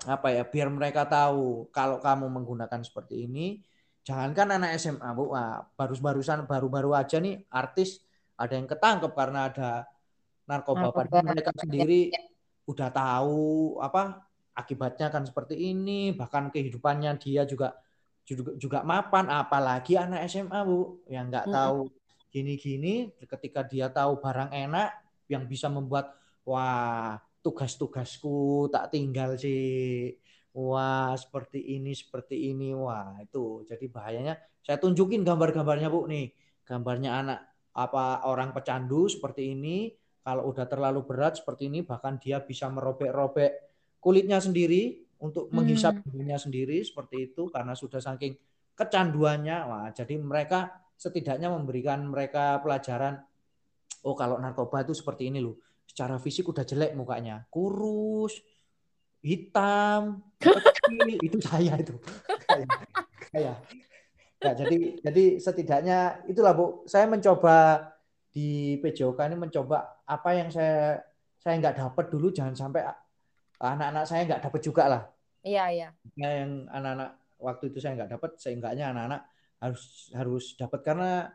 apa 0.03 0.27
ya 0.27 0.43
biar 0.43 0.67
mereka 0.67 1.07
tahu 1.07 1.71
kalau 1.71 2.03
kamu 2.03 2.27
menggunakan 2.27 2.83
seperti 2.83 3.25
ini 3.31 3.63
jangankan 4.05 4.59
anak 4.61 4.77
SMA 4.77 5.09
bu. 5.15 5.33
Baru-barusan 5.73 6.45
baru-baru 6.45 6.93
aja 6.93 7.17
nih 7.17 7.41
artis 7.49 8.03
ada 8.37 8.53
yang 8.53 8.69
ketangkep 8.69 9.11
karena 9.15 9.49
ada 9.49 9.89
narkoba. 10.45 10.93
Padahal 10.93 11.31
mereka 11.31 11.51
sendiri 11.57 12.13
udah 12.69 12.89
tahu 12.93 13.77
apa 13.81 14.25
akibatnya 14.53 15.09
kan 15.09 15.25
seperti 15.25 15.57
ini 15.57 16.13
bahkan 16.13 16.53
kehidupannya 16.53 17.17
dia 17.17 17.49
juga 17.49 17.73
juga, 18.21 18.53
juga 18.61 18.79
mapan. 18.85 19.25
Apalagi 19.31 19.97
anak 19.97 20.29
SMA 20.29 20.59
bu 20.61 21.01
yang 21.09 21.33
nggak 21.33 21.49
tahu 21.49 21.89
gini-gini 22.29 23.09
ketika 23.25 23.65
dia 23.65 23.89
tahu 23.89 24.21
barang 24.21 24.53
enak 24.53 24.91
yang 25.31 25.49
bisa 25.49 25.65
membuat 25.65 26.13
wah 26.45 27.17
tugas-tugasku 27.45 28.65
tak 28.73 28.89
tinggal 28.89 29.37
sih. 29.37 30.17
Wah, 30.57 31.13
seperti 31.13 31.77
ini, 31.77 31.93
seperti 31.93 32.49
ini. 32.49 32.73
Wah, 32.73 33.21
itu 33.21 33.61
jadi 33.69 33.85
bahayanya. 33.85 34.33
Saya 34.65 34.81
tunjukin 34.81 35.21
gambar-gambarnya, 35.21 35.93
Bu, 35.93 36.09
nih. 36.09 36.33
Gambarnya 36.65 37.21
anak 37.21 37.39
apa 37.77 38.25
orang 38.25 38.49
pecandu 38.49 39.05
seperti 39.05 39.53
ini. 39.53 39.93
Kalau 40.25 40.49
udah 40.49 40.65
terlalu 40.65 41.05
berat 41.05 41.37
seperti 41.37 41.69
ini, 41.69 41.85
bahkan 41.85 42.17
dia 42.17 42.41
bisa 42.41 42.65
merobek-robek 42.65 43.61
kulitnya 44.01 44.41
sendiri 44.41 45.05
untuk 45.21 45.53
menghisap 45.53 46.01
hmm. 46.01 46.03
dirinya 46.09 46.37
sendiri 46.41 46.81
seperti 46.81 47.29
itu 47.29 47.53
karena 47.53 47.77
sudah 47.77 48.01
saking 48.01 48.33
kecanduannya. 48.73 49.57
Wah, 49.69 49.87
jadi 49.93 50.17
mereka 50.17 50.81
setidaknya 50.97 51.51
memberikan 51.51 52.07
mereka 52.07 52.57
pelajaran 52.63 53.19
oh 54.07 54.15
kalau 54.15 54.39
narkoba 54.39 54.87
itu 54.87 54.95
seperti 54.95 55.27
ini 55.27 55.43
loh 55.43 55.59
secara 55.87 56.19
fisik 56.19 56.49
udah 56.49 56.65
jelek 56.67 56.97
mukanya, 56.97 57.45
kurus, 57.47 58.37
hitam, 59.23 60.21
kecil, 60.43 61.17
itu 61.21 61.37
saya 61.41 61.73
itu. 61.79 61.95
Kayak 63.31 63.63
Nah, 64.45 64.53
jadi 64.53 64.77
jadi 65.01 65.23
setidaknya 65.41 65.99
itulah 66.29 66.53
Bu, 66.53 66.85
saya 66.85 67.09
mencoba 67.09 67.89
di 68.29 68.77
PJOK 68.83 69.17
ini 69.31 69.37
mencoba 69.39 70.05
apa 70.05 70.29
yang 70.37 70.53
saya 70.53 71.01
saya 71.41 71.57
nggak 71.57 71.81
dapat 71.81 72.05
dulu. 72.13 72.29
Jangan 72.29 72.53
sampai 72.53 72.85
anak-anak 73.57 74.05
saya 74.05 74.21
nggak 74.29 74.43
dapat 74.45 74.61
juga 74.61 74.83
lah. 74.85 75.03
Iya 75.41 75.65
iya. 75.73 75.89
Yang 76.13 76.69
anak-anak 76.69 77.09
waktu 77.41 77.63
itu 77.73 77.77
saya 77.81 77.97
nggak 77.97 78.11
dapat, 78.19 78.31
seenggaknya 78.37 78.93
anak-anak 78.93 79.21
harus 79.63 80.13
harus 80.13 80.45
dapat 80.59 80.79
karena 80.85 81.31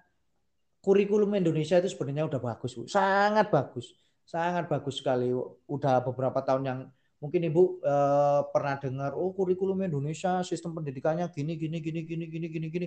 kurikulum 0.85 1.35
Indonesia 1.35 1.83
itu 1.83 1.91
sebenarnya 1.91 2.31
udah 2.31 2.41
bagus 2.41 2.79
Bu, 2.79 2.87
sangat 2.87 3.49
bagus 3.51 3.97
sangat 4.31 4.71
bagus 4.71 5.03
sekali. 5.03 5.35
Udah 5.67 5.99
beberapa 6.07 6.39
tahun 6.47 6.63
yang 6.63 6.81
mungkin 7.19 7.51
Ibu 7.51 7.63
eh, 7.83 8.41
pernah 8.55 8.79
dengar 8.79 9.11
oh 9.19 9.35
kurikulum 9.35 9.83
Indonesia 9.83 10.41
sistem 10.47 10.79
pendidikannya 10.79 11.27
gini 11.35 11.59
gini 11.59 11.83
gini 11.83 12.01
gini 12.07 12.25
gini 12.31 12.47
gini 12.47 12.67
gini. 12.71 12.87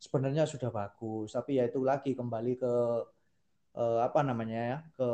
Sebenarnya 0.00 0.48
sudah 0.48 0.72
bagus, 0.72 1.36
tapi 1.36 1.60
ya 1.60 1.68
itu 1.68 1.84
lagi 1.84 2.16
kembali 2.16 2.52
ke 2.58 2.72
eh, 3.78 4.00
apa 4.02 4.20
namanya 4.26 4.58
ya, 4.58 4.78
ke 4.96 5.08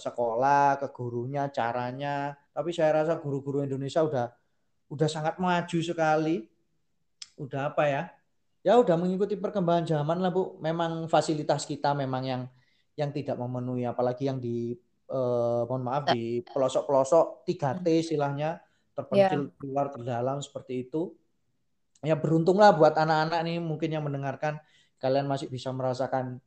sekolah, 0.00 0.80
ke 0.80 0.86
gurunya, 0.96 1.50
caranya. 1.52 2.32
Tapi 2.56 2.70
saya 2.72 3.04
rasa 3.04 3.20
guru-guru 3.20 3.60
Indonesia 3.66 4.00
udah 4.00 4.26
udah 4.88 5.08
sangat 5.10 5.36
maju 5.36 5.78
sekali. 5.84 6.48
Udah 7.36 7.70
apa 7.74 7.84
ya? 7.86 8.02
Ya 8.66 8.74
udah 8.80 8.96
mengikuti 8.98 9.38
perkembangan 9.38 9.86
zaman 9.86 10.18
lah 10.24 10.32
Bu. 10.34 10.58
Memang 10.58 11.06
fasilitas 11.06 11.62
kita 11.68 11.94
memang 11.94 12.22
yang 12.26 12.42
yang 12.98 13.10
tidak 13.14 13.38
memenuhi 13.38 13.86
apalagi 13.86 14.26
yang 14.26 14.42
di 14.42 14.74
eh, 15.08 15.62
mohon 15.64 15.82
maaf 15.84 16.12
di 16.12 16.44
pelosok-pelosok 16.44 17.48
3T 17.48 17.86
hmm. 17.86 18.02
istilahnya 18.04 18.50
terpencil 18.92 19.48
yeah. 19.48 19.56
keluar 19.58 19.86
terdalam 19.90 20.38
seperti 20.44 20.88
itu. 20.88 21.14
Ya 22.04 22.14
beruntunglah 22.14 22.76
buat 22.78 22.94
anak-anak 22.94 23.40
nih 23.42 23.58
mungkin 23.58 23.90
yang 23.90 24.06
mendengarkan 24.06 24.62
kalian 25.02 25.26
masih 25.26 25.50
bisa 25.50 25.74
merasakan 25.74 26.38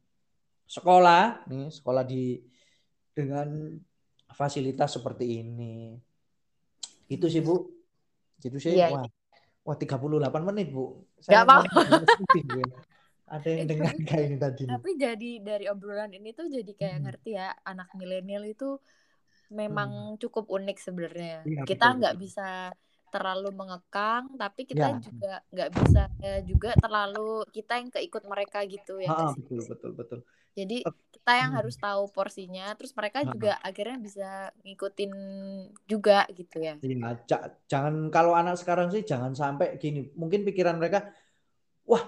sekolah 0.68 1.44
nih 1.52 1.68
sekolah 1.68 2.04
di 2.08 2.40
dengan 3.12 3.76
fasilitas 4.32 4.96
seperti 4.96 5.44
ini. 5.44 6.00
Itu 7.12 7.28
sih 7.28 7.44
Bu. 7.44 7.68
Itu 8.40 8.58
sih 8.60 8.80
yeah. 8.80 8.92
wah. 8.92 9.08
Wah 9.62 9.78
38 9.78 10.48
menit 10.48 10.74
Bu. 10.74 11.06
Saya 11.22 11.44
Gak 11.44 11.46
apa-apa 11.46 11.82
ada 13.32 13.48
yang 13.48 13.68
dengar 13.72 13.96
kayak 14.04 14.24
ini 14.28 14.38
tadi. 14.38 14.64
Tapi 14.68 14.90
jadi 15.00 15.32
dari 15.40 15.66
obrolan 15.72 16.12
ini 16.12 16.36
tuh 16.36 16.52
jadi 16.52 16.72
kayak 16.76 16.98
hmm. 17.00 17.06
ngerti 17.08 17.30
ya 17.40 17.56
anak 17.64 17.90
milenial 17.96 18.44
itu 18.44 18.76
memang 19.52 20.16
hmm. 20.16 20.18
cukup 20.20 20.52
unik 20.52 20.78
sebenarnya. 20.80 21.38
Ya, 21.48 21.64
kita 21.64 21.96
nggak 21.96 22.16
bisa 22.20 22.76
terlalu 23.12 23.52
mengekang, 23.52 24.40
tapi 24.40 24.64
kita 24.64 24.96
ya. 24.96 25.00
juga 25.04 25.34
nggak 25.52 25.70
bisa 25.76 26.04
ya, 26.24 26.36
juga 26.48 26.72
terlalu 26.80 27.44
kita 27.52 27.74
yang 27.80 27.90
keikut 27.92 28.24
mereka 28.28 28.64
gitu 28.68 29.00
ya. 29.04 29.12
Ha, 29.12 29.36
betul 29.36 29.60
betul 29.68 29.92
betul. 29.96 30.20
Jadi 30.52 30.84
kita 30.84 31.32
yang 31.32 31.56
hmm. 31.56 31.60
harus 31.64 31.76
tahu 31.80 32.12
porsinya, 32.12 32.76
terus 32.76 32.92
mereka 32.92 33.24
juga 33.24 33.56
akhirnya 33.64 33.96
bisa 34.00 34.30
ngikutin 34.68 35.12
juga 35.88 36.28
gitu 36.36 36.60
ya. 36.60 36.76
Iya, 36.84 37.24
jangan 37.72 38.12
kalau 38.12 38.36
anak 38.36 38.60
sekarang 38.60 38.92
sih 38.92 39.08
jangan 39.08 39.32
sampai 39.32 39.80
gini. 39.80 40.12
Mungkin 40.16 40.44
pikiran 40.44 40.76
mereka, 40.76 41.08
wah 41.88 42.04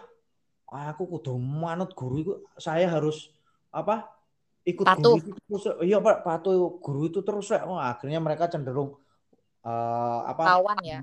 aku 0.74 1.06
kudu 1.06 1.38
manut 1.38 1.94
guru 1.94 2.16
itu 2.18 2.34
saya 2.58 2.90
harus 2.90 3.30
apa 3.70 4.10
ikut 4.66 4.86
patuh. 4.86 5.22
guru 5.22 5.22
itu 5.22 5.32
terus. 5.46 5.64
Iya 5.86 5.98
pak 6.02 6.18
patuh 6.26 6.82
guru 6.82 7.02
itu 7.06 7.20
terus 7.22 7.54
oh, 7.54 7.78
akhirnya 7.78 8.18
mereka 8.18 8.50
cenderung 8.50 8.98
uh, 9.62 10.20
apa 10.26 10.58
lawan 10.58 10.78
ya. 10.82 11.00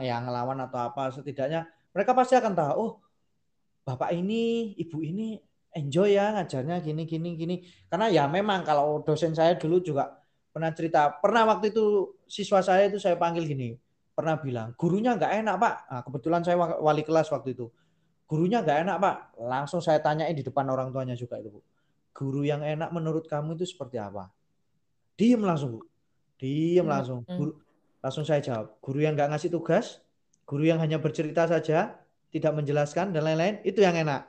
yang 0.00 0.24
ngelawan 0.24 0.58
atau 0.64 0.80
apa. 0.88 1.12
Setidaknya 1.12 1.68
mereka 1.92 2.16
pasti 2.16 2.34
akan 2.40 2.52
tahu 2.56 2.74
oh 2.80 2.92
bapak 3.84 4.16
ini 4.16 4.72
ibu 4.80 5.04
ini 5.04 5.36
enjoy 5.70 6.16
ya 6.16 6.32
ngajarnya 6.40 6.80
gini 6.80 7.02
gini 7.04 7.28
gini. 7.36 7.56
Karena 7.92 8.08
ya 8.08 8.24
memang 8.24 8.64
kalau 8.64 9.04
dosen 9.04 9.36
saya 9.36 9.60
dulu 9.60 9.84
juga 9.84 10.16
pernah 10.50 10.72
cerita 10.72 11.14
pernah 11.20 11.46
waktu 11.46 11.70
itu 11.70 12.16
siswa 12.26 12.58
saya 12.64 12.90
itu 12.90 12.98
saya 12.98 13.14
panggil 13.14 13.46
gini 13.46 13.78
pernah 14.10 14.34
bilang 14.34 14.74
gurunya 14.80 15.12
nggak 15.12 15.32
enak 15.44 15.56
pak. 15.60 15.74
Nah, 15.92 16.00
kebetulan 16.08 16.40
saya 16.40 16.56
wali 16.58 17.04
kelas 17.04 17.28
waktu 17.30 17.52
itu 17.52 17.68
gurunya 18.30 18.62
nggak 18.62 18.86
enak 18.86 18.96
pak. 19.02 19.16
Langsung 19.42 19.82
saya 19.82 19.98
tanyain 19.98 20.38
di 20.38 20.46
depan 20.46 20.70
orang 20.70 20.94
tuanya 20.94 21.18
juga 21.18 21.42
itu 21.42 21.50
bu. 21.50 21.60
Guru 22.14 22.46
yang 22.46 22.62
enak 22.62 22.94
menurut 22.94 23.26
kamu 23.26 23.58
itu 23.58 23.74
seperti 23.74 23.98
apa? 23.98 24.30
Diem 25.18 25.42
langsung 25.42 25.74
bu. 25.74 25.80
Diem 26.38 26.86
hmm. 26.86 26.94
langsung. 26.94 27.26
guru, 27.26 27.58
langsung 27.98 28.22
saya 28.22 28.38
jawab 28.38 28.78
guru 28.78 29.02
yang 29.02 29.18
nggak 29.18 29.34
ngasih 29.34 29.50
tugas 29.50 29.98
guru 30.50 30.66
yang 30.66 30.82
hanya 30.82 30.98
bercerita 30.98 31.46
saja 31.46 31.94
tidak 32.34 32.52
menjelaskan 32.58 33.14
dan 33.14 33.22
lain-lain 33.22 33.62
itu 33.62 33.86
yang 33.86 33.94
enak. 33.94 34.26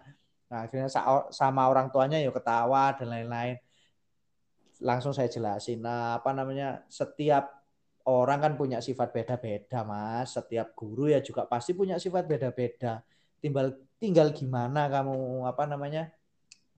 Nah 0.53 0.69
akhirnya 0.69 0.89
sama 1.33 1.65
orang 1.65 1.89
tuanya 1.89 2.21
ya 2.21 2.29
ketawa 2.29 2.93
dan 2.93 3.09
lain-lain. 3.09 3.57
Langsung 4.85 5.17
saya 5.17 5.29
jelasin 5.29 5.81
nah 5.81 6.21
apa 6.21 6.29
namanya 6.29 6.85
setiap 6.93 7.65
orang 8.05 8.37
kan 8.37 8.53
punya 8.53 8.77
sifat 8.85 9.09
beda-beda 9.09 9.81
mas. 9.81 10.37
Setiap 10.37 10.77
guru 10.77 11.09
ya 11.09 11.25
juga 11.25 11.49
pasti 11.49 11.73
punya 11.73 11.97
sifat 11.97 12.29
beda-beda. 12.29 13.01
Tinggal 13.41 13.73
tinggal 14.01 14.33
gimana 14.33 14.89
kamu 14.89 15.45
apa 15.45 15.69
namanya 15.69 16.09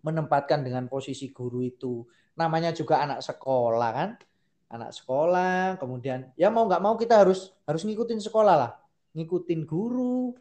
menempatkan 0.04 0.68
dengan 0.68 0.92
posisi 0.92 1.32
guru 1.32 1.64
itu 1.64 2.04
namanya 2.36 2.76
juga 2.76 3.00
anak 3.00 3.24
sekolah 3.24 3.90
kan 3.96 4.10
anak 4.74 4.90
sekolah, 4.90 5.78
kemudian 5.78 6.34
ya 6.34 6.50
mau 6.50 6.66
nggak 6.66 6.82
mau 6.82 6.98
kita 6.98 7.22
harus 7.22 7.54
harus 7.70 7.86
ngikutin 7.86 8.18
sekolah 8.18 8.56
lah, 8.58 8.72
ngikutin 9.14 9.70
guru. 9.70 10.34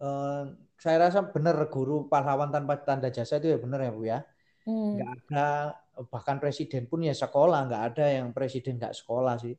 Eh, 0.00 0.44
saya 0.80 0.96
rasa 1.10 1.28
benar 1.28 1.60
guru 1.68 2.08
pahlawan 2.08 2.48
tanpa 2.48 2.80
tanda 2.80 3.12
jasa 3.12 3.36
itu 3.36 3.52
ya 3.52 3.58
benar 3.60 3.84
ya 3.84 3.92
bu 3.92 4.02
ya. 4.08 4.18
Hmm. 4.64 4.96
Nggak 4.96 5.10
ada 5.20 5.46
bahkan 6.08 6.40
presiden 6.40 6.88
pun 6.88 7.04
ya 7.04 7.12
sekolah, 7.12 7.68
nggak 7.68 7.82
ada 7.92 8.04
yang 8.08 8.32
presiden 8.32 8.80
nggak 8.80 8.96
sekolah 8.96 9.36
sih. 9.36 9.52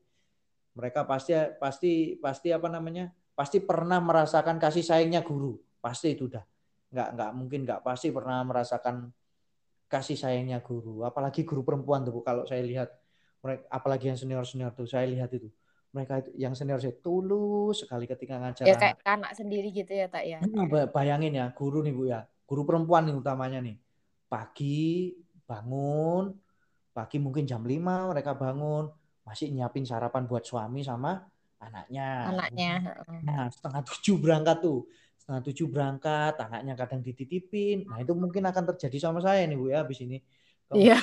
Mereka 0.74 1.05
pasti 1.05 1.38
pasti 1.62 2.18
pasti 2.18 2.49
apa 2.49 2.66
namanya 2.66 3.14
pasti 3.38 3.62
pernah 3.62 4.01
merasakan 4.01 4.57
kasih 4.57 4.82
sayangnya 4.82 5.22
guru, 5.22 5.53
pasti 5.80 6.15
itu 6.15 6.30
udah. 6.30 6.43
Nggak 6.89 7.07
nggak 7.15 7.32
mungkin 7.36 7.59
nggak 7.65 7.82
pasti 7.82 8.13
pernah 8.13 8.43
merasakan 8.45 9.09
kasih 9.89 10.13
sayangnya 10.13 10.61
guru, 10.61 11.01
apalagi 11.01 11.41
guru 11.41 11.65
perempuan 11.65 12.05
tuh 12.05 12.13
bu. 12.13 12.21
Kalau 12.21 12.45
saya 12.45 12.61
lihat 12.61 12.93
mereka 13.41 13.65
apalagi 13.73 14.13
yang 14.13 14.17
senior 14.21 14.45
senior 14.45 14.69
tuh 14.77 14.86
saya 14.86 15.09
lihat 15.09 15.34
itu. 15.34 15.49
Mereka 15.89 16.13
itu 16.21 16.30
yang 16.38 16.53
senior 16.53 16.77
saya 16.77 16.93
tulus 17.01 17.82
sekali 17.82 18.05
ketika 18.05 18.38
ngajar 18.38 18.61
ya 18.69 18.77
kayak 18.77 19.01
anak 19.01 19.34
sendiri 19.34 19.73
gitu 19.73 19.89
ya 19.89 20.05
tak 20.05 20.30
ya? 20.30 20.38
Bayangin 20.93 21.34
ya 21.34 21.49
guru 21.57 21.82
nih 21.82 21.93
bu 21.93 22.03
ya. 22.05 22.30
Guru 22.45 22.61
perempuan 22.61 23.09
nih 23.09 23.17
utamanya 23.17 23.57
nih. 23.57 23.82
Pagi 24.30 25.17
bangun 25.49 26.38
pagi 26.93 27.17
mungkin 27.17 27.49
jam 27.49 27.65
5 27.65 28.13
mereka 28.13 28.38
bangun 28.38 28.93
masih 29.25 29.49
nyiapin 29.49 29.82
sarapan 29.82 30.30
buat 30.30 30.45
suami 30.45 30.86
sama 30.86 31.25
anaknya. 31.57 32.30
Anaknya 32.30 32.71
nah 33.25 33.49
setengah 33.49 33.82
tujuh 33.89 34.21
berangkat 34.21 34.61
tuh 34.61 34.86
setengah 35.30 35.45
tujuh 35.45 35.69
berangkat 35.69 36.34
anaknya 36.41 36.73
kadang 36.73 37.05
dititipin 37.05 37.86
nah 37.86 38.01
itu 38.01 38.17
mungkin 38.17 38.49
akan 38.49 38.73
terjadi 38.73 38.97
sama 38.97 39.21
saya 39.21 39.45
nih 39.45 39.53
bu 39.53 39.69
ya 39.69 39.86
habis 39.86 40.01
ini 40.01 40.17
Iya 40.69 41.01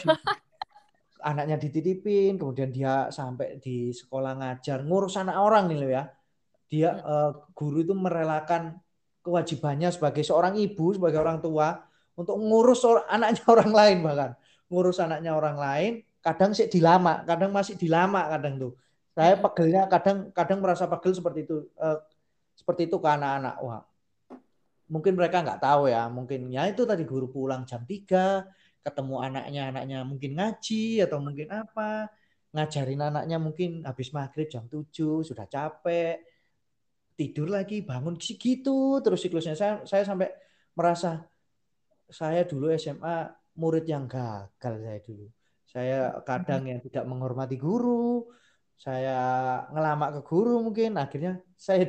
anaknya 1.26 1.58
dititipin, 1.58 2.38
kemudian 2.38 2.70
dia 2.70 3.10
sampai 3.10 3.58
di 3.58 3.90
sekolah 3.90 4.38
ngajar, 4.38 4.86
ngurus 4.86 5.18
anak 5.18 5.36
orang 5.42 5.66
nih 5.66 5.78
loh 5.82 5.90
ya. 5.90 6.04
Dia 6.70 6.90
uh, 7.02 7.30
guru 7.50 7.82
itu 7.82 7.94
merelakan 7.94 8.78
kewajibannya 9.26 9.90
sebagai 9.90 10.22
seorang 10.22 10.54
ibu, 10.54 10.94
sebagai 10.94 11.18
orang 11.18 11.42
tua 11.42 11.82
untuk 12.14 12.38
ngurus 12.38 12.86
anaknya 13.10 13.42
orang 13.54 13.72
lain 13.74 13.96
bahkan. 14.06 14.30
Ngurus 14.70 14.98
anaknya 15.02 15.34
orang 15.34 15.56
lain, 15.58 15.92
kadang 16.22 16.54
sih 16.54 16.70
dilama, 16.70 17.26
kadang 17.26 17.50
masih 17.50 17.74
dilama 17.74 18.30
kadang 18.30 18.58
tuh. 18.62 18.72
Saya 19.16 19.34
pegelnya 19.42 19.90
kadang 19.90 20.30
kadang 20.30 20.58
merasa 20.62 20.86
pegel 20.86 21.16
seperti 21.16 21.48
itu 21.48 21.66
uh, 21.82 21.98
seperti 22.54 22.86
itu 22.86 23.02
ke 23.02 23.08
anak-anak. 23.08 23.54
Wah. 23.66 23.82
Mungkin 24.86 25.18
mereka 25.18 25.42
nggak 25.42 25.60
tahu 25.62 25.90
ya, 25.90 26.06
mungkin 26.06 26.46
ya 26.50 26.70
itu 26.70 26.86
tadi 26.86 27.02
guru 27.02 27.26
pulang 27.26 27.66
jam 27.66 27.82
3, 27.82 28.46
ketemu 28.86 29.14
anaknya 29.18 29.62
anaknya 29.74 29.98
mungkin 30.06 30.38
ngaji 30.38 31.02
atau 31.02 31.18
mungkin 31.18 31.50
apa 31.50 32.06
ngajarin 32.54 33.02
anaknya 33.02 33.36
mungkin 33.42 33.82
habis 33.82 34.14
maghrib 34.14 34.46
jam 34.46 34.70
7 34.70 35.26
sudah 35.26 35.50
capek 35.50 36.22
tidur 37.18 37.50
lagi 37.50 37.82
bangun 37.82 38.14
gitu 38.20 39.02
terus 39.02 39.18
siklusnya. 39.24 39.58
Saya 39.58 39.82
saya 39.82 40.06
sampai 40.06 40.30
merasa 40.78 41.26
saya 42.06 42.46
dulu 42.46 42.70
SMA 42.78 43.26
murid 43.58 43.84
yang 43.90 44.06
gagal 44.06 44.74
saya 44.78 45.00
dulu. 45.02 45.26
Saya 45.66 45.98
kadang 46.22 46.70
yang 46.70 46.78
tidak 46.78 47.04
menghormati 47.10 47.58
guru 47.58 48.30
saya 48.76 49.16
ngelamak 49.72 50.20
ke 50.20 50.22
guru 50.28 50.60
mungkin 50.60 51.00
akhirnya 51.00 51.40
saya 51.56 51.88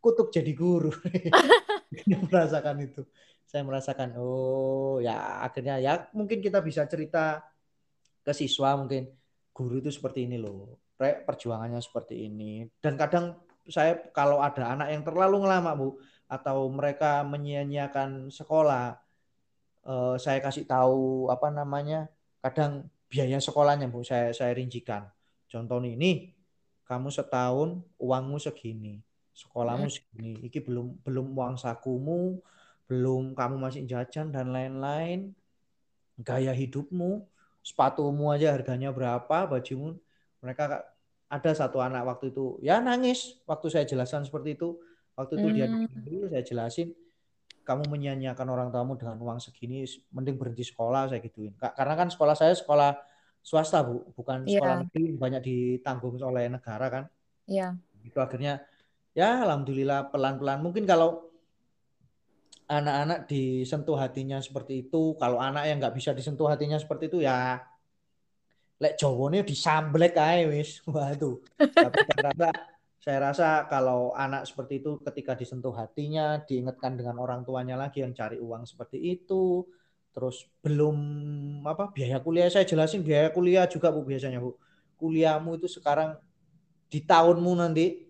dikutuk 0.00 0.32
jadi 0.32 0.56
guru. 0.56 0.88
Merasakan 2.32 2.80
itu. 2.80 3.04
Saya 3.44 3.66
merasakan 3.66 4.16
oh 4.16 5.02
ya 5.02 5.42
akhirnya 5.44 5.76
ya 5.82 6.08
mungkin 6.16 6.40
kita 6.40 6.62
bisa 6.62 6.86
cerita 6.86 7.42
ke 8.22 8.30
siswa 8.30 8.78
mungkin 8.78 9.10
guru 9.50 9.82
itu 9.82 9.90
seperti 9.90 10.24
ini 10.24 10.38
loh 10.40 10.80
perjuangannya 10.96 11.82
seperti 11.84 12.30
ini. 12.30 12.64
Dan 12.80 12.96
kadang 12.96 13.36
saya 13.68 14.00
kalau 14.16 14.40
ada 14.40 14.72
anak 14.72 14.88
yang 14.94 15.02
terlalu 15.04 15.44
ngelama 15.44 15.76
bu 15.76 15.98
atau 16.30 16.70
mereka 16.72 17.26
menyia-nyiakan 17.26 18.32
sekolah 18.32 18.96
eh, 19.84 20.16
saya 20.16 20.38
kasih 20.40 20.64
tahu 20.64 21.28
apa 21.28 21.50
namanya 21.50 22.06
kadang 22.40 22.86
biaya 23.10 23.42
sekolahnya 23.42 23.90
bu 23.90 24.00
saya 24.06 24.30
saya 24.32 24.54
rincikan. 24.54 25.10
Contoh 25.50 25.82
ini 25.82 26.30
kamu 26.86 27.10
setahun 27.10 27.82
uangmu 27.98 28.38
segini 28.38 29.09
sekolahmu 29.40 29.88
hmm. 29.88 29.94
segini 29.94 30.32
iki 30.44 30.60
belum 30.60 31.00
belum 31.00 31.32
uang 31.32 31.56
sakumu 31.56 32.44
belum 32.90 33.38
kamu 33.38 33.54
masih 33.62 33.86
jajan 33.86 34.34
dan 34.34 34.50
lain-lain, 34.50 35.30
gaya 36.18 36.50
hidupmu, 36.50 37.22
sepatumu 37.62 38.34
aja 38.34 38.50
harganya 38.50 38.90
berapa, 38.90 39.46
bajumu, 39.46 39.94
mereka 40.42 40.90
ada 41.30 41.50
satu 41.54 41.78
anak 41.78 42.02
waktu 42.02 42.34
itu 42.34 42.58
ya 42.58 42.82
nangis 42.82 43.38
waktu 43.46 43.70
saya 43.70 43.86
jelaskan 43.86 44.26
seperti 44.26 44.58
itu 44.58 44.82
waktu 45.14 45.38
itu 45.38 45.46
hmm. 45.46 45.54
dia 45.54 45.66
dulu 46.02 46.26
saya 46.26 46.42
jelasin 46.42 46.90
kamu 47.62 47.86
menyanyiakan 47.86 48.50
orang 48.50 48.68
tamu 48.74 48.98
dengan 48.98 49.14
uang 49.22 49.38
segini 49.38 49.86
mending 50.10 50.34
berhenti 50.34 50.66
sekolah 50.66 51.06
saya 51.06 51.22
gituin 51.22 51.54
karena 51.54 51.94
kan 51.94 52.10
sekolah 52.10 52.34
saya 52.34 52.50
sekolah 52.58 52.98
swasta 53.46 53.86
bu 53.86 54.10
bukan 54.18 54.42
yeah. 54.42 54.58
sekolah 54.58 54.76
negeri 54.82 55.04
banyak 55.14 55.42
ditanggung 55.46 56.18
oleh 56.18 56.50
negara 56.50 56.86
kan 56.90 57.04
Iya. 57.46 57.78
Yeah. 57.78 58.06
itu 58.10 58.18
akhirnya 58.18 58.64
ya 59.16 59.42
alhamdulillah 59.42 60.10
pelan-pelan 60.14 60.62
mungkin 60.62 60.86
kalau 60.86 61.30
anak-anak 62.70 63.26
disentuh 63.26 63.98
hatinya 63.98 64.38
seperti 64.38 64.86
itu. 64.86 65.18
Kalau 65.18 65.42
anak 65.42 65.66
yang 65.66 65.82
nggak 65.82 65.94
bisa 65.98 66.14
disentuh 66.14 66.46
hatinya 66.46 66.78
seperti 66.78 67.10
itu 67.10 67.18
ya 67.26 67.58
lek 68.80 68.96
Jawone 68.96 69.42
disamblek 69.42 70.14
ae 70.14 70.46
wis. 70.46 70.78
Itu. 71.18 71.42
Tapi 71.58 72.00
saya 73.00 73.32
rasa 73.32 73.64
kalau 73.64 74.12
anak 74.12 74.44
seperti 74.44 74.84
itu 74.84 75.00
ketika 75.00 75.32
disentuh 75.32 75.72
hatinya, 75.72 76.36
diingatkan 76.44 77.00
dengan 77.00 77.16
orang 77.16 77.40
tuanya 77.48 77.72
lagi 77.72 78.04
yang 78.04 78.12
cari 78.12 78.36
uang 78.36 78.68
seperti 78.68 79.16
itu, 79.16 79.64
terus 80.12 80.44
belum 80.60 80.96
apa 81.64 81.88
biaya 81.96 82.20
kuliah 82.20 82.52
saya 82.52 82.68
jelasin 82.68 83.00
biaya 83.00 83.32
kuliah 83.32 83.64
juga 83.64 83.88
Bu 83.88 84.04
biasanya 84.04 84.44
Bu. 84.44 84.52
Kuliahmu 85.00 85.56
itu 85.56 85.64
sekarang 85.64 86.20
di 86.92 87.00
tahunmu 87.00 87.52
nanti 87.56 88.09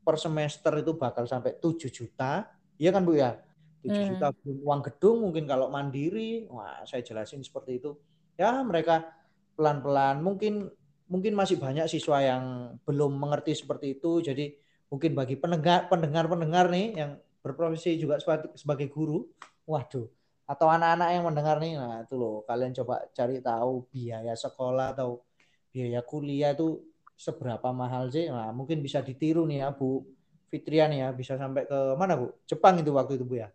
per 0.00 0.16
semester 0.16 0.72
itu 0.80 0.96
bakal 0.96 1.28
sampai 1.28 1.56
7 1.60 1.90
juta. 1.92 2.48
Iya 2.80 2.90
kan 2.90 3.04
Bu 3.04 3.16
ya? 3.16 3.36
7 3.80 3.88
hmm. 3.88 4.06
juta 4.16 4.26
uang 4.44 4.80
gedung 4.84 5.16
mungkin 5.24 5.48
kalau 5.48 5.72
mandiri 5.72 6.44
wah 6.52 6.84
saya 6.84 7.00
jelasin 7.00 7.40
seperti 7.40 7.80
itu 7.80 7.96
ya 8.36 8.60
mereka 8.60 9.08
pelan-pelan 9.56 10.20
mungkin 10.20 10.68
mungkin 11.08 11.32
masih 11.32 11.56
banyak 11.56 11.88
siswa 11.88 12.20
yang 12.20 12.76
belum 12.84 13.16
mengerti 13.16 13.56
seperti 13.56 13.96
itu 13.98 14.20
jadi 14.20 14.52
mungkin 14.92 15.16
bagi 15.16 15.40
pendengar 15.40 15.88
pendengar 15.88 16.28
pendengar 16.28 16.68
nih 16.68 16.92
yang 16.92 17.10
berprofesi 17.40 17.96
juga 17.96 18.20
sebagai 18.54 18.92
guru 18.92 19.24
waduh 19.64 20.06
atau 20.44 20.66
anak-anak 20.68 21.08
yang 21.14 21.24
mendengar 21.24 21.56
nih 21.56 21.80
nah 21.80 22.04
itu 22.04 22.14
loh 22.20 22.44
kalian 22.44 22.76
coba 22.76 23.08
cari 23.16 23.40
tahu 23.40 23.88
biaya 23.88 24.36
sekolah 24.36 24.92
atau 24.92 25.24
biaya 25.72 26.04
kuliah 26.04 26.52
itu 26.52 26.89
seberapa 27.20 27.68
mahal 27.76 28.08
sih 28.08 28.32
nah 28.32 28.48
mungkin 28.56 28.80
bisa 28.80 29.04
ditiru 29.04 29.44
nih 29.44 29.60
ya 29.60 29.68
Bu 29.76 30.00
Fitrian 30.48 30.90
ya 30.96 31.12
bisa 31.12 31.36
sampai 31.36 31.68
ke 31.68 31.78
mana 32.00 32.16
Bu 32.16 32.32
Jepang 32.48 32.80
itu 32.80 32.90
waktu 32.96 33.20
itu 33.20 33.28
Bu 33.28 33.36
ya 33.36 33.52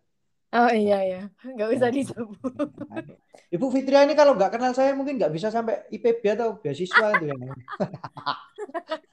Oh 0.54 0.70
iya 0.70 0.98
ya, 1.02 1.22
nggak 1.42 1.70
bisa 1.74 1.86
disebut. 1.90 2.54
Ibu 3.54 3.66
Fitria 3.68 4.06
ini 4.06 4.14
kalau 4.14 4.38
nggak 4.38 4.56
kenal 4.56 4.72
saya 4.72 4.94
mungkin 4.94 5.18
nggak 5.18 5.34
bisa 5.34 5.50
sampai 5.50 5.84
IPB 5.90 6.22
atau 6.38 6.56
beasiswa 6.62 7.18
itu 7.18 7.24
ya. 7.28 7.36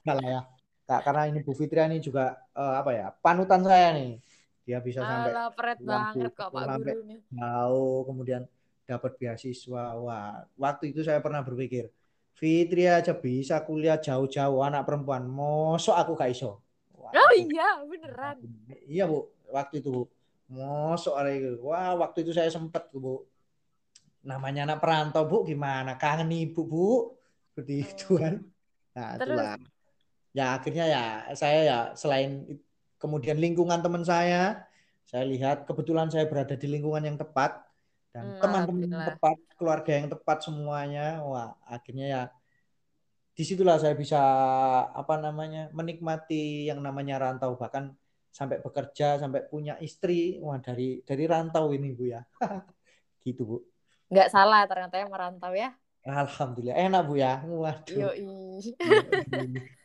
Salah 0.06 0.24
ya. 0.38 0.40
Kak, 0.84 1.00
karena 1.04 1.22
ini 1.28 1.42
Bu 1.42 1.52
Fitria 1.52 1.90
ini 1.90 1.98
juga 1.98 2.38
uh, 2.54 2.78
apa 2.78 2.90
ya 2.94 3.06
panutan 3.18 3.60
saya 3.66 3.92
nih. 3.92 4.22
Dia 4.64 4.78
bisa 4.80 5.04
sampai 5.04 5.32
Alah, 5.36 5.50
peret 5.52 5.78
banget 5.84 6.32
kok 6.32 6.48
Pak 6.48 6.64
Guru 6.80 7.02
ini. 7.04 7.16
Tahu 7.28 7.84
kemudian 8.08 8.42
dapat 8.88 9.12
beasiswa. 9.20 9.84
Wah, 10.00 10.48
waktu 10.56 10.96
itu 10.96 11.04
saya 11.04 11.20
pernah 11.20 11.44
berpikir, 11.44 11.92
Fitria 12.34 12.98
aja 12.98 13.14
bisa 13.14 13.62
kuliah 13.62 13.94
jauh-jauh 13.94 14.58
anak 14.66 14.82
perempuan. 14.82 15.22
Mosok 15.30 15.94
aku 15.94 16.12
gak 16.18 16.34
iso. 16.34 16.58
Wah, 16.98 17.14
oh 17.14 17.32
iya, 17.38 17.78
beneran. 17.86 18.42
Iya, 18.90 19.06
Bu. 19.06 19.30
Waktu 19.54 19.78
itu, 19.78 19.90
Bu 19.90 20.04
Mosok 20.50 21.14
itu. 21.30 21.62
Wah, 21.62 21.94
waktu 21.94 22.26
itu 22.26 22.34
saya 22.34 22.50
sempat, 22.50 22.90
Bu. 22.90 23.22
Namanya 24.26 24.66
anak 24.66 24.82
perantau, 24.82 25.22
Bu, 25.30 25.46
gimana? 25.46 25.94
Kangen 25.94 26.28
ibu, 26.34 26.60
Bu. 26.66 26.88
Seperti 27.54 27.72
oh. 27.72 27.86
itu 27.86 28.08
kan. 28.18 28.34
Nah, 28.98 29.08
itulah. 29.14 29.56
Ya, 30.34 30.58
akhirnya 30.58 30.84
ya 30.90 31.04
saya 31.38 31.60
ya 31.62 31.78
selain 31.94 32.58
kemudian 32.98 33.38
lingkungan 33.38 33.78
teman 33.78 34.02
saya, 34.02 34.66
saya 35.06 35.22
lihat 35.22 35.62
kebetulan 35.62 36.10
saya 36.10 36.26
berada 36.26 36.58
di 36.58 36.66
lingkungan 36.66 37.06
yang 37.06 37.14
tepat 37.14 37.63
dan 38.14 38.38
hmm, 38.38 38.40
teman-teman 38.40 38.86
yang 38.86 39.04
tepat, 39.10 39.36
keluarga 39.58 39.90
yang 39.90 40.06
tepat 40.06 40.38
semuanya. 40.46 41.18
Wah, 41.26 41.58
akhirnya 41.66 42.06
ya 42.06 42.22
di 43.34 43.42
situlah 43.42 43.82
saya 43.82 43.98
bisa 43.98 44.22
apa 44.94 45.18
namanya 45.18 45.66
menikmati 45.74 46.70
yang 46.70 46.78
namanya 46.78 47.18
rantau 47.18 47.58
bahkan 47.58 47.90
sampai 48.30 48.62
bekerja 48.62 49.18
sampai 49.18 49.42
punya 49.50 49.74
istri 49.82 50.38
wah 50.38 50.62
dari 50.62 51.02
dari 51.02 51.26
rantau 51.26 51.74
ini 51.74 51.90
bu 51.90 52.14
ya 52.14 52.22
gitu 53.26 53.42
bu 53.42 53.56
nggak 54.06 54.30
salah 54.30 54.62
ternyata 54.70 55.02
yang 55.02 55.10
merantau 55.10 55.50
ya 55.50 55.74
Alhamdulillah 56.04 56.76
enak 56.76 57.02
Bu 57.08 57.16
ya. 57.16 57.40
Waduh. 57.40 58.12
Yoi. 58.12 58.28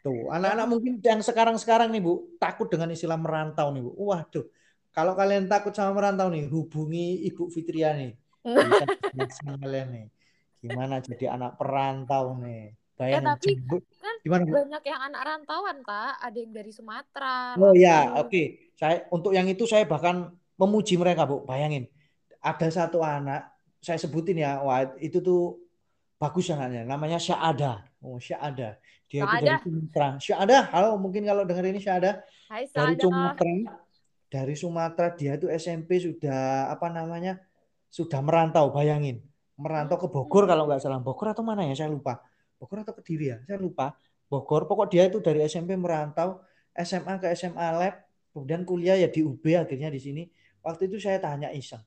Tuh, 0.03 0.27
anak-anak 0.27 0.67
mungkin 0.67 0.99
yang 0.99 1.23
sekarang-sekarang 1.23 1.87
nih 1.95 2.03
Bu, 2.03 2.35
takut 2.35 2.67
dengan 2.67 2.91
istilah 2.91 3.15
merantau 3.15 3.71
nih 3.71 3.79
Bu. 3.79 3.95
Waduh. 3.95 4.43
Kalau 4.89 5.13
kalian 5.13 5.45
takut 5.45 5.71
sama 5.71 5.93
merantau 5.93 6.27
nih, 6.33 6.49
hubungi 6.49 7.25
Ibu 7.29 7.49
Fitria 7.53 7.93
nih. 7.93 8.13
Bisa 9.13 9.53
kalian 9.57 9.87
nih. 9.93 10.05
Gimana 10.59 10.99
jadi 10.99 11.35
anak 11.39 11.55
perantau 11.55 12.35
nih. 12.41 12.73
Ya, 12.99 13.23
Bayangin. 13.23 13.31
tapi 13.31 13.51
kan 13.95 14.15
Gimana 14.27 14.43
banyak 14.43 14.83
yang 14.83 15.01
anak 15.07 15.21
rantauan, 15.23 15.77
Tak. 15.87 16.19
Ada 16.19 16.37
yang 16.43 16.51
dari 16.51 16.71
Sumatera. 16.75 17.55
Oh 17.55 17.71
ya, 17.71 18.11
Lampung. 18.11 18.27
oke. 18.27 18.43
Saya 18.75 19.07
untuk 19.07 19.31
yang 19.31 19.47
itu 19.47 19.63
saya 19.63 19.87
bahkan 19.87 20.35
memuji 20.59 20.99
mereka, 20.99 21.23
Bu. 21.23 21.47
Bayangin. 21.47 21.87
Ada 22.43 22.67
satu 22.67 22.99
anak, 22.99 23.55
saya 23.79 23.95
sebutin 23.95 24.43
ya, 24.43 24.59
wah 24.59 24.83
itu 24.99 25.23
tuh 25.23 25.63
bagus 26.19 26.51
anaknya. 26.51 26.83
Namanya 26.83 27.23
Syahada. 27.23 27.87
Oh, 28.03 28.19
Syahada. 28.19 28.75
Dia 29.07 29.23
itu 29.23 29.31
dari 29.31 29.47
Syahada. 29.47 29.63
Sumatera. 29.63 30.07
Syahada, 30.19 30.57
halo 30.75 30.89
mungkin 30.99 31.23
kalau 31.23 31.47
dengar 31.47 31.63
ini 31.71 31.79
Syahada 31.79 32.19
Hai, 32.51 32.67
dari 32.67 32.99
Sada. 32.99 33.03
Sumatera. 33.07 33.87
Dari 34.29 34.53
Sumatera 34.53 35.09
dia 35.17 35.35
itu 35.35 35.49
SMP 35.49 35.97
sudah 35.97 36.69
apa 36.69 36.87
namanya? 36.93 37.41
Sudah 37.89 38.21
merantau, 38.21 38.69
bayangin. 38.69 39.25
Merantau 39.57 39.97
ke 39.97 40.07
Bogor 40.07 40.45
kalau 40.45 40.69
nggak 40.69 40.85
salah. 40.85 41.01
Bogor 41.01 41.33
atau 41.33 41.41
mana 41.41 41.65
ya? 41.65 41.73
Saya 41.73 41.89
lupa. 41.89 42.21
Bogor 42.61 42.85
atau 42.85 42.93
Kediri 42.93 43.33
ya? 43.33 43.37
Saya 43.49 43.57
lupa. 43.57 43.97
Bogor. 44.29 44.69
Pokok 44.69 44.93
dia 44.93 45.09
itu 45.09 45.17
dari 45.19 45.41
SMP 45.49 45.73
merantau, 45.73 46.45
SMA 46.77 47.17
ke 47.17 47.33
SMA 47.33 47.67
Lab, 47.73 48.05
kemudian 48.29 48.61
kuliah 48.61 48.95
ya 48.95 49.09
di 49.09 49.25
UB 49.25 49.41
akhirnya 49.57 49.89
di 49.89 49.97
sini. 49.97 50.23
Waktu 50.61 50.85
itu 50.85 51.01
saya 51.01 51.17
tanya 51.17 51.49
iseng, 51.49 51.81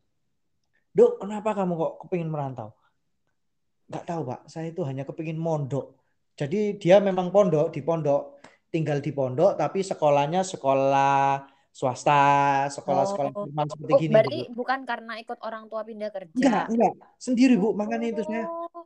Dok, 0.93 1.24
kenapa 1.24 1.57
kamu 1.57 1.72
kok 1.76 1.93
kepingin 2.05 2.28
merantau? 2.28 2.76
Nggak 3.88 4.05
tahu 4.05 4.22
Pak, 4.28 4.40
saya 4.49 4.68
itu 4.68 4.82
hanya 4.84 5.09
kepingin 5.09 5.40
mondok. 5.40 5.97
Jadi 6.36 6.80
dia 6.80 7.01
memang 7.01 7.28
pondok, 7.32 7.72
di 7.72 7.84
pondok, 7.84 8.40
tinggal 8.72 9.05
di 9.05 9.12
pondok, 9.12 9.57
tapi 9.57 9.84
sekolahnya 9.84 10.45
sekolah 10.45 11.45
swasta, 11.73 12.20
sekolah-sekolah 12.68 13.33
Oh. 13.33 13.49
formal 13.49 13.64
seperti 13.66 13.93
Oh, 13.93 13.99
gini. 13.99 14.12
berarti 14.12 14.39
Bu. 14.47 14.53
bukan 14.61 14.81
karena 14.85 15.12
ikut 15.16 15.39
orang 15.41 15.64
tua 15.66 15.81
pindah 15.83 16.11
kerja. 16.12 16.37
Enggak, 16.37 16.64
enggak. 16.68 16.93
Sendiri 17.16 17.55
Bu, 17.57 17.73
makanya 17.73 18.12
itu 18.12 18.23
saya, 18.23 18.45
Oh, 18.45 18.85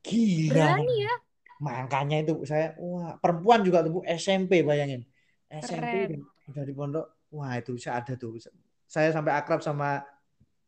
gila. 0.00 0.54
berani 0.54 0.94
ya. 1.02 1.14
Makanya 1.58 2.16
itu 2.22 2.34
saya, 2.44 2.78
wah, 2.78 3.18
perempuan 3.18 3.60
juga 3.60 3.82
tuh 3.82 3.98
Bu, 3.98 4.00
SMP 4.06 4.62
bayangin. 4.62 5.02
SMP 5.50 5.82
Keren. 6.10 6.22
udah 6.48 6.62
di 6.62 6.72
pondok, 6.72 7.06
wah 7.30 7.54
itu 7.54 7.74
saya 7.76 7.98
ada 7.98 8.14
tuh. 8.14 8.38
Saya 8.86 9.10
sampai 9.10 9.34
akrab 9.34 9.58
sama 9.58 10.02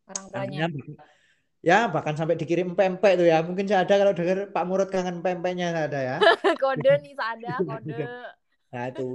Orang 0.07 0.27
tuanya. 0.31 0.67
ya 1.59 1.91
bahkan 1.91 2.15
sampai 2.15 2.35
dikirim 2.35 2.75
pempek 2.75 3.19
tuh 3.19 3.27
ya. 3.27 3.43
Mungkin 3.43 3.67
saya 3.67 3.83
ada 3.83 3.95
kalau 3.99 4.15
dengar 4.15 4.51
Pak 4.51 4.65
Murad 4.67 4.87
kangen 4.87 5.19
pempeknya 5.19 5.75
saya 5.75 5.87
ada 5.91 6.01
ya. 6.01 6.17
kode 6.63 6.93
nih, 7.03 7.15
Sada, 7.15 7.55
kode. 7.63 7.99
Nah 8.75 8.85
itu 8.91 9.07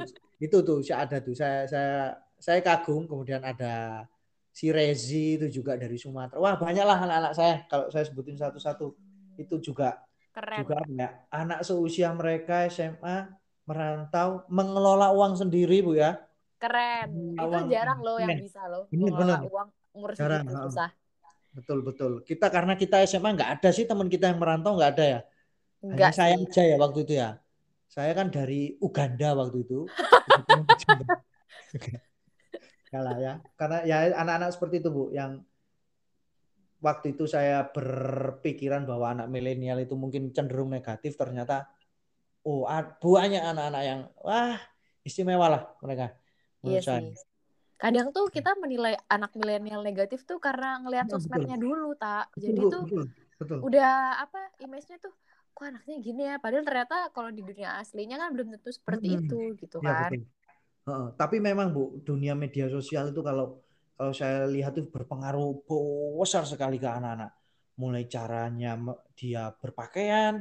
itu 0.41 0.57
tuh 0.65 0.81
saya 0.81 1.05
ada 1.05 1.17
tuh. 1.21 1.37
Saya 1.37 1.69
saya 1.69 1.93
saya 2.41 2.59
kagum. 2.65 3.05
Kemudian 3.05 3.45
ada 3.45 4.09
si 4.49 4.73
Rezi 4.73 5.37
itu 5.37 5.61
juga 5.61 5.77
dari 5.77 5.95
Sumatera. 6.01 6.41
Wah 6.41 6.57
banyaklah 6.57 6.97
anak-anak 6.97 7.33
saya. 7.37 7.55
Kalau 7.69 7.87
saya 7.93 8.03
sebutin 8.09 8.35
satu-satu 8.41 8.97
itu 9.37 9.55
juga 9.61 10.01
Keren. 10.33 10.63
juga 10.63 10.81
ya 10.89 11.07
anak 11.31 11.63
seusia 11.63 12.11
mereka 12.11 12.67
SMA 12.67 13.31
merantau 13.69 14.43
mengelola 14.49 15.13
uang 15.13 15.37
sendiri 15.39 15.85
bu 15.85 15.93
ya. 15.95 16.17
Keren. 16.57 17.37
Itu 17.37 17.57
jarang 17.69 17.99
loh 18.01 18.17
yang 18.17 18.41
bisa 18.41 18.65
loh. 18.65 18.89
Mengelola 18.89 19.45
bener. 19.45 19.49
uang 19.53 19.67
umur 19.91 20.09
Jarang, 20.17 20.43
segitu 20.47 20.67
susah. 20.67 20.89
Betul 21.51 21.79
betul. 21.83 22.11
Kita 22.23 22.47
karena 22.47 22.73
kita 22.79 23.03
SMA 23.03 23.35
nggak 23.35 23.51
ada 23.59 23.69
sih 23.75 23.83
teman 23.83 24.07
kita 24.07 24.31
yang 24.31 24.39
merantau 24.39 24.75
nggak 24.79 24.91
ada 24.97 25.05
ya. 25.05 25.19
Hanya 25.81 25.93
Enggak 25.97 26.11
saya 26.15 26.35
sih. 26.37 26.45
aja 26.47 26.61
ya 26.63 26.75
waktu 26.79 26.99
itu 27.03 27.13
ya. 27.17 27.29
Saya 27.91 28.15
kan 28.15 28.31
dari 28.31 28.79
Uganda 28.79 29.35
waktu 29.35 29.67
itu. 29.67 29.83
Kalah 32.91 33.19
ya. 33.19 33.33
Karena 33.59 33.83
ya 33.83 34.15
anak-anak 34.15 34.55
seperti 34.55 34.79
itu 34.79 34.87
Bu 34.87 35.11
yang 35.11 35.43
waktu 36.79 37.19
itu 37.19 37.27
saya 37.27 37.67
berpikiran 37.67 38.87
bahwa 38.87 39.11
anak 39.11 39.27
milenial 39.27 39.83
itu 39.83 39.99
mungkin 39.99 40.31
cenderung 40.31 40.71
negatif 40.71 41.19
ternyata 41.19 41.67
oh 42.47 42.63
banyak 43.03 43.43
anak-anak 43.43 43.83
yang 43.85 43.99
wah 44.23 44.55
istimewa 45.05 45.47
lah 45.51 45.63
mereka 45.83 46.15
Iya 46.61 46.81
saya. 46.81 47.01
sih. 47.01 47.17
Kadang 47.81 48.13
tuh 48.13 48.29
kita 48.29 48.53
menilai 48.61 48.93
anak 49.09 49.33
milenial 49.33 49.81
negatif 49.81 50.21
tuh 50.29 50.37
karena 50.37 50.77
ngelihat 50.85 51.09
Betul, 51.09 51.25
sosmednya 51.25 51.57
dulu, 51.57 51.97
tak. 51.97 52.29
Betul, 52.37 52.45
Jadi 52.45 52.59
Bu, 52.61 52.69
tuh 52.69 52.83
betul, 52.85 53.05
betul. 53.41 53.59
udah 53.65 54.21
apa 54.21 54.39
image-nya 54.61 55.01
tuh 55.01 55.13
kok 55.55 55.65
anaknya 55.69 55.95
gini 56.05 56.21
ya 56.29 56.35
padahal 56.43 56.65
ternyata 56.69 56.95
kalau 57.15 57.29
di 57.37 57.41
dunia 57.49 57.69
aslinya 57.81 58.15
kan 58.21 58.29
belum 58.33 58.47
tentu 58.53 58.69
seperti 58.79 59.07
Mm-mm. 59.07 59.19
itu 59.19 59.35
gitu 59.61 59.77
Iya 59.81 59.91
kan 59.91 59.97
betul. 59.99 60.19
Heeh, 60.87 61.05
Tapi 61.21 61.37
memang 61.47 61.67
Bu, 61.75 61.81
dunia 62.07 62.33
media 62.43 62.65
sosial 62.75 63.05
itu 63.11 63.21
kalau 63.29 63.45
kalau 63.97 64.13
saya 64.21 64.37
lihat 64.55 64.73
itu 64.77 64.89
berpengaruh 64.95 65.47
besar 66.21 66.43
sekali 66.51 66.75
ke 66.83 66.89
anak-anak. 66.97 67.31
Mulai 67.81 68.03
caranya 68.15 68.69
dia 69.19 69.41
berpakaian, 69.61 70.35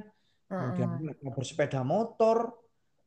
kemudian 0.56 0.90
Heeh. 0.90 1.00
mereka 1.00 1.26
bersepeda 1.38 1.80
motor, 1.94 2.38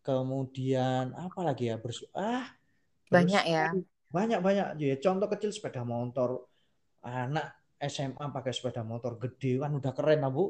kemudian 0.08 1.06
apa 1.26 1.40
lagi 1.48 1.64
ya 1.72 1.76
bers 1.84 2.00
ah 2.18 2.46
banyak 3.14 3.44
ya 3.54 3.64
banyak 4.16 4.40
banyak 4.48 4.66
ya 4.82 4.96
contoh 5.06 5.28
kecil 5.34 5.52
sepeda 5.56 5.82
motor 5.94 6.30
anak 7.04 7.46
SMA 7.94 8.26
pakai 8.36 8.54
sepeda 8.58 8.82
motor 8.92 9.12
gede 9.24 9.52
kan 9.64 9.72
udah 9.80 9.92
keren 9.98 10.20
lah 10.24 10.32
bu 10.38 10.44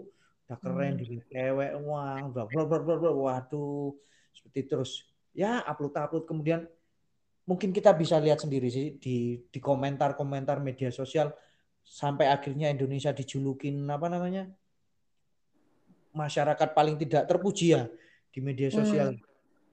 udah 0.54 0.62
keren 0.62 0.94
Hmm. 0.96 1.02
di 1.02 1.18
cewek 1.30 1.72
uang 1.82 2.22
udah 2.34 2.46
bla 2.46 2.64
bla 2.70 2.80
bla 2.82 2.96
bla 3.02 3.12
waduh 3.12 3.94
seperti 4.34 4.70
terus 4.70 4.92
ya 5.34 5.66
upload 5.66 5.98
upload 5.98 6.26
kemudian 6.30 6.70
mungkin 7.44 7.76
kita 7.76 7.92
bisa 7.92 8.22
lihat 8.22 8.40
sendiri 8.40 8.70
sih 8.72 8.96
di 9.02 9.42
di 9.50 9.60
komentar 9.60 10.16
komentar 10.16 10.62
media 10.64 10.94
sosial 10.94 11.34
sampai 11.84 12.32
akhirnya 12.32 12.72
Indonesia 12.72 13.12
dijulukin 13.12 13.84
apa 13.90 14.08
namanya 14.08 14.48
masyarakat 16.14 16.70
paling 16.72 16.96
tidak 17.02 17.26
terpuji 17.26 17.74
ya 17.76 17.90
di 18.30 18.40
media 18.40 18.70
sosial. 18.70 19.18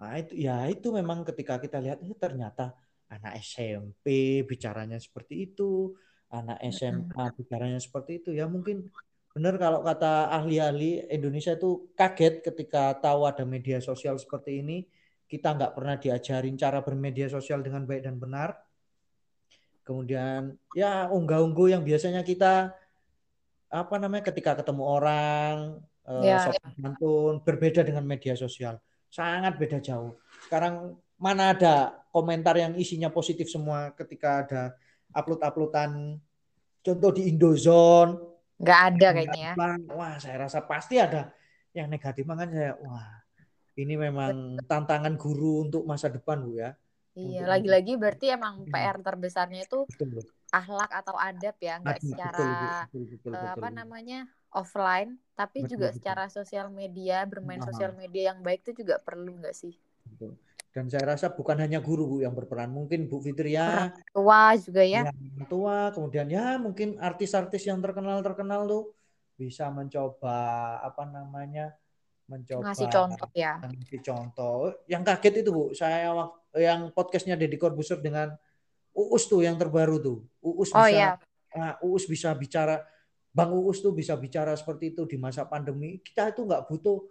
Nah 0.01 0.17
itu 0.17 0.33
ya 0.35 0.65
itu 0.67 0.89
memang 0.91 1.23
ketika 1.23 1.61
kita 1.61 1.79
lihat 1.79 2.01
itu 2.01 2.17
ternyata 2.17 2.73
anak 3.13 3.37
SMP 3.39 4.41
bicaranya 4.49 4.97
seperti 4.97 5.53
itu, 5.53 5.95
anak 6.33 6.59
SMA 6.73 7.25
bicaranya 7.37 7.77
seperti 7.77 8.25
itu 8.25 8.31
ya 8.33 8.49
mungkin 8.49 8.89
benar 9.31 9.55
kalau 9.57 9.81
kata 9.87 10.31
ahli-ahli 10.35 11.07
Indonesia 11.11 11.55
itu 11.55 11.91
kaget 11.95 12.43
ketika 12.43 12.99
tahu 12.99 13.27
ada 13.27 13.47
media 13.47 13.79
sosial 13.79 14.19
seperti 14.19 14.61
ini. 14.63 14.79
Kita 15.31 15.55
nggak 15.55 15.79
pernah 15.79 15.95
diajarin 15.95 16.59
cara 16.59 16.83
bermedia 16.83 17.31
sosial 17.31 17.63
dengan 17.63 17.87
baik 17.87 18.03
dan 18.03 18.19
benar. 18.19 18.59
Kemudian 19.87 20.59
ya 20.75 21.07
unggah-ungguh 21.07 21.71
yang 21.71 21.83
biasanya 21.87 22.27
kita 22.27 22.75
apa 23.71 23.95
namanya 24.03 24.27
ketika 24.35 24.59
ketemu 24.59 24.83
orang 24.83 25.79
eh, 26.03 26.35
Ya, 26.35 26.43
sopan 26.43 26.75
santun 26.75 27.35
berbeda 27.47 27.87
dengan 27.87 28.03
media 28.03 28.35
sosial 28.35 28.83
sangat 29.07 29.59
beda 29.59 29.79
jauh 29.79 30.19
sekarang 30.47 30.99
mana 31.15 31.55
ada 31.55 32.03
komentar 32.11 32.59
yang 32.59 32.75
isinya 32.75 33.11
positif 33.15 33.47
semua 33.47 33.95
ketika 33.95 34.43
ada 34.43 34.63
upload-uploadan 35.15 36.19
contoh 36.83 37.11
di 37.15 37.31
Indozone 37.31 38.30
nggak 38.61 38.81
ada 38.89 39.07
kayaknya 39.15 39.39
ya. 39.47 39.53
apa, 39.55 39.63
wah 39.97 40.13
saya 40.23 40.37
rasa 40.45 40.59
pasti 40.71 40.95
ada 41.05 41.19
yang 41.77 41.87
negatif 41.95 42.23
makanya 42.31 42.53
saya 42.61 42.73
wah 42.85 43.07
ini 43.83 43.95
memang 44.07 44.33
tantangan 44.71 45.15
guru 45.23 45.45
untuk 45.67 45.83
masa 45.91 46.09
depan 46.17 46.39
bu 46.47 46.53
ya. 46.63 46.71
Iya 47.23 47.41
lagi-lagi 47.53 47.93
berarti 48.03 48.27
emang 48.37 48.55
Hmm. 48.67 48.73
PR 48.73 48.97
terbesarnya 49.07 49.61
itu 49.67 49.79
betul. 49.89 50.25
akhlak 50.61 50.91
atau 51.01 51.17
adab 51.29 51.57
ya 51.67 51.75
nggak 51.83 52.01
Betul, 52.01 52.09
secara 52.09 52.47
betul, 52.61 53.03
betul, 53.13 53.33
eh, 53.37 53.49
betul, 53.51 53.51
apa 53.57 53.69
betul. 53.71 53.79
namanya 53.79 54.19
offline 54.61 55.11
tapi 55.41 55.59
Betul, 55.61 55.69
juga 55.73 55.89
betul. 55.95 55.97
secara 55.97 56.25
sosial 56.37 56.67
media 56.81 57.17
bermain 57.33 57.63
sosial 57.69 57.93
media 58.03 58.23
yang 58.35 58.39
baik 58.47 58.61
itu 58.65 58.73
juga 58.83 58.97
perlu 59.07 59.31
nggak 59.41 59.57
sih? 59.63 59.75
Betul. 60.07 60.37
Dan 60.71 60.87
saya 60.87 61.19
rasa 61.19 61.35
bukan 61.35 61.59
hanya 61.59 61.83
guru 61.83 62.07
Bu 62.07 62.17
yang 62.23 62.31
berperan, 62.31 62.71
mungkin 62.71 63.11
Bu 63.11 63.19
Fitria, 63.19 63.91
orang 63.91 64.07
tua 64.15 64.41
juga 64.55 64.83
ya 64.87 65.03
yang 65.11 65.47
tua, 65.51 65.91
kemudian 65.91 66.31
ya 66.31 66.63
mungkin 66.63 66.95
artis-artis 67.03 67.67
yang 67.67 67.83
terkenal-terkenal 67.83 68.71
tuh 68.71 68.95
bisa 69.35 69.67
mencoba 69.75 70.39
apa 70.79 71.11
namanya 71.11 71.75
mencoba 72.31 72.71
ngasih 72.71 72.87
contoh 72.87 73.29
ya 73.35 73.59
ngasih 73.59 73.99
contoh. 73.99 74.71
Yang 74.87 75.03
kaget 75.11 75.35
itu 75.43 75.51
Bu, 75.51 75.65
saya 75.75 76.15
yang 76.55 76.95
podcastnya 76.95 77.35
Deddy 77.35 77.59
Corbuzier 77.59 77.99
dengan 77.99 78.31
Uus 78.95 79.27
tuh 79.27 79.43
yang 79.43 79.59
terbaru 79.59 79.99
tuh. 79.99 80.19
Uus 80.39 80.71
oh 80.71 80.87
bisa 80.87 80.95
ya 80.95 81.11
ah, 81.59 81.75
Uus 81.83 82.07
bisa 82.07 82.31
bicara, 82.39 82.87
Bang 83.35 83.51
Uus 83.55 83.83
tuh 83.83 83.91
bisa 83.91 84.15
bicara 84.15 84.55
seperti 84.55 84.95
itu 84.95 85.03
di 85.07 85.19
masa 85.19 85.47
pandemi. 85.47 85.99
Kita 85.99 86.31
itu 86.31 86.47
nggak 86.47 86.71
butuh 86.71 87.03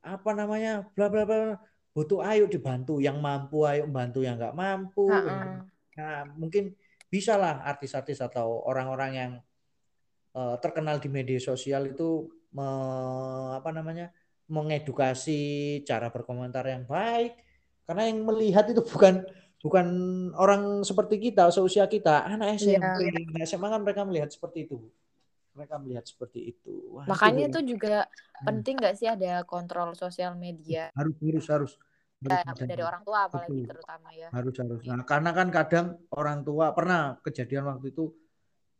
apa 0.00 0.32
namanya, 0.32 0.88
bla 0.96 1.12
bla 1.12 1.28
bla, 1.28 1.60
butuh 1.92 2.24
ayo 2.24 2.48
dibantu, 2.48 2.98
yang 2.98 3.20
mampu 3.20 3.68
ayo 3.68 3.84
bantu 3.88 4.24
yang 4.24 4.40
nggak 4.40 4.56
mampu. 4.56 5.12
Heeh. 5.12 5.64
Nah, 6.00 6.24
mungkin 6.36 6.72
bisalah 7.12 7.60
artis-artis 7.68 8.24
atau 8.24 8.64
orang-orang 8.64 9.12
yang 9.12 9.32
eh, 10.32 10.56
terkenal 10.64 10.96
di 10.96 11.12
media 11.12 11.36
sosial 11.36 11.92
itu 11.92 12.32
me, 12.56 12.68
apa 13.52 13.68
namanya 13.72 14.08
mengedukasi 14.48 15.80
cara 15.88 16.12
berkomentar 16.12 16.64
yang 16.68 16.84
baik 16.84 17.36
karena 17.88 18.02
yang 18.08 18.24
melihat 18.24 18.68
itu 18.68 18.84
bukan 18.84 19.24
bukan 19.62 19.86
orang 20.36 20.82
seperti 20.82 21.30
kita 21.30 21.48
seusia 21.54 21.86
kita 21.86 22.26
anak 22.26 22.58
SMP 22.60 23.08
yeah. 23.08 23.46
SMA 23.46 23.68
kan 23.70 23.80
mereka 23.80 24.02
melihat 24.04 24.28
seperti 24.28 24.66
itu 24.68 24.82
mereka 25.52 25.76
melihat 25.76 26.04
seperti 26.08 26.56
itu. 26.56 26.96
Wah, 26.96 27.04
makanya 27.04 27.48
itu, 27.48 27.60
itu 27.60 27.76
juga 27.76 28.08
hmm. 28.08 28.44
penting 28.48 28.74
nggak 28.80 28.96
sih 28.96 29.08
ada 29.08 29.44
kontrol 29.44 29.92
sosial 29.92 30.36
media? 30.36 30.88
Harus 30.96 31.16
harus 31.20 31.46
harus. 31.48 31.72
Ya, 32.22 32.46
dari 32.54 32.86
orang 32.86 33.02
tua 33.02 33.26
apalagi 33.26 33.66
Betul. 33.66 33.70
terutama 33.74 34.08
ya. 34.14 34.30
Harus 34.30 34.54
harus. 34.54 34.80
Nah 34.86 35.02
karena 35.02 35.30
kan 35.34 35.48
kadang 35.50 35.86
orang 36.14 36.46
tua 36.46 36.70
pernah 36.70 37.18
kejadian 37.18 37.66
waktu 37.66 37.90
itu 37.90 38.14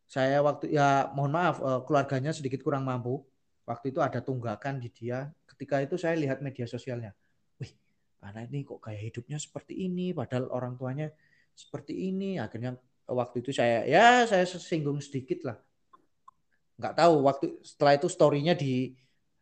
saya 0.07 0.39
waktu 0.39 0.71
ya 0.71 1.11
mohon 1.11 1.35
maaf 1.35 1.59
eh, 1.59 1.81
keluarganya 1.83 2.31
sedikit 2.31 2.63
kurang 2.63 2.87
mampu. 2.87 3.19
Waktu 3.63 3.95
itu 3.95 3.99
ada 4.03 4.19
tunggakan 4.23 4.79
di 4.79 4.91
dia. 4.91 5.27
Ketika 5.47 5.79
itu 5.83 5.95
saya 5.99 6.15
lihat 6.19 6.39
media 6.39 6.67
sosialnya. 6.67 7.11
Anak 8.23 8.47
ini 8.51 8.63
kok 8.63 8.79
gaya 8.79 8.99
hidupnya 8.99 9.35
seperti 9.35 9.75
ini 9.87 10.15
padahal 10.15 10.47
orang 10.47 10.79
tuanya 10.79 11.11
seperti 11.51 12.11
ini. 12.11 12.39
Akhirnya 12.39 12.79
waktu 13.11 13.43
itu 13.43 13.51
saya 13.51 13.83
ya 13.83 14.23
saya 14.23 14.47
singgung 14.47 15.03
sedikit 15.03 15.51
lah 15.51 15.59
nggak 16.83 16.99
tahu 16.99 17.15
waktu 17.23 17.45
setelah 17.63 17.95
itu 17.95 18.11
storynya 18.11 18.51
di 18.59 18.91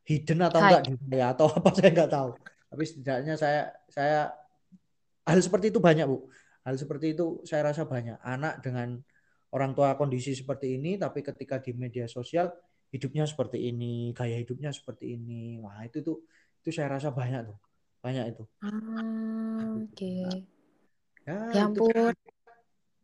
hidden 0.05 0.45
atau 0.45 0.61
enggak 0.61 0.81
di 0.85 0.93
ya, 1.09 1.33
atau 1.33 1.49
apa 1.57 1.69
saya 1.73 1.89
nggak 1.89 2.11
tahu. 2.13 2.29
Tapi 2.69 2.83
setidaknya 2.85 3.33
saya 3.33 3.73
saya 3.89 4.29
hal 5.25 5.39
seperti 5.41 5.73
itu 5.73 5.81
banyak 5.81 6.05
bu. 6.05 6.29
Hal 6.61 6.77
seperti 6.77 7.17
itu 7.17 7.41
saya 7.49 7.73
rasa 7.73 7.89
banyak. 7.89 8.21
Anak 8.21 8.61
dengan 8.61 9.01
orang 9.49 9.73
tua 9.73 9.97
kondisi 9.97 10.37
seperti 10.37 10.77
ini 10.77 11.01
tapi 11.01 11.25
ketika 11.25 11.57
di 11.57 11.73
media 11.73 12.05
sosial 12.05 12.53
hidupnya 12.93 13.27
seperti 13.27 13.73
ini 13.73 14.13
gaya 14.13 14.37
hidupnya 14.37 14.69
seperti 14.69 15.17
ini. 15.17 15.57
Wah 15.57 15.81
itu 15.81 16.05
tuh 16.05 16.21
itu 16.61 16.69
saya 16.69 16.93
rasa 16.93 17.09
banyak 17.09 17.49
tuh. 17.49 17.57
Banyak 18.05 18.25
itu. 18.37 18.43
Ah, 18.61 18.69
oke. 19.81 19.93
Okay. 19.97 20.21
ya, 21.25 21.37
ya 21.53 21.61
ampun 21.69 22.13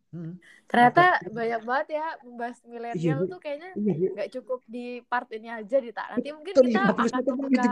Hmm. 0.07 0.39
Ternyata 0.71 1.19
Apa? 1.19 1.31
banyak 1.35 1.61
banget 1.67 1.87
ya 1.99 2.05
membahas 2.23 2.57
milenial 2.63 3.19
iya, 3.23 3.31
tuh 3.31 3.39
kayaknya 3.43 3.71
iya, 3.75 3.93
iya. 3.99 4.09
nggak 4.15 4.29
cukup 4.39 4.59
di 4.63 5.03
part 5.03 5.27
ini 5.35 5.47
aja 5.51 5.77
di 5.83 5.91
tak. 5.91 6.07
Nanti 6.15 6.29
mungkin 6.31 6.53
kita 6.55 6.79
akan 6.79 7.35
buka 7.35 7.63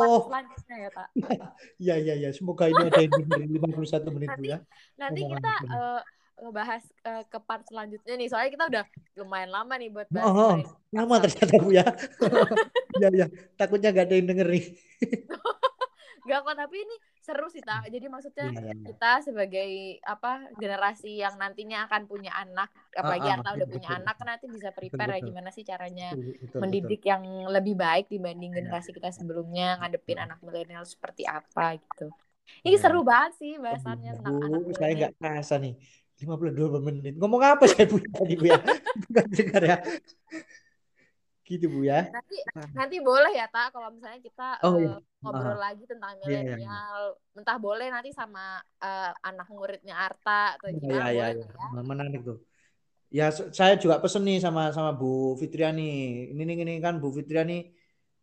part 0.00 0.24
selanjutnya 0.24 0.76
ya 0.76 0.90
tak. 0.92 1.08
Iya 1.76 1.94
iya 2.00 2.14
iya. 2.16 2.30
Semoga 2.32 2.72
ini 2.72 2.80
ada 2.80 3.00
yang 3.00 3.12
dengerin 3.12 3.84
satu 3.84 4.08
menit 4.08 4.32
nanti, 4.32 4.48
ya. 4.56 4.58
Nanti 4.96 5.20
kita 5.28 5.52
uh, 5.68 6.00
ngebahas 6.36 6.84
uh, 7.08 7.22
ke 7.28 7.38
part 7.44 7.62
selanjutnya 7.68 8.14
nih. 8.16 8.28
Soalnya 8.28 8.50
kita 8.52 8.64
udah 8.72 8.84
lumayan 9.20 9.50
lama 9.52 9.74
nih 9.76 9.88
buat 9.92 10.08
bahas. 10.08 10.32
Oh, 10.32 10.56
lama 10.92 11.14
ternyata 11.24 11.54
Bu 11.60 11.70
ya. 11.72 11.86
Iya 13.00 13.08
iya. 13.12 13.26
Takutnya 13.60 13.92
nggak 13.92 14.06
ada 14.08 14.14
yang 14.16 14.28
dengerin. 14.32 14.64
Gak 16.26 16.42
kok, 16.42 16.56
tapi 16.58 16.82
ini 16.82 16.96
seru 17.26 17.50
sih 17.50 17.58
tak. 17.58 17.90
Jadi 17.90 18.06
maksudnya 18.06 18.46
yeah. 18.54 18.70
Iya. 18.70 18.74
kita 18.86 19.12
sebagai 19.26 19.70
apa 20.06 20.46
generasi 20.54 21.18
yang 21.18 21.34
nantinya 21.34 21.90
akan 21.90 22.06
punya 22.06 22.30
anak, 22.30 22.70
apalagi 22.94 23.26
ah, 23.34 23.42
ah, 23.42 23.52
udah 23.58 23.66
punya 23.66 23.90
betul. 23.90 24.00
anak 24.06 24.14
kan 24.14 24.26
nanti 24.30 24.46
bisa 24.46 24.68
prepare 24.70 25.10
betul, 25.10 25.18
ya 25.18 25.26
gimana 25.26 25.48
sih 25.50 25.64
caranya 25.66 26.08
betul, 26.14 26.32
betul, 26.38 26.58
mendidik 26.62 27.00
betul. 27.02 27.10
yang 27.10 27.22
lebih 27.50 27.74
baik 27.74 28.06
dibanding 28.06 28.50
iya. 28.54 28.58
generasi 28.62 28.90
kita 28.94 29.10
sebelumnya 29.10 29.82
ngadepin 29.82 30.18
anak 30.22 30.38
milenial 30.46 30.86
seperti 30.86 31.26
apa 31.26 31.82
gitu. 31.82 32.06
Ini 32.62 32.78
yeah. 32.78 32.82
seru 32.86 33.02
banget 33.02 33.32
sih 33.42 33.52
bahasannya 33.58 34.10
tentang 34.22 34.36
anak 34.38 34.60
Saya 34.78 34.92
nggak 34.94 35.12
kerasa 35.18 35.58
nih. 35.58 35.74
52 36.16 36.80
menit. 36.80 37.12
Ngomong 37.20 37.42
apa 37.44 37.68
saya 37.68 37.84
punya 37.84 38.08
tadi 38.08 38.40
Bu 38.40 38.48
ya? 38.48 38.56
Bukan 39.04 39.26
dengar 39.36 39.60
ya 39.60 39.76
gitu 41.46 41.70
bu 41.70 41.86
ya 41.86 42.10
nanti 42.10 42.36
nah. 42.50 42.68
nanti 42.74 42.96
boleh 42.98 43.30
ya 43.30 43.46
tak 43.46 43.70
kalau 43.70 43.94
misalnya 43.94 44.18
kita 44.18 44.48
oh, 44.66 44.74
uh, 44.74 44.78
iya. 44.82 44.94
ngobrol 45.22 45.54
uh, 45.54 45.60
lagi 45.62 45.84
tentang 45.86 46.18
milenial 46.18 46.42
yeah, 46.42 46.58
yeah, 46.58 47.06
yeah. 47.14 47.38
entah 47.38 47.56
boleh 47.62 47.86
nanti 47.86 48.10
sama 48.10 48.58
uh, 48.82 49.10
anak 49.22 49.46
muridnya 49.54 49.94
Arta 49.94 50.58
atau 50.58 50.66
iya, 50.66 50.76
gimana 50.76 50.94
yeah, 50.98 51.06
boleh 51.06 51.46
yeah. 51.46 51.70
ya 51.70 51.82
menarik 51.86 52.20
tuh 52.26 52.38
ya 53.06 53.26
saya 53.30 53.78
juga 53.78 54.02
pesen 54.02 54.26
nih 54.26 54.42
sama 54.42 54.74
sama 54.74 54.90
Bu 54.90 55.38
Fitriani 55.38 56.26
ini 56.34 56.42
nih 56.42 56.56
ini 56.66 56.74
kan 56.82 56.98
Bu 56.98 57.14
Fitriani 57.14 57.70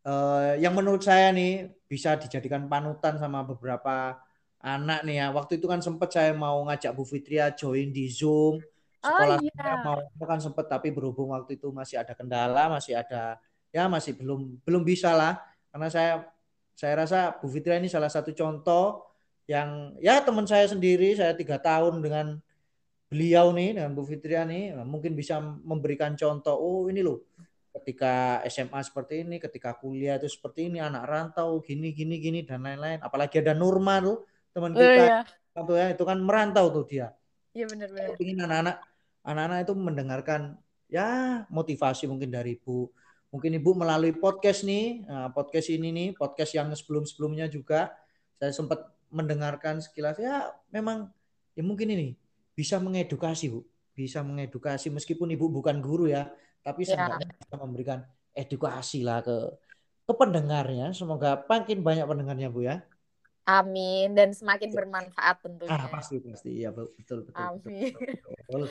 uh, 0.04 0.60
yang 0.60 0.76
menurut 0.76 1.02
saya 1.02 1.32
nih 1.32 1.72
bisa 1.88 2.20
dijadikan 2.20 2.68
panutan 2.68 3.16
sama 3.16 3.48
beberapa 3.48 4.20
anak 4.64 5.04
nih 5.08 5.24
ya 5.24 5.28
waktu 5.32 5.60
itu 5.60 5.68
kan 5.68 5.80
sempat 5.80 6.12
saya 6.12 6.36
mau 6.36 6.64
ngajak 6.68 6.92
Bu 6.96 7.04
Fitria 7.08 7.52
join 7.56 7.92
di 7.92 8.12
Zoom 8.12 8.60
sekolah 9.04 9.38
oh, 9.38 9.44
iya. 9.44 9.72
mau 9.84 10.26
kan 10.26 10.40
sempet 10.40 10.66
tapi 10.72 10.88
berhubung 10.96 11.36
waktu 11.36 11.60
itu 11.60 11.70
masih 11.76 12.00
ada 12.00 12.16
kendala 12.16 12.72
masih 12.72 12.96
ada 12.96 13.36
ya 13.76 13.92
masih 13.92 14.16
belum 14.16 14.64
belum 14.64 14.84
bisa 14.88 15.12
lah 15.12 15.44
karena 15.76 15.88
saya 15.92 16.12
saya 16.74 16.94
rasa 17.04 17.20
Bu 17.38 17.52
Fitria 17.52 17.78
ini 17.78 17.92
salah 17.92 18.08
satu 18.08 18.32
contoh 18.32 19.04
yang 19.44 19.94
ya 20.00 20.24
teman 20.24 20.48
saya 20.48 20.72
sendiri 20.72 21.12
saya 21.20 21.36
tiga 21.36 21.60
tahun 21.60 22.00
dengan 22.00 22.40
beliau 23.12 23.52
nih 23.52 23.76
dengan 23.76 23.92
Bu 23.92 24.08
Fitria 24.08 24.48
nih 24.48 24.72
mungkin 24.88 25.14
bisa 25.14 25.44
memberikan 25.44 26.16
contoh 26.16 26.56
oh 26.56 26.88
ini 26.88 27.04
loh 27.04 27.28
ketika 27.74 28.40
SMA 28.48 28.80
seperti 28.86 29.28
ini 29.28 29.42
ketika 29.42 29.76
kuliah 29.76 30.16
itu 30.16 30.32
seperti 30.32 30.72
ini 30.72 30.80
anak 30.80 31.04
rantau 31.10 31.60
gini 31.60 31.92
gini 31.92 32.22
gini 32.24 32.40
dan 32.48 32.64
lain-lain 32.64 33.04
apalagi 33.04 33.44
ada 33.44 33.52
Nurma 33.52 34.00
tuh 34.00 34.24
teman 34.54 34.72
oh, 34.72 34.80
kita 34.80 35.26
oh, 35.60 35.76
iya. 35.76 35.82
ya 35.82 35.88
itu 35.92 36.04
kan 36.06 36.18
merantau 36.22 36.70
tuh 36.72 36.86
dia 36.88 37.12
Iya 37.54 37.66
benar-benar. 37.70 38.18
Ingin 38.18 38.38
anak-anak 38.42 38.76
anak-anak 39.24 39.68
itu 39.68 39.74
mendengarkan 39.76 40.42
ya 40.92 41.42
motivasi 41.50 42.06
mungkin 42.06 42.30
dari 42.30 42.60
ibu 42.60 42.92
mungkin 43.34 43.58
ibu 43.58 43.74
melalui 43.74 44.14
podcast 44.14 44.62
nih 44.62 45.10
nah, 45.10 45.34
podcast 45.34 45.74
ini 45.74 45.90
nih 45.90 46.08
podcast 46.14 46.54
yang 46.54 46.70
sebelum 46.78 47.08
sebelumnya 47.08 47.50
juga 47.50 47.90
saya 48.38 48.54
sempat 48.54 48.94
mendengarkan 49.10 49.82
sekilas 49.82 50.22
ya 50.22 50.54
memang 50.70 51.10
ya 51.58 51.64
mungkin 51.66 51.90
ini 51.90 52.14
bisa 52.54 52.78
mengedukasi 52.78 53.50
bu 53.50 53.66
bisa 53.98 54.22
mengedukasi 54.22 54.94
meskipun 54.94 55.34
ibu 55.34 55.50
bukan 55.50 55.82
guru 55.82 56.12
ya 56.12 56.30
tapi 56.62 56.86
ya. 56.86 57.18
bisa 57.18 57.58
memberikan 57.58 58.06
edukasi 58.38 59.02
lah 59.02 59.26
ke 59.26 59.58
ke 60.04 60.14
pendengarnya 60.14 60.94
semoga 60.94 61.42
makin 61.50 61.82
banyak 61.82 62.06
pendengarnya 62.06 62.50
bu 62.54 62.70
ya 62.70 62.78
Amin 63.44 64.16
dan 64.16 64.32
semakin 64.32 64.72
bermanfaat 64.72 65.44
tentunya. 65.44 65.76
Ah, 65.76 65.92
pasti 65.92 66.16
pasti 66.24 66.64
ya 66.64 66.72
betul 66.72 67.28
betul. 67.28 67.44
Amin. 67.44 67.92
Betul, 67.92 68.40
betul. 68.40 68.64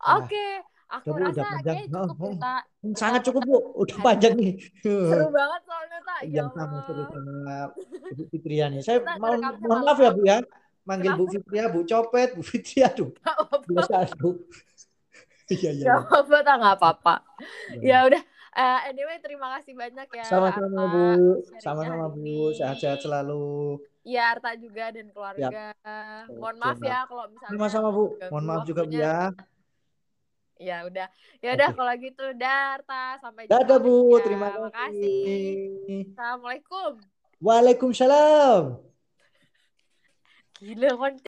Oke, 0.00 0.32
okay. 0.32 0.50
aku 0.88 1.12
rasa 1.12 1.44
kayaknya 1.60 2.00
cukup 2.08 2.16
oh, 2.24 2.32
kita. 2.32 2.54
Sangat 2.96 3.20
cukup 3.20 3.42
bu, 3.44 3.56
udah 3.84 3.98
panjang 4.00 4.32
nih. 4.32 4.52
Seru 4.80 5.28
banget 5.28 5.60
soalnya 5.68 5.98
tak. 6.08 6.18
Ya 6.24 6.42
sama 6.48 6.78
seru 6.88 7.04
sama 7.12 7.56
Bu 8.16 8.22
Fitria 8.32 8.66
nih. 8.72 8.80
Saya 8.80 9.04
mau 9.20 9.36
mohon 9.36 9.80
maaf 9.84 10.00
ya 10.00 10.10
bu 10.16 10.22
ya, 10.24 10.38
manggil 10.88 11.12
Bu 11.20 11.24
Fitria, 11.28 11.68
Bu 11.68 11.84
Copet, 11.84 12.32
Bu 12.32 12.40
Fitria 12.40 12.88
tuh. 12.88 13.12
Biasa 13.68 14.08
bu. 14.16 14.40
Iya 15.50 15.74
iya. 15.74 15.84
Gak 15.90 16.06
apa-apa, 16.06 16.36
tak 16.46 16.54
nggak 16.62 16.74
apa-apa. 16.78 17.14
Ya, 17.82 17.82
ya 17.82 17.98
udah. 18.06 18.22
Uh, 18.50 18.80
anyway, 18.86 19.18
terima 19.18 19.58
kasih 19.58 19.74
banyak 19.74 20.06
ya. 20.14 20.22
Sama-sama 20.22 20.82
Bu. 20.86 21.06
Sama-sama 21.58 22.06
Bu. 22.06 22.54
Sehat-sehat 22.54 23.02
selalu. 23.02 23.82
Iya, 24.06 24.30
Arta 24.30 24.54
juga 24.54 24.94
dan 24.94 25.10
keluarga. 25.10 25.74
Yap. 25.74 26.30
Mohon 26.38 26.56
maaf 26.62 26.78
ya 26.78 27.02
kalau 27.02 27.26
misalnya. 27.34 27.50
Sama-sama 27.50 27.88
Bu. 27.90 28.04
Mohon 28.30 28.44
maaf 28.46 28.62
juga 28.62 28.82
Bu 28.86 28.94
ya. 28.94 29.34
Ya 30.60 30.84
udah. 30.84 31.08
Ya 31.40 31.56
udah 31.56 31.72
okay. 31.72 31.78
kalau 31.80 31.94
gitu 31.96 32.24
Darta 32.36 33.16
sampai 33.24 33.48
jumpa. 33.48 33.64
Dadah 33.64 33.78
Bu, 33.80 34.20
ya. 34.20 34.20
terima 34.28 34.48
kasih. 34.68 35.48
Assalamualaikum. 36.12 37.00
Waalaikumsalam. 37.40 38.76
Gila 40.60 40.90
kan 41.00 41.16